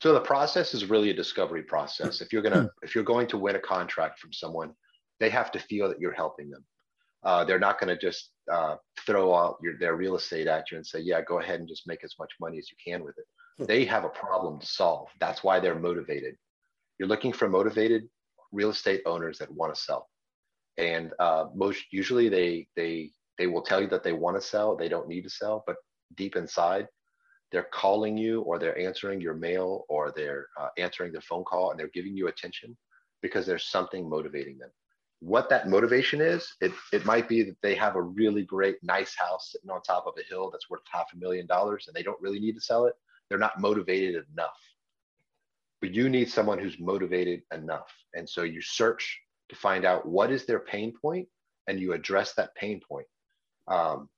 So 0.02 0.14
the 0.14 0.20
process 0.20 0.74
is 0.74 0.90
really 0.90 1.10
a 1.10 1.14
discovery 1.14 1.64
process. 1.64 2.20
If 2.20 2.34
you're 2.34 2.42
gonna, 2.42 2.70
if 2.82 2.96
you're 2.96 3.06
going 3.06 3.28
to 3.28 3.38
win 3.38 3.56
a 3.56 3.60
contract 3.60 4.20
from 4.20 4.34
someone, 4.34 4.74
they 5.24 5.30
have 5.30 5.52
to 5.52 5.60
feel 5.60 5.88
that 5.88 6.02
you're 6.02 6.12
helping 6.12 6.50
them. 6.50 6.66
Uh, 7.24 7.46
they're 7.46 7.58
not 7.58 7.80
going 7.80 7.88
to 7.88 7.98
just 7.98 8.32
uh, 8.52 8.76
throw 9.06 9.34
out 9.34 9.56
your, 9.64 9.78
their 9.80 9.96
real 9.96 10.18
estate 10.18 10.48
at 10.48 10.70
you 10.70 10.76
and 10.76 10.86
say, 10.86 11.00
yeah, 11.00 11.22
go 11.22 11.40
ahead 11.40 11.62
and 11.62 11.70
just 11.70 11.88
make 11.88 12.04
as 12.04 12.14
much 12.20 12.30
money 12.42 12.58
as 12.58 12.68
you 12.70 12.76
can 12.86 13.02
with 13.06 13.18
it. 13.18 13.24
Hmm. 13.58 13.64
They 13.64 13.86
have 13.86 14.04
a 14.04 14.10
problem 14.10 14.60
to 14.60 14.66
solve. 14.66 15.08
That's 15.22 15.42
why 15.42 15.62
they're 15.62 15.80
motivated. 15.80 16.36
You're 17.00 17.08
looking 17.08 17.32
for 17.32 17.48
motivated 17.48 18.04
real 18.52 18.70
estate 18.72 19.02
owners 19.06 19.38
that 19.38 19.50
want 19.50 19.74
to 19.74 19.82
sell. 19.82 20.10
And 20.78 21.14
uh, 21.20 21.46
most 21.56 21.86
usually 21.92 22.28
they, 22.28 22.68
they, 22.76 23.12
they 23.38 23.48
will 23.48 23.62
tell 23.62 23.82
you 23.82 23.88
that 23.88 24.04
they 24.04 24.14
want 24.14 24.36
to 24.36 24.46
sell. 24.46 24.76
They 24.76 24.90
don't 24.90 25.08
need 25.08 25.22
to 25.22 25.30
sell, 25.30 25.64
but 25.66 25.78
deep 26.18 26.36
inside, 26.36 26.88
they're 27.54 27.70
calling 27.72 28.18
you 28.18 28.42
or 28.42 28.60
they're 28.60 28.78
answering 28.78 29.22
your 29.22 29.36
mail 29.36 29.86
or 29.88 30.12
they're 30.14 30.48
uh, 30.60 30.68
answering 30.78 31.14
their 31.14 31.22
phone 31.22 31.46
call 31.46 31.72
and 31.72 31.80
they're 31.80 31.92
giving 31.94 32.18
you 32.18 32.28
attention 32.28 32.76
because 33.22 33.46
there's 33.46 33.70
something 33.70 34.10
motivating 34.10 34.58
them 34.58 34.70
what 35.24 35.50
that 35.50 35.70
motivation 35.70 36.20
is, 36.20 36.54
it, 36.60 36.74
it 36.92 37.06
might 37.06 37.30
be 37.30 37.44
that 37.44 37.56
they 37.62 37.76
have 37.76 37.96
a 37.96 38.02
really 38.02 38.44
great, 38.44 38.76
nice 38.84 39.16
house 39.16 39.52
sitting 39.54 39.70
on 39.70 39.82
top 39.82 40.06
of 40.06 40.14
a 40.20 40.24
hill 40.30 40.52
that's 40.52 40.70
worth 40.70 40.82
half 40.92 41.06
a 41.14 41.18
million 41.18 41.48
dollars 41.48 41.86
and 41.88 41.96
they 41.96 42.04
don't 42.04 42.22
really 42.22 42.42
need 42.42 42.56
to 42.56 42.62
sell 42.62 42.86
it. 42.86 42.94
They're 43.30 43.40
not 43.40 43.62
motivated 43.62 44.22
enough. 44.34 44.60
But 45.80 45.94
you 45.96 46.10
need 46.10 46.30
someone 46.30 46.60
who's 46.60 46.78
motivated 46.78 47.42
enough. 47.54 47.90
And 48.14 48.30
so 48.30 48.44
you 48.44 48.62
search 48.62 49.22
to 49.48 49.56
find 49.56 49.86
out 49.86 50.06
what 50.06 50.30
is 50.30 50.46
their 50.46 50.60
pain 50.60 50.94
point 51.02 51.30
and 51.68 51.80
you 51.80 51.94
address 51.94 52.34
that 52.34 52.54
pain 52.56 52.82
point. 52.86 53.08
Um, 53.70 54.10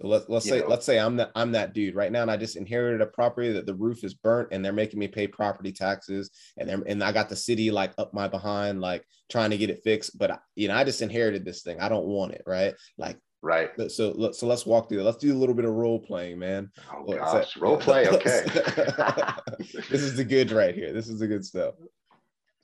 So 0.00 0.08
let's 0.08 0.28
let's 0.28 0.44
say 0.44 0.60
know, 0.60 0.66
let's 0.66 0.84
say 0.84 0.98
I'm 0.98 1.16
that 1.16 1.30
I'm 1.36 1.52
that 1.52 1.72
dude 1.72 1.94
right 1.94 2.10
now, 2.10 2.22
and 2.22 2.30
I 2.30 2.36
just 2.36 2.56
inherited 2.56 3.00
a 3.00 3.06
property 3.06 3.52
that 3.52 3.64
the 3.64 3.74
roof 3.74 4.02
is 4.02 4.14
burnt, 4.14 4.48
and 4.50 4.64
they're 4.64 4.72
making 4.72 4.98
me 4.98 5.06
pay 5.06 5.28
property 5.28 5.70
taxes, 5.70 6.30
and 6.56 6.68
they're 6.68 6.82
and 6.86 7.02
I 7.02 7.12
got 7.12 7.28
the 7.28 7.36
city 7.36 7.70
like 7.70 7.92
up 7.96 8.12
my 8.12 8.26
behind, 8.26 8.80
like 8.80 9.04
trying 9.30 9.50
to 9.50 9.56
get 9.56 9.70
it 9.70 9.82
fixed. 9.84 10.18
But 10.18 10.40
you 10.56 10.66
know, 10.66 10.74
I 10.74 10.82
just 10.82 11.02
inherited 11.02 11.44
this 11.44 11.62
thing. 11.62 11.80
I 11.80 11.88
don't 11.88 12.06
want 12.06 12.32
it, 12.32 12.42
right? 12.44 12.74
Like 12.98 13.18
right. 13.40 13.70
So 13.88 14.32
so 14.32 14.46
let's 14.46 14.66
walk 14.66 14.88
through. 14.88 15.00
It. 15.00 15.04
Let's 15.04 15.18
do 15.18 15.32
a 15.32 15.38
little 15.38 15.54
bit 15.54 15.64
of 15.64 15.72
role 15.72 16.00
playing, 16.00 16.40
man. 16.40 16.72
Oh 16.92 17.04
gosh, 17.04 17.56
role 17.56 17.76
play. 17.76 18.08
Okay. 18.08 18.44
this 19.90 20.02
is 20.02 20.16
the 20.16 20.24
good 20.24 20.50
right 20.50 20.74
here. 20.74 20.92
This 20.92 21.08
is 21.08 21.20
the 21.20 21.28
good 21.28 21.44
stuff. 21.44 21.74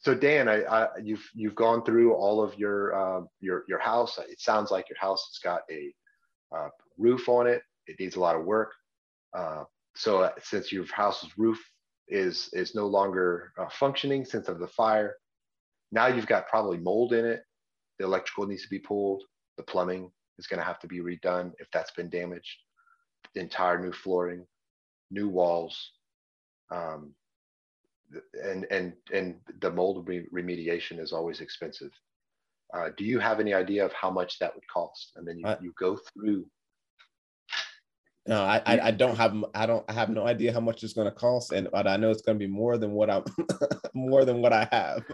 So 0.01 0.15
Dan, 0.15 0.49
I, 0.49 0.63
I, 0.63 0.89
you've 1.01 1.31
you've 1.35 1.55
gone 1.55 1.85
through 1.85 2.15
all 2.15 2.43
of 2.43 2.59
your 2.59 2.95
uh, 2.95 3.25
your 3.39 3.65
your 3.69 3.79
house. 3.79 4.19
It 4.19 4.41
sounds 4.41 4.73
like 4.73 4.89
your 4.89 4.99
house 4.99 5.29
has 5.31 5.39
got 5.39 5.61
a 5.71 5.95
uh, 6.57 6.69
roof 7.01 7.29
on 7.29 7.47
it. 7.47 7.63
It 7.87 7.99
needs 7.99 8.17
a 8.17 8.21
lot 8.21 8.37
of 8.37 8.45
work. 8.45 8.73
Uh, 9.37 9.65
so 9.97 10.23
uh, 10.23 10.31
since 10.43 10.71
your 10.71 10.85
house's 10.93 11.31
roof 11.37 11.59
is 12.09 12.49
is 12.53 12.75
no 12.75 12.87
longer 12.87 13.53
uh, 13.59 13.69
functioning 13.71 14.25
since 14.25 14.49
of 14.49 14.59
the 14.59 14.69
fire, 14.69 15.17
now 15.93 16.07
you've 16.07 16.27
got 16.27 16.49
probably 16.49 16.79
mold 16.79 17.13
in 17.13 17.25
it. 17.25 17.43
The 17.99 18.05
electrical 18.05 18.47
needs 18.47 18.63
to 18.63 18.69
be 18.69 18.79
pulled. 18.79 19.23
The 19.57 19.63
plumbing 19.65 20.11
is 20.39 20.47
going 20.47 20.59
to 20.59 20.67
have 20.67 20.79
to 20.81 20.89
be 20.89 21.01
redone 21.01 21.53
if 21.59 21.69
that's 21.73 21.93
been 21.93 22.09
damaged. 22.09 22.57
The 23.35 23.41
entire 23.41 23.79
new 23.79 23.93
flooring, 23.93 24.47
new 25.11 25.29
walls, 25.29 25.93
um, 26.71 27.15
and 28.43 28.67
and 28.71 28.93
and 29.13 29.37
the 29.61 29.71
mold 29.71 30.09
remediation 30.09 30.99
is 30.99 31.13
always 31.13 31.41
expensive. 31.41 31.93
Uh, 32.73 32.91
do 32.97 33.05
you 33.05 33.19
have 33.19 33.41
any 33.41 33.53
idea 33.53 33.85
of 33.85 33.93
how 33.93 34.11
much 34.11 34.39
that 34.39 34.55
would 34.55 34.67
cost? 34.73 35.13
And 35.17 35.27
then 35.27 35.39
you, 35.39 35.55
you 35.61 35.73
go 35.79 35.99
through 36.13 36.47
no, 38.27 38.43
I, 38.43 38.63
I, 38.67 38.81
I 38.81 38.91
don't 38.91 39.17
have 39.17 39.35
I 39.55 39.67
don't 39.67 39.85
I 39.89 39.93
have 39.93 40.11
no 40.11 40.27
idea 40.27 40.53
how 40.53 40.61
much 40.61 40.83
it's 40.83 40.93
going 40.93 41.09
to 41.09 41.15
cost, 41.15 41.53
and 41.53 41.69
but 41.73 41.87
I 41.87 41.97
know 41.97 42.11
it's 42.11 42.23
going 42.23 42.39
to 42.39 42.45
be 42.45 42.51
more 42.51 42.77
than 42.79 42.93
what 42.93 43.11
I'm 43.11 43.25
more 43.95 44.25
than 44.25 44.43
what 44.43 44.53
I 44.53 44.69
have. 44.71 45.05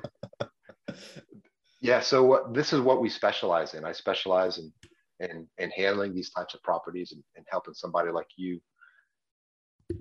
yeah, 1.81 2.01
so 2.01 2.25
what, 2.25 2.55
this 2.55 2.73
is 2.73 2.81
what 2.81 3.01
we 3.01 3.09
specialize 3.09 3.75
in. 3.75 3.85
I 3.85 3.93
specialize 3.93 4.59
in 4.59 4.73
in, 5.21 5.47
in 5.59 5.71
handling 5.71 6.15
these 6.15 6.31
types 6.31 6.55
of 6.55 6.63
properties 6.63 7.13
and, 7.13 7.23
and 7.37 7.47
helping 7.49 7.75
somebody 7.75 8.11
like 8.11 8.27
you 8.37 8.61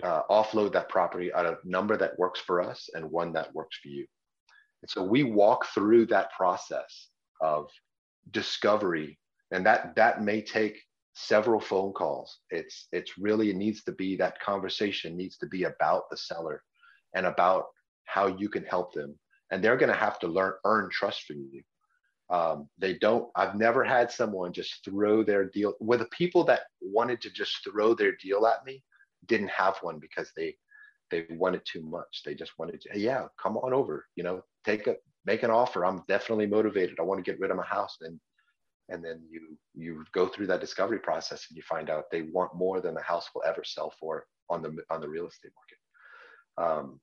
uh, 0.04 0.24
offload 0.30 0.74
that 0.74 0.90
property 0.90 1.32
at 1.34 1.46
a 1.46 1.58
number 1.64 1.96
that 1.96 2.18
works 2.18 2.40
for 2.40 2.62
us 2.62 2.90
and 2.94 3.10
one 3.10 3.32
that 3.34 3.54
works 3.54 3.78
for 3.82 3.90
you. 3.90 4.06
And 4.82 4.90
so 4.90 5.04
we 5.04 5.24
walk 5.24 5.68
through 5.74 6.08
that 6.08 6.32
process 6.34 7.10
of 7.42 7.70
discovery, 8.32 9.18
and 9.52 9.66
that 9.66 9.96
that 9.96 10.22
may 10.22 10.42
take 10.42 10.82
several 11.16 11.60
phone 11.60 11.94
calls. 11.94 12.40
It's 12.52 12.88
it's 12.92 13.18
really 13.18 13.50
it 13.50 13.56
needs 13.56 13.84
to 13.86 13.92
be 13.94 14.16
that 14.18 14.40
conversation 14.40 15.18
needs 15.18 15.38
to 15.38 15.48
be 15.48 15.64
about 15.64 16.10
the 16.10 16.18
seller 16.18 16.62
and 17.16 17.26
about 17.26 17.66
how 18.06 18.28
you 18.28 18.50
can 18.50 18.64
help 18.66 18.94
them. 18.94 19.18
And 19.52 19.64
they're 19.64 19.78
going 19.78 19.92
to 19.92 19.98
have 19.98 20.20
to 20.20 20.28
learn 20.28 20.54
earn 20.66 20.90
trust 20.92 21.24
from 21.24 21.48
you. 21.52 21.64
Um, 22.30 22.68
they 22.78 22.96
don't. 22.96 23.30
I've 23.36 23.56
never 23.56 23.84
had 23.84 24.12
someone 24.12 24.52
just 24.52 24.84
throw 24.84 25.24
their 25.24 25.46
deal. 25.46 25.74
With 25.80 26.00
the 26.00 26.08
people 26.08 26.44
that 26.46 26.62
wanted 26.82 27.22
to 27.22 27.30
just 27.30 27.64
throw 27.64 27.94
their 27.94 28.16
deal 28.22 28.46
at 28.46 28.66
me, 28.66 28.84
didn't 29.28 29.52
have 29.52 29.78
one 29.82 30.00
because 30.00 30.32
they 30.36 30.56
they 31.12 31.26
wanted 31.30 31.62
too 31.66 31.84
much. 31.84 32.24
They 32.26 32.34
just 32.34 32.52
wanted 32.58 32.82
to, 32.82 33.00
yeah, 33.00 33.28
come 33.42 33.58
on 33.58 33.74
over. 33.74 34.06
You 34.16 34.24
know, 34.24 34.44
take 34.66 34.88
a 34.88 34.96
make 35.26 35.44
an 35.44 35.52
offer. 35.52 35.86
I'm 35.86 36.04
definitely 36.08 36.48
motivated. 36.48 37.00
I 37.00 37.04
want 37.04 37.24
to 37.24 37.32
get 37.32 37.40
rid 37.40 37.52
of 37.52 37.58
my 37.58 37.66
house. 37.66 37.98
And 38.02 38.20
and 38.90 39.04
then 39.04 39.22
you 39.30 39.58
you 39.74 40.04
go 40.14 40.28
through 40.28 40.48
that 40.48 40.62
discovery 40.62 41.00
process 41.00 41.48
and 41.50 41.58
you 41.58 41.64
find 41.64 41.90
out 41.90 42.06
they 42.12 42.24
want 42.24 42.56
more 42.56 42.82
than 42.82 42.94
the 42.94 43.02
house 43.02 43.30
will 43.34 43.44
ever 43.46 43.64
sell 43.64 43.94
for 44.00 44.26
on 44.50 44.62
the 44.62 44.78
on 44.90 45.02
the 45.02 45.10
real 45.10 45.28
estate 45.28 45.52
market. 46.58 46.80
Um, 46.80 47.00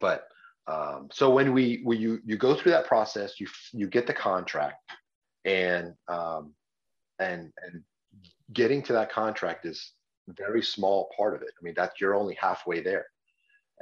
but 0.00 0.26
um, 0.66 1.08
so 1.12 1.30
when 1.30 1.52
we 1.52 1.80
when 1.84 2.00
you 2.00 2.20
you 2.24 2.36
go 2.36 2.54
through 2.54 2.72
that 2.72 2.86
process 2.86 3.40
you 3.40 3.46
you 3.72 3.86
get 3.88 4.06
the 4.06 4.14
contract 4.14 4.78
and 5.44 5.94
um, 6.08 6.54
and 7.18 7.52
and 7.62 7.82
getting 8.52 8.82
to 8.82 8.92
that 8.94 9.12
contract 9.12 9.66
is 9.66 9.92
very 10.28 10.62
small 10.62 11.10
part 11.16 11.34
of 11.34 11.42
it. 11.42 11.50
I 11.58 11.62
mean 11.62 11.74
that's 11.76 12.00
you're 12.00 12.14
only 12.14 12.34
halfway 12.34 12.80
there. 12.80 13.06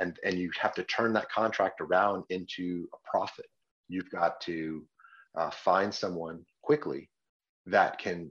And 0.00 0.18
and 0.24 0.38
you 0.38 0.50
have 0.60 0.74
to 0.74 0.84
turn 0.84 1.12
that 1.14 1.30
contract 1.30 1.80
around 1.80 2.24
into 2.30 2.88
a 2.94 3.10
profit. 3.10 3.46
You've 3.88 4.10
got 4.10 4.40
to 4.42 4.84
uh, 5.36 5.50
find 5.50 5.92
someone 5.92 6.44
quickly 6.68 7.08
that 7.64 7.98
can 7.98 8.30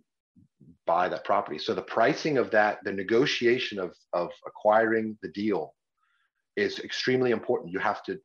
buy 0.86 1.10
that 1.10 1.24
property. 1.24 1.58
So 1.58 1.74
the 1.74 1.82
pricing 1.98 2.38
of 2.38 2.52
that, 2.52 2.78
the 2.84 2.94
negotiation 2.94 3.80
of, 3.80 3.96
of 4.14 4.30
acquiring 4.46 5.18
the 5.24 5.30
deal 5.30 5.74
is 6.56 6.78
extremely 6.80 7.32
important. 7.32 7.74
You 7.74 7.80
have 7.80 8.04
to 8.04 8.20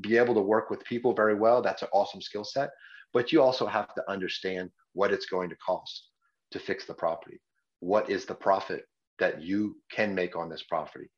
be 0.00 0.16
able 0.16 0.34
to 0.34 0.40
work 0.40 0.68
with 0.68 0.84
people 0.84 1.14
very 1.14 1.36
well. 1.36 1.62
That's 1.62 1.82
an 1.82 1.92
awesome 1.92 2.20
skill 2.20 2.42
set. 2.42 2.70
But 3.12 3.30
you 3.30 3.40
also 3.40 3.66
have 3.66 3.94
to 3.94 4.10
understand 4.10 4.70
what 4.94 5.12
it's 5.12 5.26
going 5.26 5.48
to 5.50 5.56
cost 5.64 6.08
to 6.50 6.58
fix 6.58 6.84
the 6.84 6.94
property. 6.94 7.38
What 7.78 8.10
is 8.10 8.24
the 8.24 8.34
profit 8.34 8.82
that 9.20 9.42
you 9.42 9.76
can 9.92 10.12
make 10.12 10.34
on 10.34 10.48
this 10.48 10.64
property? 10.64 11.08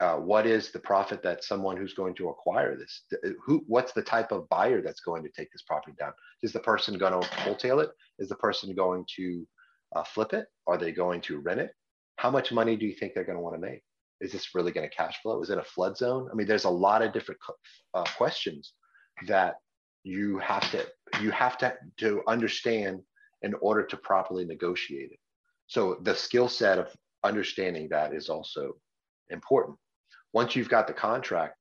Uh, 0.00 0.16
what 0.16 0.46
is 0.46 0.70
the 0.70 0.78
profit 0.78 1.22
that 1.22 1.44
someone 1.44 1.76
who's 1.76 1.94
going 1.94 2.14
to 2.14 2.28
acquire 2.28 2.76
this 2.76 3.02
uh, 3.12 3.28
who 3.44 3.62
what's 3.66 3.92
the 3.92 4.02
type 4.02 4.32
of 4.32 4.48
buyer 4.48 4.82
that's 4.82 5.00
going 5.00 5.22
to 5.22 5.30
take 5.30 5.50
this 5.52 5.62
property 5.62 5.94
down? 5.98 6.12
Is 6.42 6.52
the 6.52 6.60
person 6.60 6.98
going 6.98 7.12
to 7.12 7.28
wholesale 7.38 7.80
it? 7.80 7.90
Is 8.18 8.28
the 8.28 8.36
person 8.36 8.74
going 8.74 9.04
to 9.16 9.46
uh, 9.94 10.04
flip 10.04 10.32
it? 10.32 10.46
Are 10.66 10.76
they 10.76 10.92
going 10.92 11.20
to 11.22 11.38
rent 11.38 11.60
it? 11.60 11.72
How 12.16 12.30
much 12.30 12.52
money 12.52 12.76
do 12.76 12.86
you 12.86 12.94
think 12.94 13.14
they're 13.14 13.24
going 13.24 13.38
to 13.38 13.42
want 13.42 13.54
to 13.54 13.60
make? 13.60 13.82
Is 14.20 14.32
this 14.32 14.54
really 14.54 14.72
going 14.72 14.88
to 14.88 14.94
cash 14.94 15.20
flow? 15.22 15.42
Is 15.42 15.50
it 15.50 15.58
a 15.58 15.64
flood 15.64 15.96
zone? 15.96 16.28
I 16.32 16.34
mean 16.34 16.46
there's 16.46 16.64
a 16.64 16.70
lot 16.70 17.02
of 17.02 17.12
different 17.12 17.40
uh, 17.94 18.04
questions 18.16 18.72
that 19.26 19.56
you 20.04 20.38
have 20.38 20.68
to 20.72 20.86
you 21.20 21.30
have 21.30 21.56
to 21.58 21.74
to 21.98 22.22
understand 22.26 23.00
in 23.42 23.54
order 23.54 23.84
to 23.84 23.96
properly 23.96 24.44
negotiate 24.44 25.12
it. 25.12 25.18
So 25.66 25.98
the 26.02 26.14
skill 26.14 26.48
set 26.48 26.78
of 26.78 26.88
understanding 27.24 27.88
that 27.90 28.12
is 28.12 28.28
also 28.28 28.76
important 29.32 29.78
once 30.32 30.56
you've 30.56 30.68
got 30.68 30.86
the 30.86 30.92
contract, 30.92 31.56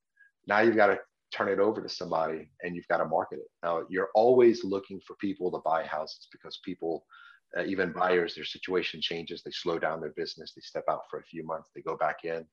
now 0.47 0.59
you've 0.61 0.75
got 0.75 0.87
to 0.87 0.99
turn 1.33 1.49
it 1.49 1.59
over 1.59 1.81
to 1.81 1.89
somebody 1.89 2.49
and 2.61 2.75
you've 2.75 2.87
got 2.87 2.97
to 2.97 3.05
market 3.05 3.39
it. 3.39 3.47
Now 3.63 3.83
you're 3.89 4.09
always 4.15 4.63
looking 4.63 4.99
for 5.05 5.15
people 5.17 5.51
to 5.51 5.59
buy 5.59 5.83
houses 5.83 6.27
because 6.31 6.59
people, 6.63 7.05
uh, 7.57 7.63
even 7.63 7.91
buyers, 7.91 8.35
their 8.35 8.45
situation 8.45 9.01
changes. 9.01 9.41
They 9.43 9.51
slow 9.51 9.79
down 9.79 10.01
their 10.01 10.13
business. 10.15 10.53
They 10.53 10.61
step 10.61 10.85
out 10.89 11.01
for 11.09 11.19
a 11.19 11.23
few 11.23 11.45
months. 11.45 11.69
They 11.75 11.81
go 11.81 11.97
back 11.97 12.23
in. 12.23 12.45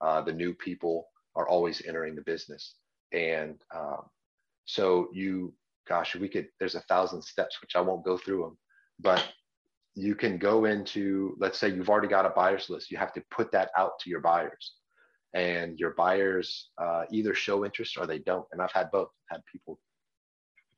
Uh, 0.00 0.20
the 0.20 0.32
new 0.32 0.54
people 0.54 1.08
are 1.36 1.48
always 1.48 1.82
entering 1.86 2.14
the 2.14 2.22
business, 2.22 2.74
and 3.12 3.62
um, 3.74 4.02
so 4.64 5.08
you, 5.12 5.54
gosh, 5.88 6.16
we 6.16 6.28
could. 6.28 6.48
There's 6.58 6.74
a 6.74 6.80
thousand 6.80 7.22
steps 7.22 7.60
which 7.62 7.76
I 7.76 7.80
won't 7.80 8.04
go 8.04 8.18
through 8.18 8.42
them, 8.42 8.58
but 8.98 9.24
you 9.94 10.14
can 10.14 10.38
go 10.38 10.64
into. 10.64 11.36
Let's 11.38 11.58
say 11.58 11.68
you've 11.68 11.90
already 11.90 12.08
got 12.08 12.26
a 12.26 12.30
buyers 12.30 12.70
list. 12.70 12.90
You 12.90 12.98
have 12.98 13.12
to 13.14 13.22
put 13.30 13.52
that 13.52 13.70
out 13.76 13.98
to 14.00 14.10
your 14.10 14.20
buyers 14.20 14.74
and 15.34 15.78
your 15.78 15.94
buyers 15.94 16.70
uh, 16.78 17.04
either 17.10 17.34
show 17.34 17.64
interest 17.64 17.96
or 17.98 18.06
they 18.06 18.18
don't. 18.18 18.46
And 18.52 18.60
I've 18.60 18.72
had 18.72 18.90
both. 18.90 19.08
I've 19.30 19.36
had 19.36 19.46
people 19.50 19.78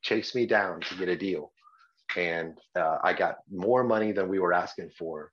chase 0.03 0.35
me 0.35 0.47
down 0.47 0.81
to 0.81 0.95
get 0.97 1.09
a 1.09 1.17
deal, 1.17 1.53
and 2.17 2.59
uh, 2.77 2.99
I 3.03 3.13
got 3.13 3.39
more 3.51 3.85
money 3.85 4.13
than 4.13 4.29
we 4.29 4.39
were 4.39 4.53
asking 4.53 4.91
for 4.99 5.33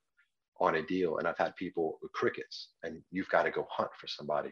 on 0.59 0.75
a 0.75 0.83
deal. 0.83 1.17
And 1.17 1.27
I've 1.27 1.37
had 1.37 1.55
people 1.55 1.99
with 2.01 2.11
crickets, 2.13 2.69
and 2.83 3.01
you've 3.11 3.29
got 3.29 3.43
to 3.43 3.51
go 3.51 3.67
hunt 3.69 3.91
for 3.99 4.07
somebody. 4.07 4.51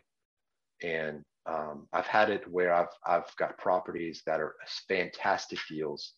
And 0.84 1.23
um, 1.45 1.88
I've 1.93 2.07
had 2.07 2.30
it 2.30 2.47
where 2.49 2.73
I've 2.73 2.93
I've 3.05 3.36
got 3.38 3.57
properties 3.57 4.21
that 4.25 4.39
are 4.39 4.55
fantastic 4.88 5.59
deals, 5.67 6.13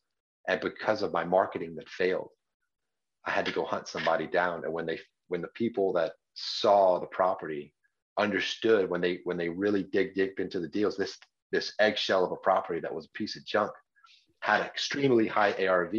and 0.48 0.60
because 0.60 1.04
of 1.04 1.14
my 1.14 1.24
marketing 1.24 1.76
that 1.76 1.90
failed, 1.90 2.30
I 3.26 3.32
had 3.32 3.46
to 3.46 3.52
go 3.52 3.66
hunt 3.66 3.88
somebody 3.88 4.28
down. 4.28 4.64
And 4.64 4.74
when 4.74 4.86
they 4.86 5.00
when 5.28 5.42
the 5.42 5.48
people 5.50 5.94
that 5.94 6.14
saw 6.34 7.00
the 7.00 7.08
property 7.08 7.74
understood 8.18 8.90
when 8.90 9.02
they 9.02 9.20
when 9.24 9.38
they 9.38 9.50
really 9.50 9.84
dig 9.84 10.14
deep 10.14 10.40
into 10.40 10.60
the 10.60 10.68
deals 10.68 10.98
this 10.98 11.18
this 11.52 11.74
eggshell 11.80 12.24
of 12.24 12.32
a 12.32 12.36
property 12.38 12.80
that 12.80 12.94
was 12.94 13.06
a 13.06 13.18
piece 13.18 13.36
of 13.36 13.46
junk 13.46 13.72
had 14.42 14.62
extremely 14.62 15.28
high 15.28 15.54
arv 15.66 15.94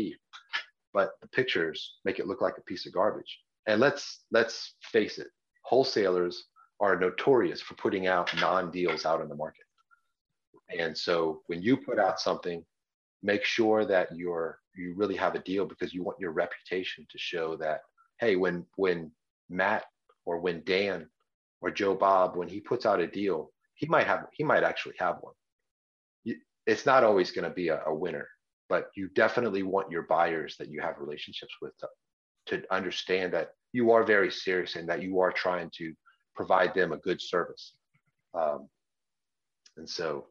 but 0.92 1.12
the 1.20 1.28
pictures 1.28 1.96
make 2.04 2.18
it 2.18 2.26
look 2.26 2.40
like 2.40 2.58
a 2.58 2.62
piece 2.62 2.86
of 2.86 2.92
garbage 2.92 3.40
and 3.66 3.80
let's 3.80 4.24
let's 4.30 4.74
face 4.82 5.18
it 5.18 5.28
wholesalers 5.64 6.44
are 6.80 6.98
notorious 6.98 7.60
for 7.60 7.74
putting 7.74 8.06
out 8.06 8.34
non-deals 8.40 9.06
out 9.06 9.20
in 9.20 9.28
the 9.28 9.34
market 9.34 9.64
and 10.78 10.96
so 10.96 11.40
when 11.46 11.62
you 11.62 11.76
put 11.76 11.98
out 11.98 12.20
something 12.20 12.64
make 13.22 13.44
sure 13.44 13.84
that 13.84 14.14
you're 14.14 14.58
you 14.74 14.94
really 14.96 15.16
have 15.16 15.34
a 15.34 15.40
deal 15.40 15.64
because 15.66 15.92
you 15.92 16.02
want 16.02 16.18
your 16.18 16.32
reputation 16.32 17.06
to 17.10 17.18
show 17.18 17.56
that 17.56 17.80
hey 18.18 18.36
when 18.36 18.64
when 18.76 19.10
matt 19.48 19.84
or 20.24 20.38
when 20.38 20.62
dan 20.64 21.08
or 21.62 21.70
Joe 21.70 21.94
Bob, 21.94 22.36
when 22.36 22.48
he 22.48 22.60
puts 22.60 22.84
out 22.84 23.00
a 23.00 23.06
deal, 23.06 23.50
he 23.74 23.86
might 23.86 24.06
have 24.06 24.26
he 24.32 24.44
might 24.44 24.64
actually 24.64 24.96
have 24.98 25.16
one. 25.20 25.34
It's 26.66 26.86
not 26.86 27.02
always 27.02 27.30
going 27.32 27.48
to 27.48 27.54
be 27.54 27.68
a, 27.68 27.82
a, 27.86 27.94
winner, 27.94 28.28
but 28.68 28.90
you 28.94 29.08
definitely 29.14 29.64
want 29.64 29.90
your 29.90 30.02
buyers 30.02 30.56
that 30.58 30.68
you 30.68 30.80
have 30.80 30.98
relationships 30.98 31.54
with 31.62 31.72
to 31.78 31.88
to 32.46 32.74
understand 32.74 33.32
that 33.32 33.50
you 33.72 33.92
are 33.92 34.04
very 34.04 34.30
serious 34.30 34.76
and 34.76 34.88
that 34.88 35.02
you 35.02 35.20
are 35.20 35.32
trying 35.32 35.70
to 35.78 35.94
provide 36.34 36.74
them 36.74 36.92
a 36.92 36.98
good 36.98 37.20
service. 37.20 37.74
Um, 38.34 38.68
and 39.76 39.88
so, 39.88 40.26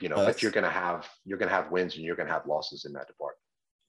you 0.00 0.08
know, 0.08 0.16
but 0.16 0.42
you're 0.42 0.52
going 0.52 0.64
to 0.64 0.70
have 0.70 1.08
you're 1.24 1.38
going 1.38 1.48
to 1.48 1.54
have 1.54 1.70
wins 1.70 1.96
and 1.96 2.04
you're 2.04 2.16
going 2.16 2.26
to 2.26 2.32
have 2.32 2.46
losses 2.46 2.84
in 2.84 2.92
that 2.92 3.06
department. 3.06 3.38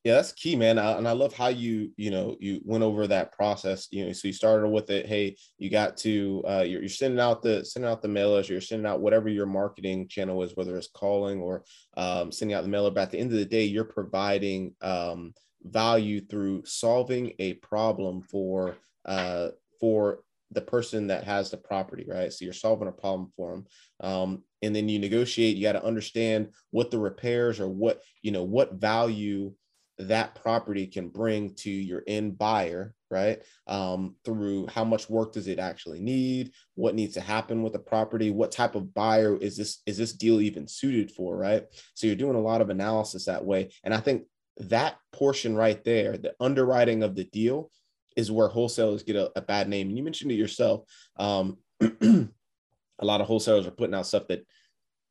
Yeah, 0.06 0.14
that's 0.14 0.34
key, 0.34 0.56
man. 0.56 0.78
and 0.78 1.08
I 1.08 1.14
love 1.14 1.34
how 1.34 1.48
you, 1.48 1.92
you 1.98 2.12
know, 2.12 2.38
you 2.40 2.62
went 2.64 2.84
over 2.84 3.08
that 3.08 3.32
process. 3.32 3.88
You 3.90 4.06
know, 4.06 4.12
so 4.12 4.28
you 4.28 4.36
started 4.36 4.68
with 4.68 4.92
it. 4.92 5.08
Hey, 5.08 5.36
you 5.58 5.72
got 5.72 5.98
to, 5.98 6.44
uh, 6.48 6.62
you're, 6.62 6.82
you're 6.82 6.90
sending 6.90 7.20
out 7.20 7.42
the 7.42 7.66
sending 7.66 7.90
out 7.90 8.04
the 8.04 8.08
mailers. 8.08 8.48
You're 8.48 8.62
sending 8.62 8.86
out 8.86 9.02
whatever 9.02 9.30
your 9.30 9.48
marketing 9.48 10.08
channel 10.08 10.44
is, 10.44 10.56
whether 10.56 10.78
it's 10.78 10.90
calling 10.94 11.42
or 11.42 11.64
um, 11.98 12.32
sending 12.32 12.54
out 12.54 12.62
the 12.62 12.70
mailer. 12.70 12.92
But 12.92 13.02
at 13.02 13.12
the 13.12 13.18
end 13.18 13.32
of 13.32 13.40
the 13.40 13.46
day, 13.46 13.64
you're 13.64 13.84
providing 13.84 14.76
um, 14.82 15.34
value 15.64 16.22
through 16.22 16.66
solving 16.66 17.34
a 17.40 17.54
problem 17.56 18.22
for 18.22 18.78
uh, 19.06 19.50
for 19.80 20.20
the 20.56 20.62
person 20.62 21.08
that 21.08 21.24
has 21.24 21.52
the 21.52 21.58
property, 21.58 22.06
right? 22.08 22.32
So 22.32 22.46
you're 22.46 22.54
solving 22.54 22.88
a 22.88 22.92
problem 22.92 23.32
for 23.36 23.52
them. 23.52 23.66
Um, 24.00 24.44
and 24.62 24.76
then 24.76 24.90
you 24.90 24.98
negotiate, 24.98 25.56
you 25.56 25.64
got 25.64 25.74
to 25.74 25.86
understand 25.86 26.50
what 26.72 26.90
the 26.90 26.98
repairs 26.98 27.60
or 27.60 27.70
what, 27.70 28.02
you 28.22 28.32
know, 28.32 28.44
what 28.44 28.74
value 28.74 29.54
that 29.98 30.36
property 30.36 30.88
can 30.88 31.10
bring 31.10 31.54
to 31.56 31.70
your 31.70 32.04
end 32.08 32.38
buyer, 32.38 32.94
right? 33.10 33.42
Um, 33.68 34.16
through 34.26 34.68
how 34.68 34.84
much 34.84 35.10
work 35.10 35.34
does 35.34 35.48
it 35.48 35.60
actually 35.60 36.00
need? 36.00 36.52
What 36.74 36.96
needs 36.96 37.14
to 37.14 37.22
happen 37.22 37.64
with 37.64 37.74
the 37.74 37.80
property? 37.80 38.32
What 38.32 38.52
type 38.52 38.76
of 38.76 38.94
buyer 38.94 39.38
is 39.38 39.56
this? 39.56 39.82
Is 39.86 39.98
this 39.98 40.14
deal 40.14 40.42
even 40.42 40.68
suited 40.68 41.12
for, 41.12 41.38
right? 41.38 41.66
So 41.94 42.08
you're 42.08 42.16
doing 42.16 42.36
a 42.36 42.42
lot 42.42 42.62
of 42.62 42.70
analysis 42.70 43.26
that 43.26 43.46
way. 43.46 43.72
And 43.84 43.94
I 43.94 44.00
think 44.00 44.24
that 44.58 44.98
portion 45.14 45.56
right 45.56 45.82
there, 45.84 46.18
the 46.18 46.34
underwriting 46.40 47.04
of 47.04 47.16
the 47.16 47.26
deal, 47.26 47.72
is 48.16 48.32
where 48.32 48.48
wholesalers 48.48 49.04
get 49.04 49.16
a, 49.16 49.32
a 49.36 49.42
bad 49.42 49.68
name. 49.68 49.90
And 49.90 49.98
you 49.98 50.04
mentioned 50.04 50.32
it 50.32 50.36
yourself. 50.36 50.84
Um, 51.18 51.58
a 51.82 53.06
lot 53.06 53.22
of 53.22 53.28
wholesalers 53.28 53.68
are 53.68 53.72
putting 53.72 53.96
out 53.96 54.08
stuff 54.08 54.28
that 54.30 54.46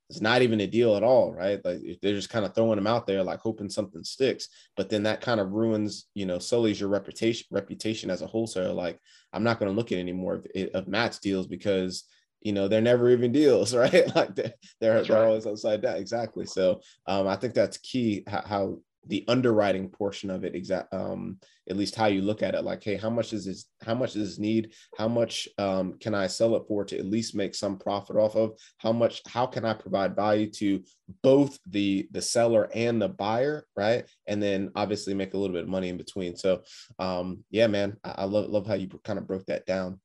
is 0.09 0.21
not 0.21 0.41
even 0.41 0.61
a 0.61 0.67
deal 0.67 0.95
at 0.95 1.03
all, 1.03 1.33
right? 1.33 1.63
Like 1.65 1.79
they're 2.01 2.13
just 2.13 2.29
kind 2.29 2.45
of 2.45 2.53
throwing 2.53 2.75
them 2.75 2.87
out 2.87 3.07
there, 3.07 3.23
like 3.23 3.39
hoping 3.39 3.69
something 3.69 4.03
sticks. 4.03 4.49
But 4.75 4.89
then 4.89 5.03
that 5.03 5.21
kind 5.21 5.39
of 5.39 5.51
ruins, 5.51 6.07
you 6.13 6.25
know, 6.25 6.39
sullies 6.39 6.79
your 6.79 6.89
reputation 6.89 7.47
reputation 7.51 8.09
as 8.09 8.21
a 8.21 8.27
wholesaler. 8.27 8.73
Like 8.73 8.99
I'm 9.33 9.43
not 9.43 9.59
going 9.59 9.71
to 9.71 9.75
look 9.75 9.91
at 9.91 9.97
any 9.97 10.13
more 10.13 10.35
of, 10.35 10.47
of 10.73 10.87
Matt's 10.87 11.19
deals 11.19 11.47
because 11.47 12.03
you 12.41 12.53
know 12.53 12.67
they're 12.67 12.81
never 12.81 13.09
even 13.09 13.31
deals, 13.31 13.73
right? 13.75 14.13
like 14.15 14.35
they're 14.35 14.53
they're, 14.79 15.03
they're 15.03 15.17
right. 15.17 15.27
always 15.27 15.47
upside 15.47 15.81
down. 15.81 15.97
Exactly. 15.97 16.45
So 16.45 16.81
um, 17.07 17.27
I 17.27 17.35
think 17.35 17.53
that's 17.53 17.77
key 17.77 18.23
how, 18.27 18.43
how 18.45 18.79
the 19.07 19.23
underwriting 19.27 19.89
portion 19.89 20.29
of 20.29 20.43
it 20.43 20.55
exact 20.55 20.93
um 20.93 21.39
at 21.69 21.77
least 21.77 21.95
how 21.95 22.05
you 22.05 22.21
look 22.21 22.41
at 22.41 22.55
it 22.55 22.63
like 22.63 22.83
hey 22.83 22.95
how 22.95 23.09
much 23.09 23.33
is 23.33 23.45
this 23.45 23.65
how 23.85 23.93
much 23.93 24.13
does 24.13 24.29
this 24.29 24.39
need? 24.39 24.73
How 24.97 25.07
much 25.07 25.47
um, 25.57 25.97
can 25.99 26.13
i 26.13 26.27
sell 26.27 26.55
it 26.55 26.63
for 26.67 26.83
to 26.85 26.97
at 26.97 27.05
least 27.05 27.35
make 27.35 27.55
some 27.55 27.77
profit 27.77 28.15
off 28.15 28.35
of? 28.35 28.53
How 28.77 28.91
much 28.91 29.21
how 29.27 29.45
can 29.45 29.63
i 29.65 29.73
provide 29.73 30.15
value 30.15 30.49
to 30.51 30.83
both 31.21 31.57
the 31.67 32.07
the 32.11 32.21
seller 32.21 32.69
and 32.73 33.01
the 33.01 33.09
buyer 33.09 33.65
right? 33.75 34.05
And 34.27 34.41
then 34.41 34.71
obviously 34.75 35.13
make 35.13 35.33
a 35.33 35.37
little 35.37 35.53
bit 35.53 35.63
of 35.63 35.69
money 35.69 35.89
in 35.89 35.97
between. 35.97 36.35
So 36.35 36.63
um 36.99 37.43
yeah 37.51 37.67
man 37.67 37.97
i, 38.03 38.15
I 38.19 38.23
love 38.25 38.49
love 38.49 38.67
how 38.67 38.75
you 38.75 38.87
kind 39.03 39.19
of 39.19 39.27
broke 39.27 39.45
that 39.45 39.65
down. 39.65 39.99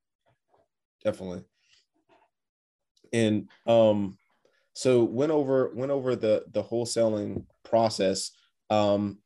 Definitely. 1.05 1.43
And 3.13 3.49
um 3.67 4.19
so 4.75 5.05
went 5.05 5.33
over 5.33 5.73
went 5.75 5.91
over 5.91 6.17
the 6.17 6.45
the 6.53 6.63
wholesaling 6.63 7.45
process 7.65 8.33
um, 8.71 9.19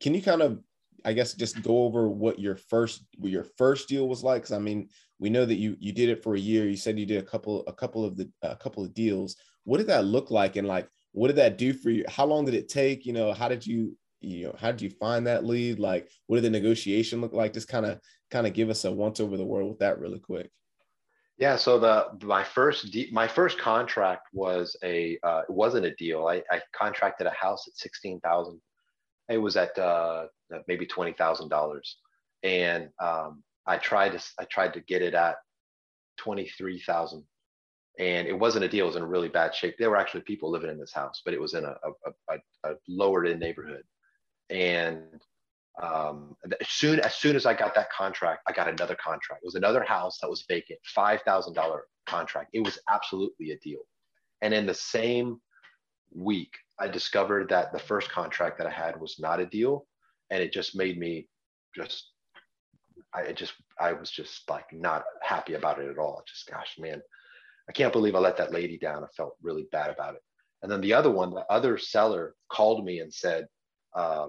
can 0.00 0.14
you 0.14 0.22
kind 0.22 0.42
of, 0.42 0.60
I 1.04 1.12
guess, 1.12 1.34
just 1.34 1.62
go 1.62 1.84
over 1.84 2.08
what 2.08 2.38
your 2.38 2.56
first 2.56 3.04
what 3.18 3.30
your 3.30 3.44
first 3.44 3.88
deal 3.88 4.08
was 4.08 4.24
like? 4.24 4.42
Because 4.42 4.56
I 4.56 4.58
mean, 4.58 4.88
we 5.18 5.30
know 5.30 5.44
that 5.44 5.54
you 5.56 5.76
you 5.78 5.92
did 5.92 6.08
it 6.08 6.22
for 6.22 6.34
a 6.34 6.40
year. 6.40 6.66
You 6.66 6.76
said 6.76 6.98
you 6.98 7.06
did 7.06 7.22
a 7.22 7.26
couple 7.26 7.64
a 7.66 7.72
couple 7.72 8.04
of 8.04 8.16
the 8.16 8.30
a 8.42 8.56
couple 8.56 8.82
of 8.82 8.94
deals. 8.94 9.36
What 9.64 9.78
did 9.78 9.86
that 9.88 10.04
look 10.04 10.30
like? 10.30 10.56
And 10.56 10.66
like, 10.66 10.88
what 11.12 11.28
did 11.28 11.36
that 11.36 11.58
do 11.58 11.72
for 11.72 11.90
you? 11.90 12.04
How 12.08 12.24
long 12.24 12.44
did 12.44 12.54
it 12.54 12.68
take? 12.68 13.06
You 13.06 13.12
know, 13.12 13.32
how 13.32 13.48
did 13.48 13.66
you 13.66 13.96
you 14.20 14.46
know 14.46 14.56
how 14.58 14.70
did 14.72 14.82
you 14.82 14.90
find 14.90 15.26
that 15.26 15.44
lead? 15.44 15.78
Like, 15.78 16.08
what 16.26 16.36
did 16.36 16.44
the 16.44 16.50
negotiation 16.50 17.20
look 17.20 17.32
like? 17.32 17.52
Just 17.52 17.68
kind 17.68 17.86
of 17.86 18.00
kind 18.30 18.46
of 18.46 18.54
give 18.54 18.70
us 18.70 18.84
a 18.84 18.92
once 18.92 19.20
over 19.20 19.36
the 19.36 19.44
world 19.44 19.68
with 19.68 19.78
that 19.80 19.98
really 19.98 20.18
quick. 20.18 20.50
Yeah, 21.38 21.56
so 21.56 21.78
the 21.78 22.10
my 22.26 22.44
first 22.44 22.92
de- 22.92 23.10
my 23.12 23.26
first 23.26 23.58
contract 23.58 24.28
was 24.34 24.76
a 24.84 25.18
uh, 25.22 25.42
it 25.48 25.52
wasn't 25.52 25.86
a 25.86 25.94
deal. 25.94 26.26
I, 26.26 26.42
I 26.50 26.60
contracted 26.74 27.26
a 27.26 27.30
house 27.30 27.66
at 27.66 27.76
sixteen 27.76 28.20
thousand 28.20 28.60
it 29.30 29.38
was 29.38 29.56
at 29.56 29.78
uh, 29.78 30.26
maybe 30.66 30.86
twenty 30.86 31.12
thousand 31.12 31.48
dollars, 31.48 31.96
and 32.42 32.90
um, 33.00 33.42
I 33.66 33.78
tried 33.78 34.12
to 34.12 34.22
I 34.38 34.44
tried 34.44 34.74
to 34.74 34.80
get 34.80 35.02
it 35.02 35.14
at 35.14 35.36
twenty 36.18 36.48
three 36.58 36.80
thousand, 36.80 37.24
and 37.98 38.26
it 38.26 38.38
wasn't 38.38 38.64
a 38.64 38.68
deal. 38.68 38.84
It 38.84 38.88
was 38.88 38.96
in 38.96 39.04
really 39.04 39.28
bad 39.28 39.54
shape. 39.54 39.76
There 39.78 39.90
were 39.90 39.96
actually 39.96 40.22
people 40.22 40.50
living 40.50 40.70
in 40.70 40.78
this 40.78 40.92
house, 40.92 41.22
but 41.24 41.32
it 41.32 41.40
was 41.40 41.54
in 41.54 41.64
a 41.64 41.74
a, 41.84 42.34
a, 42.34 42.70
a 42.70 42.74
lowered 42.88 43.28
in 43.28 43.38
neighborhood, 43.38 43.84
and 44.50 45.04
um, 45.80 46.36
as 46.60 46.68
soon 46.68 47.00
as 47.00 47.14
soon 47.14 47.36
as 47.36 47.46
I 47.46 47.54
got 47.54 47.74
that 47.76 47.90
contract, 47.92 48.42
I 48.48 48.52
got 48.52 48.68
another 48.68 48.96
contract. 48.96 49.42
It 49.42 49.46
was 49.46 49.54
another 49.54 49.84
house 49.84 50.18
that 50.20 50.28
was 50.28 50.44
vacant, 50.48 50.80
five 50.84 51.22
thousand 51.22 51.54
dollar 51.54 51.84
contract. 52.06 52.50
It 52.52 52.64
was 52.64 52.78
absolutely 52.90 53.52
a 53.52 53.58
deal, 53.58 53.80
and 54.42 54.52
in 54.52 54.66
the 54.66 54.74
same 54.74 55.40
week, 56.12 56.50
I 56.80 56.88
discovered 56.88 57.48
that 57.50 57.72
the 57.72 57.78
first 57.78 58.10
contract 58.10 58.58
that 58.58 58.66
I 58.66 58.70
had 58.70 59.00
was 59.00 59.18
not 59.18 59.40
a 59.40 59.46
deal, 59.46 59.86
and 60.30 60.42
it 60.42 60.52
just 60.52 60.74
made 60.74 60.98
me 60.98 61.28
just 61.74 62.10
I 63.12 63.32
just 63.32 63.54
I 63.78 63.92
was 63.92 64.10
just 64.10 64.48
like 64.48 64.72
not 64.72 65.04
happy 65.22 65.54
about 65.54 65.80
it 65.80 65.90
at 65.90 65.98
all. 65.98 66.22
Just 66.26 66.48
gosh, 66.48 66.76
man, 66.78 67.02
I 67.68 67.72
can't 67.72 67.92
believe 67.92 68.14
I 68.14 68.18
let 68.18 68.36
that 68.36 68.52
lady 68.52 68.78
down. 68.78 69.04
I 69.04 69.08
felt 69.16 69.36
really 69.42 69.66
bad 69.72 69.90
about 69.90 70.14
it. 70.14 70.22
And 70.62 70.70
then 70.70 70.80
the 70.80 70.92
other 70.92 71.10
one, 71.10 71.30
the 71.30 71.46
other 71.50 71.78
seller 71.78 72.34
called 72.50 72.84
me 72.84 73.00
and 73.00 73.12
said, 73.12 73.46
uh, 73.94 74.28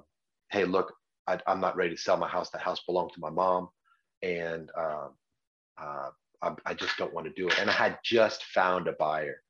"Hey, 0.51 0.65
look, 0.65 0.93
I, 1.27 1.39
am 1.47 1.59
not 1.59 1.75
ready 1.75 1.95
to 1.95 2.01
sell 2.01 2.17
my 2.17 2.27
house. 2.27 2.49
The 2.49 2.57
house 2.57 2.81
belonged 2.85 3.13
to 3.13 3.19
my 3.19 3.29
mom, 3.29 3.69
and 4.23 4.69
uh, 4.77 5.09
uh, 5.77 6.09
I, 6.41 6.55
I 6.65 6.73
just 6.73 6.97
don't 6.97 7.13
want 7.13 7.27
to 7.27 7.33
do 7.33 7.47
it." 7.47 7.59
And 7.59 7.69
I 7.69 7.73
had 7.73 7.99
just 8.03 8.43
found 8.45 8.87
a 8.87 8.93
buyer, 8.93 9.43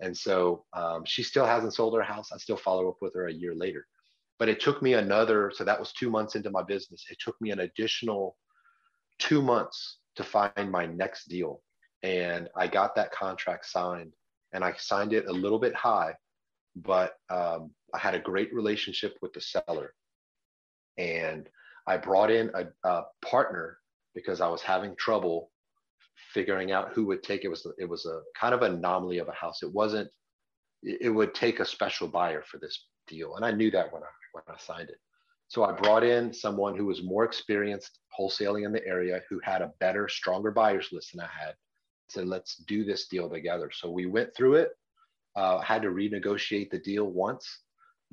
and 0.00 0.16
so 0.16 0.64
um, 0.72 1.04
she 1.04 1.22
still 1.22 1.46
hasn't 1.46 1.74
sold 1.74 1.94
her 1.94 2.02
house. 2.02 2.32
I 2.32 2.38
still 2.38 2.56
follow 2.56 2.88
up 2.88 2.96
with 3.00 3.14
her 3.14 3.28
a 3.28 3.32
year 3.32 3.54
later. 3.54 3.86
But 4.38 4.48
it 4.48 4.60
took 4.60 4.80
me 4.80 4.94
another, 4.94 5.52
so 5.54 5.64
that 5.64 5.78
was 5.78 5.92
two 5.92 6.10
months 6.10 6.34
into 6.34 6.50
my 6.50 6.62
business. 6.62 7.04
It 7.10 7.18
took 7.22 7.38
me 7.40 7.50
an 7.50 7.60
additional 7.60 8.36
two 9.18 9.42
months 9.42 9.98
to 10.16 10.24
find 10.24 10.70
my 10.70 10.86
next 10.86 11.28
deal. 11.28 11.62
And 12.02 12.48
I 12.56 12.66
got 12.66 12.94
that 12.96 13.12
contract 13.12 13.66
signed 13.66 14.12
and 14.52 14.64
I 14.64 14.72
signed 14.78 15.12
it 15.12 15.26
a 15.26 15.32
little 15.32 15.58
bit 15.58 15.74
high, 15.74 16.14
but 16.74 17.14
um, 17.28 17.70
I 17.94 17.98
had 17.98 18.14
a 18.14 18.18
great 18.18 18.52
relationship 18.54 19.16
with 19.20 19.34
the 19.34 19.42
seller. 19.42 19.92
And 20.96 21.48
I 21.86 21.98
brought 21.98 22.30
in 22.30 22.50
a, 22.54 22.88
a 22.88 23.02
partner 23.24 23.78
because 24.14 24.40
I 24.40 24.48
was 24.48 24.62
having 24.62 24.96
trouble 24.96 25.50
figuring 26.32 26.72
out 26.72 26.92
who 26.92 27.06
would 27.06 27.22
take 27.22 27.44
it 27.44 27.48
was 27.48 27.66
it 27.78 27.88
was 27.88 28.06
a 28.06 28.20
kind 28.38 28.54
of 28.54 28.62
anomaly 28.62 29.18
of 29.18 29.28
a 29.28 29.32
house. 29.32 29.62
It 29.62 29.72
wasn't. 29.72 30.08
It 30.82 31.12
would 31.12 31.34
take 31.34 31.60
a 31.60 31.64
special 31.64 32.08
buyer 32.08 32.42
for 32.46 32.58
this 32.58 32.86
deal, 33.06 33.36
and 33.36 33.44
I 33.44 33.50
knew 33.50 33.70
that 33.70 33.92
when 33.92 34.02
I 34.02 34.06
when 34.32 34.44
I 34.48 34.58
signed 34.58 34.88
it. 34.88 34.98
So 35.48 35.64
I 35.64 35.72
brought 35.72 36.04
in 36.04 36.32
someone 36.32 36.76
who 36.76 36.86
was 36.86 37.02
more 37.02 37.24
experienced 37.24 37.98
wholesaling 38.16 38.64
in 38.64 38.72
the 38.72 38.86
area, 38.86 39.20
who 39.28 39.40
had 39.42 39.62
a 39.62 39.72
better, 39.80 40.08
stronger 40.08 40.52
buyers 40.52 40.90
list 40.92 41.10
than 41.12 41.22
I 41.22 41.26
had. 41.26 41.54
Said, 42.08 42.28
let's 42.28 42.56
do 42.68 42.84
this 42.84 43.08
deal 43.08 43.28
together. 43.28 43.68
So 43.72 43.90
we 43.90 44.06
went 44.06 44.34
through 44.36 44.54
it. 44.54 44.70
Uh, 45.34 45.58
had 45.58 45.82
to 45.82 45.88
renegotiate 45.88 46.70
the 46.70 46.78
deal 46.78 47.04
once, 47.04 47.62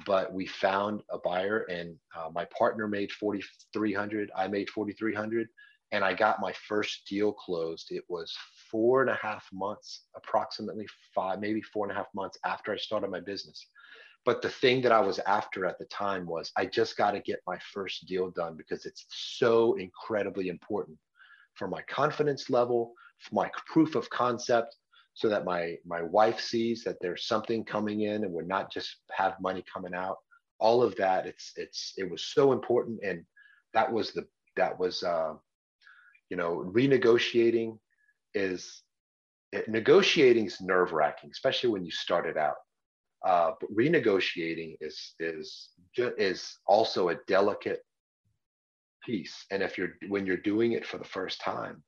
but 0.06 0.34
we 0.34 0.48
found 0.48 1.02
a 1.12 1.20
buyer, 1.20 1.60
and 1.70 1.96
uh, 2.16 2.30
my 2.32 2.46
partner 2.46 2.88
made 2.88 3.12
4,300. 3.12 4.32
I 4.36 4.48
made 4.48 4.70
4,300 4.70 5.48
and 5.92 6.04
I 6.04 6.14
got 6.14 6.42
my 6.42 6.54
first 6.68 7.08
deal 7.08 7.32
closed. 7.32 7.92
It 7.92 8.04
was 8.10 8.36
four 8.70 9.02
and 9.02 9.10
a 9.10 9.16
half 9.22 9.48
months, 9.54 10.04
approximately 10.16 10.88
five, 11.16 11.40
maybe 11.40 11.62
four 11.62 11.86
and 11.86 11.92
a 11.92 11.96
half 11.96 12.08
months 12.14 12.38
after 12.46 12.74
I 12.74 12.78
started 12.78 13.10
my 13.10 13.22
business. 13.22 13.68
But 14.26 14.42
the 14.42 14.50
thing 14.50 14.82
that 14.82 14.92
I 14.92 15.00
was 15.00 15.20
after 15.20 15.66
at 15.66 15.80
the 15.80 15.86
time 15.86 16.26
was 16.26 16.52
I 16.58 16.66
just 16.66 16.98
got 16.98 17.12
to 17.12 17.22
get 17.22 17.40
my 17.48 17.58
first 17.74 18.06
deal 18.08 18.30
done 18.30 18.58
because 18.58 18.86
it's 18.86 19.06
so 19.10 19.76
incredibly 19.76 20.50
important 20.50 20.98
for 21.54 21.70
my 21.70 21.82
confidence 21.84 22.50
level, 22.50 22.94
for 23.20 23.36
my 23.36 23.50
proof 23.66 23.96
of 23.96 24.10
concept, 24.10 24.76
so 25.14 25.30
that 25.30 25.46
my 25.46 25.78
my 25.86 26.04
wife 26.04 26.40
sees 26.42 26.84
that 26.84 26.98
there's 27.02 27.26
something 27.26 27.64
coming 27.64 28.02
in 28.02 28.24
and 28.24 28.32
we're 28.32 28.44
not 28.44 28.72
just 28.72 28.98
have 29.12 29.40
money 29.40 29.64
coming 29.74 29.96
out. 29.96 30.18
All 30.60 30.84
of 30.84 30.96
that, 30.98 31.26
it's 31.26 31.54
it's 31.56 31.94
it 31.98 32.10
was 32.12 32.24
so 32.24 32.52
important, 32.52 33.00
and 33.04 33.24
that 33.74 33.92
was 33.92 34.12
the 34.12 34.28
that 34.58 34.78
was 34.78 35.04
uh, 35.04 35.36
you 36.30 36.38
know 36.38 36.64
renegotiating 36.74 37.78
is 38.34 38.84
eh, 39.54 39.62
negotiating 39.68 40.46
is 40.46 40.62
nerve 40.62 40.92
wracking 40.92 41.30
especially 41.32 41.70
when 41.70 41.86
you 41.86 41.92
start 41.92 42.26
it 42.26 42.38
out 42.38 42.56
uh, 43.26 43.52
but 43.60 43.74
renegotiating 43.76 44.78
is 44.80 45.14
is 45.20 45.70
is 45.98 46.58
also 46.68 47.10
a 47.10 47.16
delicate 47.28 47.82
piece. 49.08 49.46
And 49.50 49.64
if 49.64 49.78
you're 49.78 49.94
when 50.10 50.26
you're 50.26 50.38
doing 50.38 50.74
it 50.74 50.86
for 50.86 50.98
the 50.98 51.04
first 51.06 51.42
time, 51.42 51.84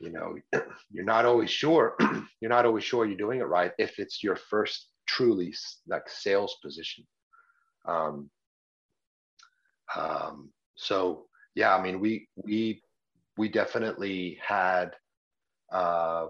you 0.00 0.10
know, 0.10 0.36
you're 0.90 1.04
not 1.04 1.26
always 1.26 1.50
sure. 1.50 1.96
you're 2.40 2.50
not 2.50 2.66
always 2.66 2.82
sure 2.82 3.06
you're 3.06 3.16
doing 3.16 3.40
it 3.40 3.44
right 3.44 3.72
if 3.78 3.98
it's 3.98 4.22
your 4.22 4.36
first 4.36 4.88
truly 5.06 5.54
like 5.86 6.08
sales 6.08 6.56
position. 6.62 7.06
Um, 7.86 8.30
um, 9.94 10.50
so 10.74 11.26
yeah, 11.54 11.76
I 11.76 11.82
mean, 11.82 12.00
we 12.00 12.26
we 12.36 12.82
we 13.40 13.48
definitely 13.48 14.38
had 14.46 14.90
uh, 15.72 16.26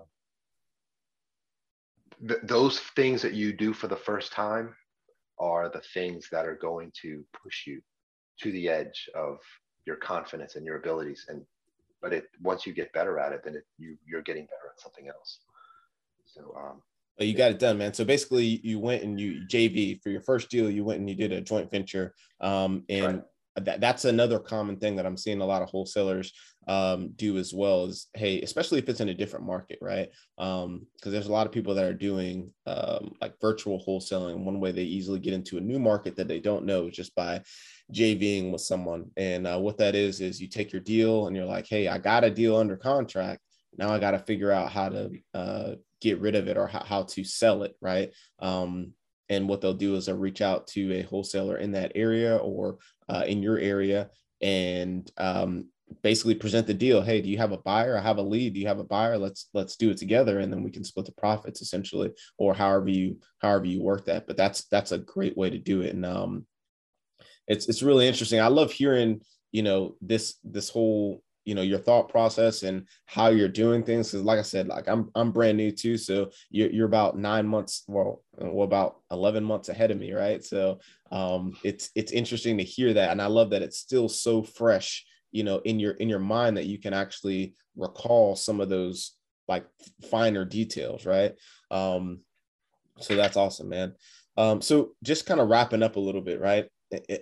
th- 2.27 2.39
those 2.45 2.79
things 2.95 3.21
that 3.21 3.35
you 3.35 3.53
do 3.53 3.73
for 3.73 3.89
the 3.89 3.97
first 3.97 4.31
time 4.33 4.77
are 5.37 5.69
the 5.69 5.83
things 5.93 6.29
that 6.31 6.47
are 6.47 6.55
going 6.55 6.93
to 7.03 7.25
push 7.43 7.67
you 7.67 7.83
to 8.39 8.53
the 8.53 8.69
edge 8.69 9.11
of 9.17 9.39
your 9.87 9.97
confidence 9.97 10.55
and 10.55 10.65
your 10.65 10.77
abilities. 10.77 11.27
And 11.29 11.43
but 12.01 12.13
it 12.13 12.27
once 12.41 12.65
you 12.65 12.73
get 12.73 12.93
better 12.93 13.19
at 13.19 13.33
it 13.33 13.43
then 13.45 13.57
it, 13.57 13.67
you 13.77 13.97
you're 14.07 14.23
getting 14.23 14.45
better 14.45 14.69
at 14.73 14.81
something 14.81 15.09
else. 15.09 15.41
So 16.27 16.55
um 16.57 16.81
you 17.19 17.35
got 17.35 17.51
it 17.51 17.59
done 17.59 17.77
man. 17.77 17.93
So 17.93 18.05
basically 18.05 18.61
you 18.63 18.79
went 18.79 19.03
and 19.03 19.19
you 19.21 19.43
jv 19.51 20.01
for 20.01 20.11
your 20.11 20.23
first 20.23 20.49
deal 20.49 20.71
you 20.71 20.85
went 20.85 21.01
and 21.01 21.11
you 21.11 21.17
did 21.17 21.33
a 21.33 21.41
joint 21.41 21.69
venture 21.73 22.15
um 22.41 22.85
and 22.89 23.17
right 23.17 23.25
that, 23.57 23.81
that's 23.81 24.05
another 24.05 24.39
common 24.39 24.77
thing 24.77 24.97
that 24.97 25.07
I'm 25.07 25.17
seeing 25.17 25.41
a 25.41 25.47
lot 25.47 25.63
of 25.63 25.69
wholesalers 25.69 26.33
um, 26.69 27.11
do 27.17 27.39
as 27.39 27.53
well 27.53 27.87
is 27.87 28.07
hey, 28.15 28.41
especially 28.43 28.79
if 28.79 28.89
it's 28.89 29.01
in 29.01 29.09
a 29.09 29.15
different 29.15 29.47
market, 29.47 29.79
right? 29.81 30.09
Because 30.37 30.65
um, 30.67 30.87
there's 31.05 31.27
a 31.27 31.33
lot 31.33 31.47
of 31.47 31.53
people 31.53 31.75
that 31.75 31.85
are 31.85 31.95
doing 31.95 32.53
um, 32.67 33.13
like 33.21 33.35
virtual 33.41 33.83
wholesaling. 33.85 34.45
One 34.45 34.61
way 34.61 34.71
they 34.71 34.83
easily 34.83 35.19
get 35.19 35.35
into 35.35 35.59
a 35.59 35.63
new 35.63 35.79
market 35.79 36.17
that 36.17 36.29
they 36.29 36.39
don't 36.39 36.67
know 36.67 36.87
is 36.89 36.95
just 36.95 37.15
by 37.15 37.43
JVing 37.93 38.53
with 38.53 38.61
someone. 38.61 39.11
And 39.17 39.47
uh, 39.47 39.59
what 39.59 39.79
that 39.79 39.95
is 39.95 40.21
is 40.21 40.41
you 40.41 40.49
take 40.49 40.73
your 40.73 40.83
deal 40.83 41.27
and 41.27 41.35
you're 41.35 41.47
like, 41.47 41.67
hey, 41.67 41.89
I 41.89 41.99
got 41.99 42.25
a 42.25 42.31
deal 42.31 42.57
under 42.57 42.77
contract. 42.77 43.41
Now 43.77 43.91
I 43.91 43.99
got 43.99 44.13
to 44.13 44.19
figure 44.19 44.53
out 44.53 44.71
how 44.71 44.91
to 44.91 45.11
uh, 45.35 45.75
get 46.01 46.21
rid 46.21 46.35
of 46.35 46.49
it 46.49 46.57
or 46.57 46.67
how, 46.67 46.85
how 46.85 47.03
to 47.05 47.25
sell 47.25 47.63
it, 47.63 47.75
right? 47.81 48.11
Um, 48.39 48.93
and 49.31 49.49
what 49.49 49.61
they'll 49.61 49.73
do 49.73 49.95
is 49.95 50.07
they'll 50.07 50.17
reach 50.17 50.43
out 50.43 50.67
to 50.67 50.93
a 50.93 51.03
wholesaler 51.03 51.57
in 51.57 51.73
that 51.73 51.93
area 51.95 52.37
or 52.37 52.79
uh, 53.09 53.25
in 53.27 53.43
your 53.43 53.59
area 53.59 54.11
and 54.43 55.11
um, 55.17 55.69
basically 56.03 56.35
present 56.35 56.67
the 56.67 56.75
deal. 56.75 57.01
Hey 57.01 57.23
do 57.23 57.31
you 57.31 57.39
have 57.39 57.53
a 57.53 57.59
buyer? 57.59 57.97
I 57.97 58.03
have 58.03 58.19
a 58.19 58.23
lead. 58.23 58.55
Do 58.55 58.61
you 58.61 58.67
have 58.67 58.79
a 58.79 58.85
buyer? 58.85 59.17
Let's 59.17 59.49
let's 59.55 59.77
do 59.77 59.91
it 59.91 59.97
together 59.97 60.41
and 60.41 60.53
then 60.53 60.63
we 60.63 60.71
can 60.71 60.85
split 60.85 61.07
the 61.07 61.13
profits 61.13 61.63
essentially 61.63 62.11
or 62.39 62.55
however 62.55 62.91
you 62.91 63.19
however 63.39 63.65
you 63.67 63.83
work 63.83 64.05
that. 64.07 64.27
But 64.27 64.37
that's 64.37 64.67
that's 64.67 64.93
a 64.93 64.99
great 64.99 65.37
way 65.37 65.51
to 65.51 65.59
do 65.59 65.83
it. 65.83 65.95
And 65.95 66.05
um 66.05 66.47
it's 67.47 67.69
it's 67.69 67.83
really 67.83 68.07
interesting. 68.07 68.41
I 68.41 68.49
love 68.49 68.73
hearing 68.73 69.21
you 69.53 69.63
know 69.63 69.97
this 70.01 70.37
this 70.45 70.69
whole 70.69 71.23
you 71.45 71.55
know 71.55 71.63
your 71.63 71.79
thought 71.79 72.09
process 72.09 72.63
and 72.63 72.87
how 73.07 73.29
you're 73.29 73.49
doing 73.49 73.83
things. 73.83 74.11
Because 74.11 74.25
like 74.25 74.39
i 74.39 74.43
said 74.43 74.69
like 74.69 74.89
i'm 74.89 75.11
i'm 75.15 75.33
brand 75.33 75.57
new 75.57 75.71
too. 75.71 75.97
So 75.97 76.31
you're, 76.51 76.71
you're 76.71 76.87
about 76.87 77.19
nine 77.19 77.47
months 77.47 77.85
well, 77.89 78.23
well 78.39 78.65
about 78.65 79.01
11 79.11 79.43
months 79.45 79.69
ahead 79.69 79.91
of 79.91 79.99
me 79.99 80.13
right? 80.13 80.45
So 80.45 80.81
um 81.11 81.57
it's 81.65 81.91
it's 81.95 82.13
interesting 82.13 82.59
to 82.59 82.65
hear 82.65 82.93
that. 82.95 83.11
And 83.11 83.21
i 83.21 83.27
love 83.27 83.51
that 83.51 83.63
it's 83.63 83.79
still 83.79 84.09
so 84.09 84.43
fresh 84.43 85.05
you 85.33 85.45
know 85.45 85.59
in 85.65 85.79
your 85.79 85.93
in 85.93 86.09
your 86.09 86.19
mind 86.19 86.57
that 86.57 86.67
you 86.67 86.79
can 86.79 86.93
actually 86.93 87.55
recall 87.77 88.37
some 88.37 88.61
of 88.61 88.69
those 88.69 89.13
like 89.49 89.67
finer 90.11 90.45
details 90.45 91.07
right? 91.07 91.35
Um 91.71 92.21
so 92.99 93.17
that's 93.17 93.37
awesome 93.37 93.69
man. 93.69 93.95
Um 94.37 94.61
so 94.61 94.91
just 95.03 95.27
kind 95.27 95.41
of 95.41 95.49
wrapping 95.49 95.83
up 95.83 95.97
a 95.97 96.01
little 96.01 96.21
bit 96.21 96.41
right? 96.41 96.67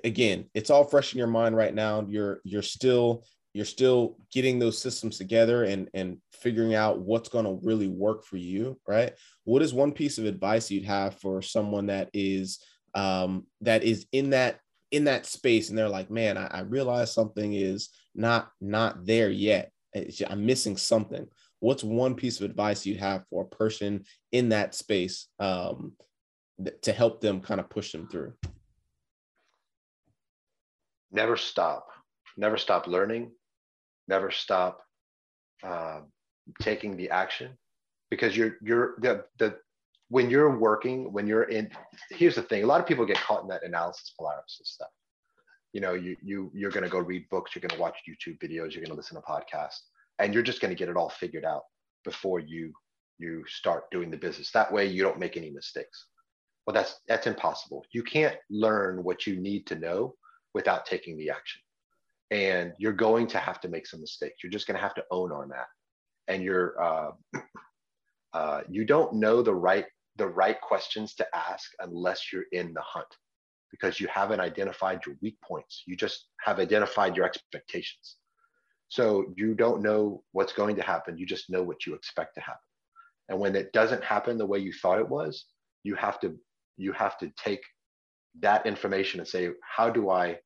Again 0.04 0.46
it's 0.54 0.70
all 0.70 0.84
fresh 0.84 1.12
in 1.12 1.18
your 1.18 1.28
mind 1.28 1.56
right 1.56 1.74
now. 1.74 2.04
You're 2.08 2.40
you're 2.44 2.62
still 2.62 3.24
you're 3.54 3.64
still 3.64 4.16
getting 4.32 4.58
those 4.58 4.80
systems 4.80 5.18
together 5.18 5.64
and 5.64 5.88
and 5.94 6.18
figuring 6.32 6.74
out 6.74 7.00
what's 7.00 7.28
going 7.28 7.44
to 7.44 7.58
really 7.62 7.88
work 7.88 8.24
for 8.24 8.36
you 8.36 8.78
right? 8.86 9.12
What 9.44 9.62
is 9.62 9.74
one 9.74 9.92
piece 9.92 10.18
of 10.18 10.24
advice 10.24 10.70
you'd 10.70 10.84
have 10.84 11.18
for 11.20 11.42
someone 11.42 11.86
that 11.86 12.10
is 12.12 12.62
um 12.94 13.46
that 13.60 13.84
is 13.84 14.06
in 14.12 14.30
that 14.30 14.60
in 14.90 15.04
that 15.04 15.26
space 15.26 15.68
and 15.68 15.76
they're 15.76 15.88
like 15.90 16.10
man 16.10 16.38
i, 16.38 16.46
I 16.46 16.60
realize 16.60 17.12
something 17.12 17.52
is 17.52 17.90
not 18.14 18.50
not 18.60 19.06
there 19.06 19.30
yet. 19.30 19.70
I'm 20.28 20.44
missing 20.44 20.76
something. 20.76 21.26
What's 21.60 21.82
one 21.82 22.14
piece 22.14 22.40
of 22.40 22.50
advice 22.50 22.84
you'd 22.84 22.98
have 22.98 23.24
for 23.30 23.42
a 23.42 23.56
person 23.56 24.04
in 24.32 24.50
that 24.50 24.74
space 24.74 25.28
um 25.38 25.92
th- 26.62 26.80
to 26.82 26.92
help 26.92 27.20
them 27.20 27.40
kind 27.40 27.60
of 27.60 27.70
push 27.70 27.92
them 27.92 28.08
through? 28.08 28.34
Never 31.10 31.36
stop. 31.36 31.88
Never 32.36 32.58
stop 32.58 32.86
learning 32.86 33.32
never 34.08 34.30
stop 34.30 34.80
uh, 35.62 36.00
taking 36.60 36.96
the 36.96 37.10
action 37.10 37.56
because 38.10 38.36
you're 38.36 38.56
you're 38.62 38.94
the 39.00 39.24
the 39.38 39.56
when 40.08 40.30
you're 40.30 40.58
working 40.58 41.12
when 41.12 41.26
you're 41.26 41.44
in 41.44 41.70
here's 42.10 42.36
the 42.36 42.42
thing. 42.42 42.62
A 42.62 42.66
lot 42.66 42.80
of 42.80 42.86
people 42.86 43.04
get 43.04 43.18
caught 43.18 43.42
in 43.42 43.48
that 43.48 43.64
analysis 43.64 44.14
paralysis 44.18 44.70
stuff. 44.70 44.88
You 45.72 45.80
know 45.80 45.94
you 45.94 46.16
you 46.22 46.50
you're 46.54 46.70
going 46.70 46.84
to 46.84 46.90
go 46.90 46.98
read 46.98 47.28
books 47.30 47.54
you're 47.54 47.60
going 47.60 47.76
to 47.76 47.80
watch 47.80 47.98
youtube 48.08 48.38
videos 48.38 48.72
you're 48.72 48.82
going 48.82 48.86
to 48.86 48.94
listen 48.94 49.16
to 49.16 49.22
podcasts 49.22 49.80
and 50.18 50.32
you're 50.32 50.42
just 50.42 50.60
going 50.60 50.70
to 50.70 50.78
get 50.78 50.88
it 50.88 50.96
all 50.96 51.10
figured 51.10 51.44
out 51.44 51.64
before 52.04 52.40
you 52.40 52.72
you 53.18 53.44
start 53.46 53.90
doing 53.90 54.10
the 54.10 54.16
business. 54.16 54.50
That 54.52 54.72
way 54.72 54.86
you 54.86 55.02
don't 55.02 55.18
make 55.18 55.36
any 55.36 55.50
mistakes. 55.50 56.06
Well 56.66 56.74
that's 56.74 57.00
that's 57.06 57.26
impossible. 57.26 57.84
You 57.92 58.02
can't 58.02 58.36
learn 58.48 59.04
what 59.04 59.26
you 59.26 59.36
need 59.36 59.66
to 59.66 59.74
know 59.74 60.14
without 60.54 60.86
taking 60.86 61.18
the 61.18 61.30
action 61.30 61.60
and 62.30 62.72
you're 62.78 62.92
going 62.92 63.26
to 63.28 63.38
have 63.38 63.60
to 63.60 63.68
make 63.68 63.86
some 63.86 64.00
mistakes. 64.00 64.42
You're 64.42 64.52
just 64.52 64.66
going 64.66 64.76
to 64.76 64.82
have 64.82 64.94
to 64.94 65.04
own 65.10 65.32
on 65.32 65.48
that, 65.48 65.66
and 66.28 66.42
you're 66.42 66.80
uh, 66.82 67.10
uh, 68.32 68.62
you 68.68 68.84
don't 68.84 69.14
know 69.14 69.42
the 69.42 69.54
right 69.54 69.86
the 70.16 70.26
right 70.26 70.60
questions 70.60 71.14
to 71.14 71.26
ask 71.34 71.70
unless 71.80 72.32
you're 72.32 72.46
in 72.52 72.74
the 72.74 72.82
hunt, 72.82 73.06
because 73.70 74.00
you 74.00 74.08
haven't 74.08 74.40
identified 74.40 75.00
your 75.06 75.16
weak 75.22 75.38
points. 75.42 75.84
You 75.86 75.96
just 75.96 76.26
have 76.40 76.58
identified 76.58 77.16
your 77.16 77.24
expectations. 77.24 78.16
So 78.88 79.26
you 79.36 79.54
don't 79.54 79.82
know 79.82 80.22
what's 80.32 80.52
going 80.52 80.76
to 80.76 80.82
happen. 80.82 81.18
You 81.18 81.26
just 81.26 81.50
know 81.50 81.62
what 81.62 81.86
you 81.86 81.94
expect 81.94 82.34
to 82.34 82.40
happen. 82.40 82.60
And 83.28 83.38
when 83.38 83.54
it 83.54 83.72
doesn't 83.72 84.02
happen 84.02 84.38
the 84.38 84.46
way 84.46 84.58
you 84.58 84.72
thought 84.72 84.98
it 84.98 85.08
was, 85.08 85.44
you 85.82 85.94
have 85.94 86.18
to 86.20 86.36
you 86.76 86.92
have 86.92 87.18
to 87.18 87.30
take 87.36 87.62
that 88.40 88.66
information 88.66 89.20
and 89.20 89.28
say, 89.28 89.50
how 89.60 89.90
do 89.90 90.10
I 90.10 90.38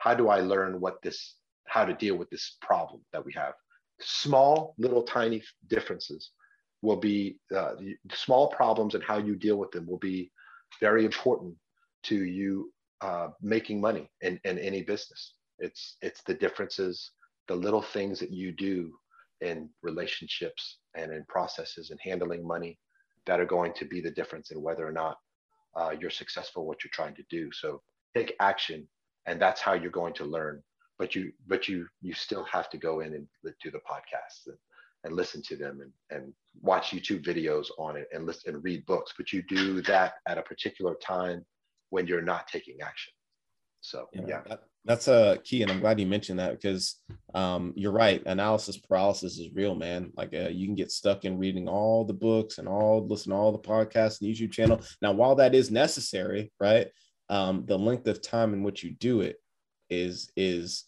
how 0.00 0.14
do 0.14 0.28
I 0.28 0.40
learn 0.40 0.80
what 0.80 1.00
this, 1.02 1.36
how 1.66 1.84
to 1.84 1.94
deal 1.94 2.16
with 2.16 2.30
this 2.30 2.56
problem 2.62 3.02
that 3.12 3.24
we 3.24 3.32
have? 3.34 3.52
Small, 4.00 4.74
little, 4.78 5.02
tiny 5.02 5.42
differences 5.68 6.30
will 6.82 6.96
be 6.96 7.38
uh, 7.54 7.74
small 8.12 8.48
problems 8.48 8.94
and 8.94 9.04
how 9.04 9.18
you 9.18 9.36
deal 9.36 9.56
with 9.56 9.70
them 9.70 9.86
will 9.86 9.98
be 9.98 10.32
very 10.80 11.04
important 11.04 11.54
to 12.04 12.24
you 12.24 12.72
uh, 13.02 13.28
making 13.42 13.80
money 13.80 14.10
in, 14.22 14.40
in 14.44 14.58
any 14.58 14.82
business. 14.82 15.34
It's 15.58 15.96
it's 16.00 16.22
the 16.22 16.34
differences, 16.34 17.10
the 17.48 17.54
little 17.54 17.82
things 17.82 18.18
that 18.20 18.30
you 18.30 18.52
do 18.52 18.92
in 19.42 19.68
relationships 19.82 20.78
and 20.94 21.12
in 21.12 21.24
processes 21.28 21.90
and 21.90 22.00
handling 22.02 22.46
money 22.46 22.78
that 23.26 23.40
are 23.40 23.46
going 23.46 23.74
to 23.74 23.84
be 23.84 24.00
the 24.00 24.10
difference 24.10 24.50
in 24.50 24.62
whether 24.62 24.86
or 24.86 24.92
not 24.92 25.18
uh, 25.76 25.92
you're 25.98 26.10
successful 26.10 26.66
what 26.66 26.82
you're 26.82 26.90
trying 26.94 27.14
to 27.16 27.24
do. 27.28 27.50
So 27.52 27.82
take 28.14 28.34
action 28.40 28.88
and 29.26 29.40
that's 29.40 29.60
how 29.60 29.74
you're 29.74 29.90
going 29.90 30.14
to 30.14 30.24
learn 30.24 30.62
but 30.98 31.14
you 31.14 31.32
but 31.46 31.68
you 31.68 31.86
you 32.02 32.12
still 32.12 32.44
have 32.44 32.68
to 32.70 32.78
go 32.78 33.00
in 33.00 33.14
and 33.14 33.26
do 33.62 33.70
the 33.70 33.78
podcasts 33.78 34.46
and, 34.46 34.56
and 35.04 35.14
listen 35.14 35.40
to 35.42 35.56
them 35.56 35.80
and, 35.80 35.92
and 36.10 36.32
watch 36.60 36.90
youtube 36.90 37.24
videos 37.24 37.66
on 37.78 37.96
it 37.96 38.06
and 38.12 38.26
listen 38.26 38.54
and 38.54 38.64
read 38.64 38.84
books 38.86 39.14
but 39.16 39.32
you 39.32 39.42
do 39.42 39.80
that 39.82 40.14
at 40.26 40.38
a 40.38 40.42
particular 40.42 40.94
time 40.96 41.44
when 41.90 42.06
you're 42.06 42.22
not 42.22 42.48
taking 42.48 42.80
action. 42.80 43.12
So 43.82 44.06
yeah, 44.12 44.22
yeah. 44.26 44.40
That, 44.48 44.60
that's 44.86 45.08
a 45.08 45.38
key 45.44 45.60
and 45.60 45.70
i'm 45.70 45.80
glad 45.80 46.00
you 46.00 46.06
mentioned 46.06 46.38
that 46.38 46.52
because 46.52 46.96
um, 47.34 47.74
you're 47.76 47.92
right 47.92 48.22
analysis 48.24 48.78
paralysis 48.78 49.38
is 49.38 49.54
real 49.54 49.74
man. 49.74 50.10
Like 50.16 50.34
uh, 50.34 50.48
you 50.48 50.66
can 50.66 50.74
get 50.74 50.90
stuck 50.90 51.24
in 51.26 51.38
reading 51.38 51.68
all 51.68 52.04
the 52.04 52.14
books 52.14 52.58
and 52.58 52.66
all 52.66 53.06
listen 53.06 53.30
to 53.30 53.36
all 53.36 53.52
the 53.52 53.58
podcasts 53.58 54.20
and 54.20 54.30
youtube 54.30 54.52
channel. 54.52 54.80
Now 55.02 55.12
while 55.12 55.34
that 55.36 55.54
is 55.54 55.70
necessary 55.70 56.52
right 56.60 56.88
um, 57.30 57.64
the 57.64 57.78
length 57.78 58.06
of 58.08 58.20
time 58.20 58.52
in 58.52 58.62
which 58.62 58.82
you 58.82 58.90
do 58.90 59.22
it 59.22 59.36
is 59.88 60.30
is 60.36 60.84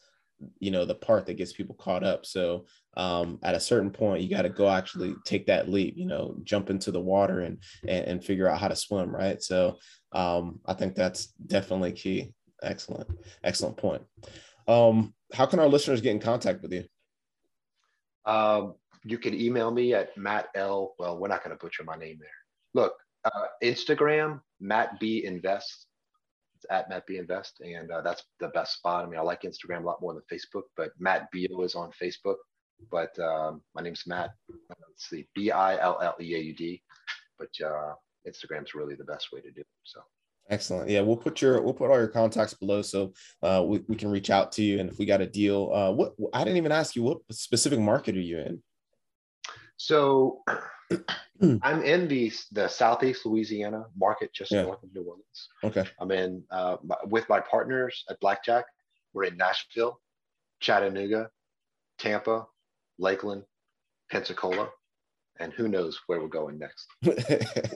you 0.59 0.73
know 0.73 0.85
the 0.85 0.95
part 0.95 1.25
that 1.27 1.35
gets 1.35 1.53
people 1.53 1.77
caught 1.77 2.03
up. 2.03 2.27
So 2.27 2.67
um, 2.97 3.39
at 3.43 3.55
a 3.55 3.61
certain 3.61 3.91
point 3.91 4.23
you 4.23 4.29
got 4.29 4.43
to 4.43 4.49
go 4.51 4.69
actually 4.69 5.15
take 5.25 5.47
that 5.47 5.69
leap 5.69 5.95
you 5.97 6.05
know 6.05 6.37
jump 6.43 6.69
into 6.69 6.91
the 6.91 7.01
water 7.01 7.41
and, 7.41 7.59
and 7.87 8.05
and, 8.07 8.25
figure 8.25 8.49
out 8.49 8.61
how 8.61 8.69
to 8.69 8.77
swim 8.77 9.15
right? 9.15 9.41
So 9.43 9.79
um, 10.13 10.61
i 10.67 10.75
think 10.75 10.95
that's 10.95 11.29
definitely 11.47 11.93
key. 11.93 12.35
Excellent 12.63 13.09
excellent 13.45 13.77
point. 13.77 14.03
Um, 14.69 15.15
how 15.33 15.47
can 15.47 15.61
our 15.61 15.69
listeners 15.69 16.01
get 16.01 16.11
in 16.11 16.21
contact 16.21 16.63
with 16.63 16.73
you? 16.73 16.85
Um, 18.27 18.75
you 19.05 19.19
can 19.19 19.35
email 19.35 19.71
me 19.71 19.95
at 19.95 20.17
matt 20.17 20.49
l 20.55 20.95
well 20.99 21.19
we're 21.19 21.29
not 21.29 21.45
going 21.45 21.57
to 21.57 21.65
butcher 21.65 21.85
my 21.85 21.97
name 21.97 22.19
there. 22.21 22.29
Look 22.75 22.95
uh, 23.25 23.47
instagram 23.63 24.41
matt 24.61 24.99
b 24.99 25.25
invest 25.25 25.87
It's 26.63 26.71
at 26.71 26.89
Matt 26.89 27.07
B 27.07 27.17
Invest, 27.17 27.61
and 27.61 27.91
uh, 27.91 28.03
that's 28.03 28.25
the 28.41 28.49
best 28.49 28.75
spot. 28.75 29.05
I 29.05 29.09
mean, 29.09 29.19
I 29.19 29.23
like 29.23 29.43
Instagram 29.43 29.83
a 29.83 29.87
lot 29.87 30.01
more 30.01 30.15
than 30.15 30.23
Facebook, 30.31 30.63
but 30.77 30.91
Matt 30.99 31.29
Billaud 31.33 31.65
is 31.65 31.75
on 31.75 31.91
Facebook. 32.01 32.37
But 32.91 33.17
um, 33.19 33.63
my 33.75 33.83
name's 33.83 34.05
Matt. 34.07 34.31
Let's 34.49 35.09
see, 35.09 35.27
B 35.35 35.51
I 35.51 35.79
L 35.79 35.99
L 36.01 36.17
E 36.21 36.35
A 36.35 36.39
U 36.39 36.55
D. 36.55 36.83
But 37.39 37.49
uh, 37.65 37.95
Instagram's 38.29 38.75
really 38.75 38.95
the 38.95 39.05
best 39.05 39.29
way 39.33 39.41
to 39.41 39.51
do 39.51 39.61
it. 39.61 39.67
So. 39.85 40.01
Excellent. 40.51 40.91
Yeah, 40.91 41.01
we'll 41.03 41.17
put 41.17 41.41
your 41.41 41.63
we'll 41.63 41.73
put 41.73 41.91
all 41.91 41.99
your 41.99 42.09
contacts 42.09 42.55
below 42.55 42.83
so 42.83 43.13
uh, 43.43 43.65
we, 43.65 43.83
we 43.89 43.97
can 43.97 44.11
reach 44.11 44.29
out 44.29 44.51
to 44.53 44.63
you. 44.63 44.81
And 44.81 44.91
if 44.91 44.99
we 44.99 45.07
got 45.07 45.21
a 45.21 45.27
deal, 45.27 45.73
uh, 45.73 45.93
what 45.93 46.15
I 46.35 46.43
didn't 46.43 46.57
even 46.57 46.73
ask 46.73 46.97
you 46.97 47.03
what 47.05 47.19
specific 47.31 47.79
market 47.79 48.17
are 48.17 48.21
you 48.21 48.39
in? 48.39 48.63
So 49.77 50.43
I'm 51.63 51.83
in 51.83 52.09
the 52.09 52.33
the 52.53 52.69
southeast 52.69 53.27
Louisiana 53.27 53.85
market, 53.97 54.33
just 54.33 54.53
yeah. 54.53 54.63
north 54.63 54.83
of 54.83 54.95
New 54.95 55.03
Orleans. 55.03 55.49
Okay. 55.65 55.85
I'm 56.01 56.11
in 56.11 56.45
uh, 56.51 56.77
with 57.07 57.29
my 57.29 57.41
partners 57.41 58.05
at 58.09 58.21
Blackjack. 58.21 58.65
We're 59.13 59.25
in 59.25 59.37
Nashville, 59.37 60.01
Chattanooga, 60.61 61.31
Tampa, 61.99 62.47
Lakeland, 62.99 63.45
Pensacola, 64.11 64.71
and 65.41 65.53
who 65.53 65.69
knows 65.69 66.01
where 66.07 66.21
we're 66.21 66.29
going 66.29 66.59
next. 66.59 66.89
we're, 67.05 67.15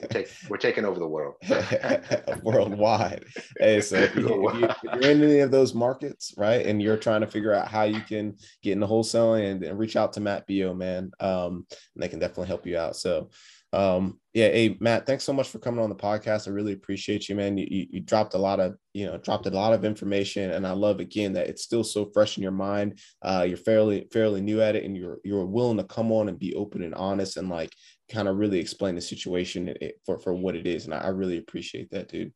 take, 0.09 0.29
we're 0.49 0.57
taking 0.57 0.85
over 0.85 0.99
the 0.99 1.07
world. 1.07 1.35
Worldwide. 2.43 3.25
Hey, 3.59 3.81
so 3.81 3.97
if, 3.97 4.15
you, 4.15 4.47
are 4.47 4.99
in 4.99 5.21
any 5.21 5.39
of 5.39 5.51
those 5.51 5.73
markets, 5.73 6.33
right, 6.37 6.65
and 6.65 6.81
you're 6.81 6.97
trying 6.97 7.21
to 7.21 7.27
figure 7.27 7.53
out 7.53 7.67
how 7.67 7.83
you 7.83 8.01
can 8.01 8.37
get 8.61 8.73
into 8.73 8.87
wholesaling 8.87 9.51
and, 9.51 9.63
and 9.63 9.79
reach 9.79 9.95
out 9.95 10.13
to 10.13 10.19
Matt 10.19 10.47
Billaud, 10.47 10.75
man, 10.75 11.11
um, 11.19 11.65
and 11.95 12.03
they 12.03 12.07
can 12.07 12.19
definitely 12.19 12.47
help 12.47 12.65
you 12.65 12.77
out. 12.77 12.95
So 12.95 13.29
um, 13.73 14.19
yeah, 14.33 14.49
hey 14.49 14.77
Matt, 14.79 15.05
thanks 15.05 15.23
so 15.23 15.33
much 15.33 15.49
for 15.49 15.59
coming 15.59 15.81
on 15.81 15.89
the 15.89 15.95
podcast. 15.95 16.47
I 16.47 16.51
really 16.51 16.73
appreciate 16.73 17.27
you, 17.27 17.35
man. 17.35 17.57
You, 17.57 17.67
you, 17.69 17.87
you 17.89 17.99
dropped 17.99 18.33
a 18.33 18.37
lot 18.37 18.59
of, 18.59 18.75
you 18.93 19.05
know, 19.05 19.17
dropped 19.17 19.45
a 19.45 19.49
lot 19.49 19.73
of 19.73 19.83
information, 19.83 20.51
and 20.51 20.65
I 20.65 20.71
love 20.71 20.99
again 20.99 21.33
that 21.33 21.47
it's 21.47 21.63
still 21.63 21.83
so 21.83 22.09
fresh 22.13 22.37
in 22.37 22.43
your 22.43 22.51
mind. 22.51 22.99
Uh, 23.21 23.45
you're 23.47 23.57
fairly 23.57 24.07
fairly 24.13 24.41
new 24.41 24.61
at 24.61 24.75
it, 24.75 24.83
and 24.85 24.95
you're 24.95 25.17
you're 25.23 25.45
willing 25.45 25.77
to 25.77 25.83
come 25.83 26.11
on 26.11 26.29
and 26.29 26.39
be 26.39 26.53
open 26.55 26.83
and 26.83 26.95
honest, 26.95 27.37
and 27.37 27.49
like 27.49 27.73
kind 28.11 28.27
of 28.27 28.37
really 28.37 28.59
explain 28.59 28.95
the 28.95 29.01
situation 29.01 29.73
for 30.05 30.19
for 30.19 30.33
what 30.33 30.55
it 30.55 30.65
is. 30.65 30.85
And 30.85 30.93
I, 30.93 30.99
I 30.99 31.07
really 31.09 31.37
appreciate 31.37 31.89
that, 31.91 32.07
dude. 32.07 32.33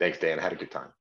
Thanks, 0.00 0.18
Dan. 0.18 0.38
I 0.38 0.42
had 0.42 0.52
a 0.52 0.56
good 0.56 0.70
time. 0.70 0.92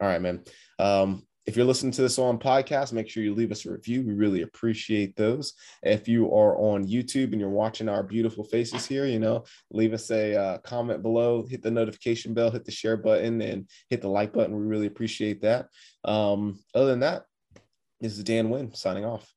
All 0.00 0.08
right, 0.08 0.20
man. 0.20 0.42
Um, 0.78 1.22
if 1.46 1.56
you're 1.56 1.66
listening 1.66 1.92
to 1.92 2.02
this 2.02 2.18
on 2.18 2.38
podcast, 2.38 2.92
make 2.92 3.08
sure 3.08 3.22
you 3.22 3.34
leave 3.34 3.50
us 3.50 3.66
a 3.66 3.72
review. 3.72 4.02
We 4.06 4.14
really 4.14 4.42
appreciate 4.42 5.16
those. 5.16 5.54
If 5.82 6.06
you 6.06 6.26
are 6.32 6.56
on 6.56 6.86
YouTube 6.86 7.32
and 7.32 7.40
you're 7.40 7.50
watching 7.50 7.88
our 7.88 8.02
beautiful 8.02 8.44
faces 8.44 8.86
here, 8.86 9.06
you 9.06 9.18
know, 9.18 9.44
leave 9.70 9.92
us 9.92 10.10
a 10.10 10.36
uh, 10.36 10.58
comment 10.58 11.02
below, 11.02 11.44
hit 11.44 11.62
the 11.62 11.70
notification 11.70 12.32
bell, 12.32 12.50
hit 12.50 12.64
the 12.64 12.70
share 12.70 12.96
button, 12.96 13.40
and 13.42 13.68
hit 13.90 14.02
the 14.02 14.08
like 14.08 14.32
button. 14.32 14.56
We 14.56 14.62
really 14.62 14.86
appreciate 14.86 15.42
that. 15.42 15.68
Um, 16.04 16.60
other 16.74 16.86
than 16.86 17.00
that, 17.00 17.24
this 18.00 18.16
is 18.16 18.24
Dan 18.24 18.50
Wynn 18.50 18.74
signing 18.74 19.04
off. 19.04 19.32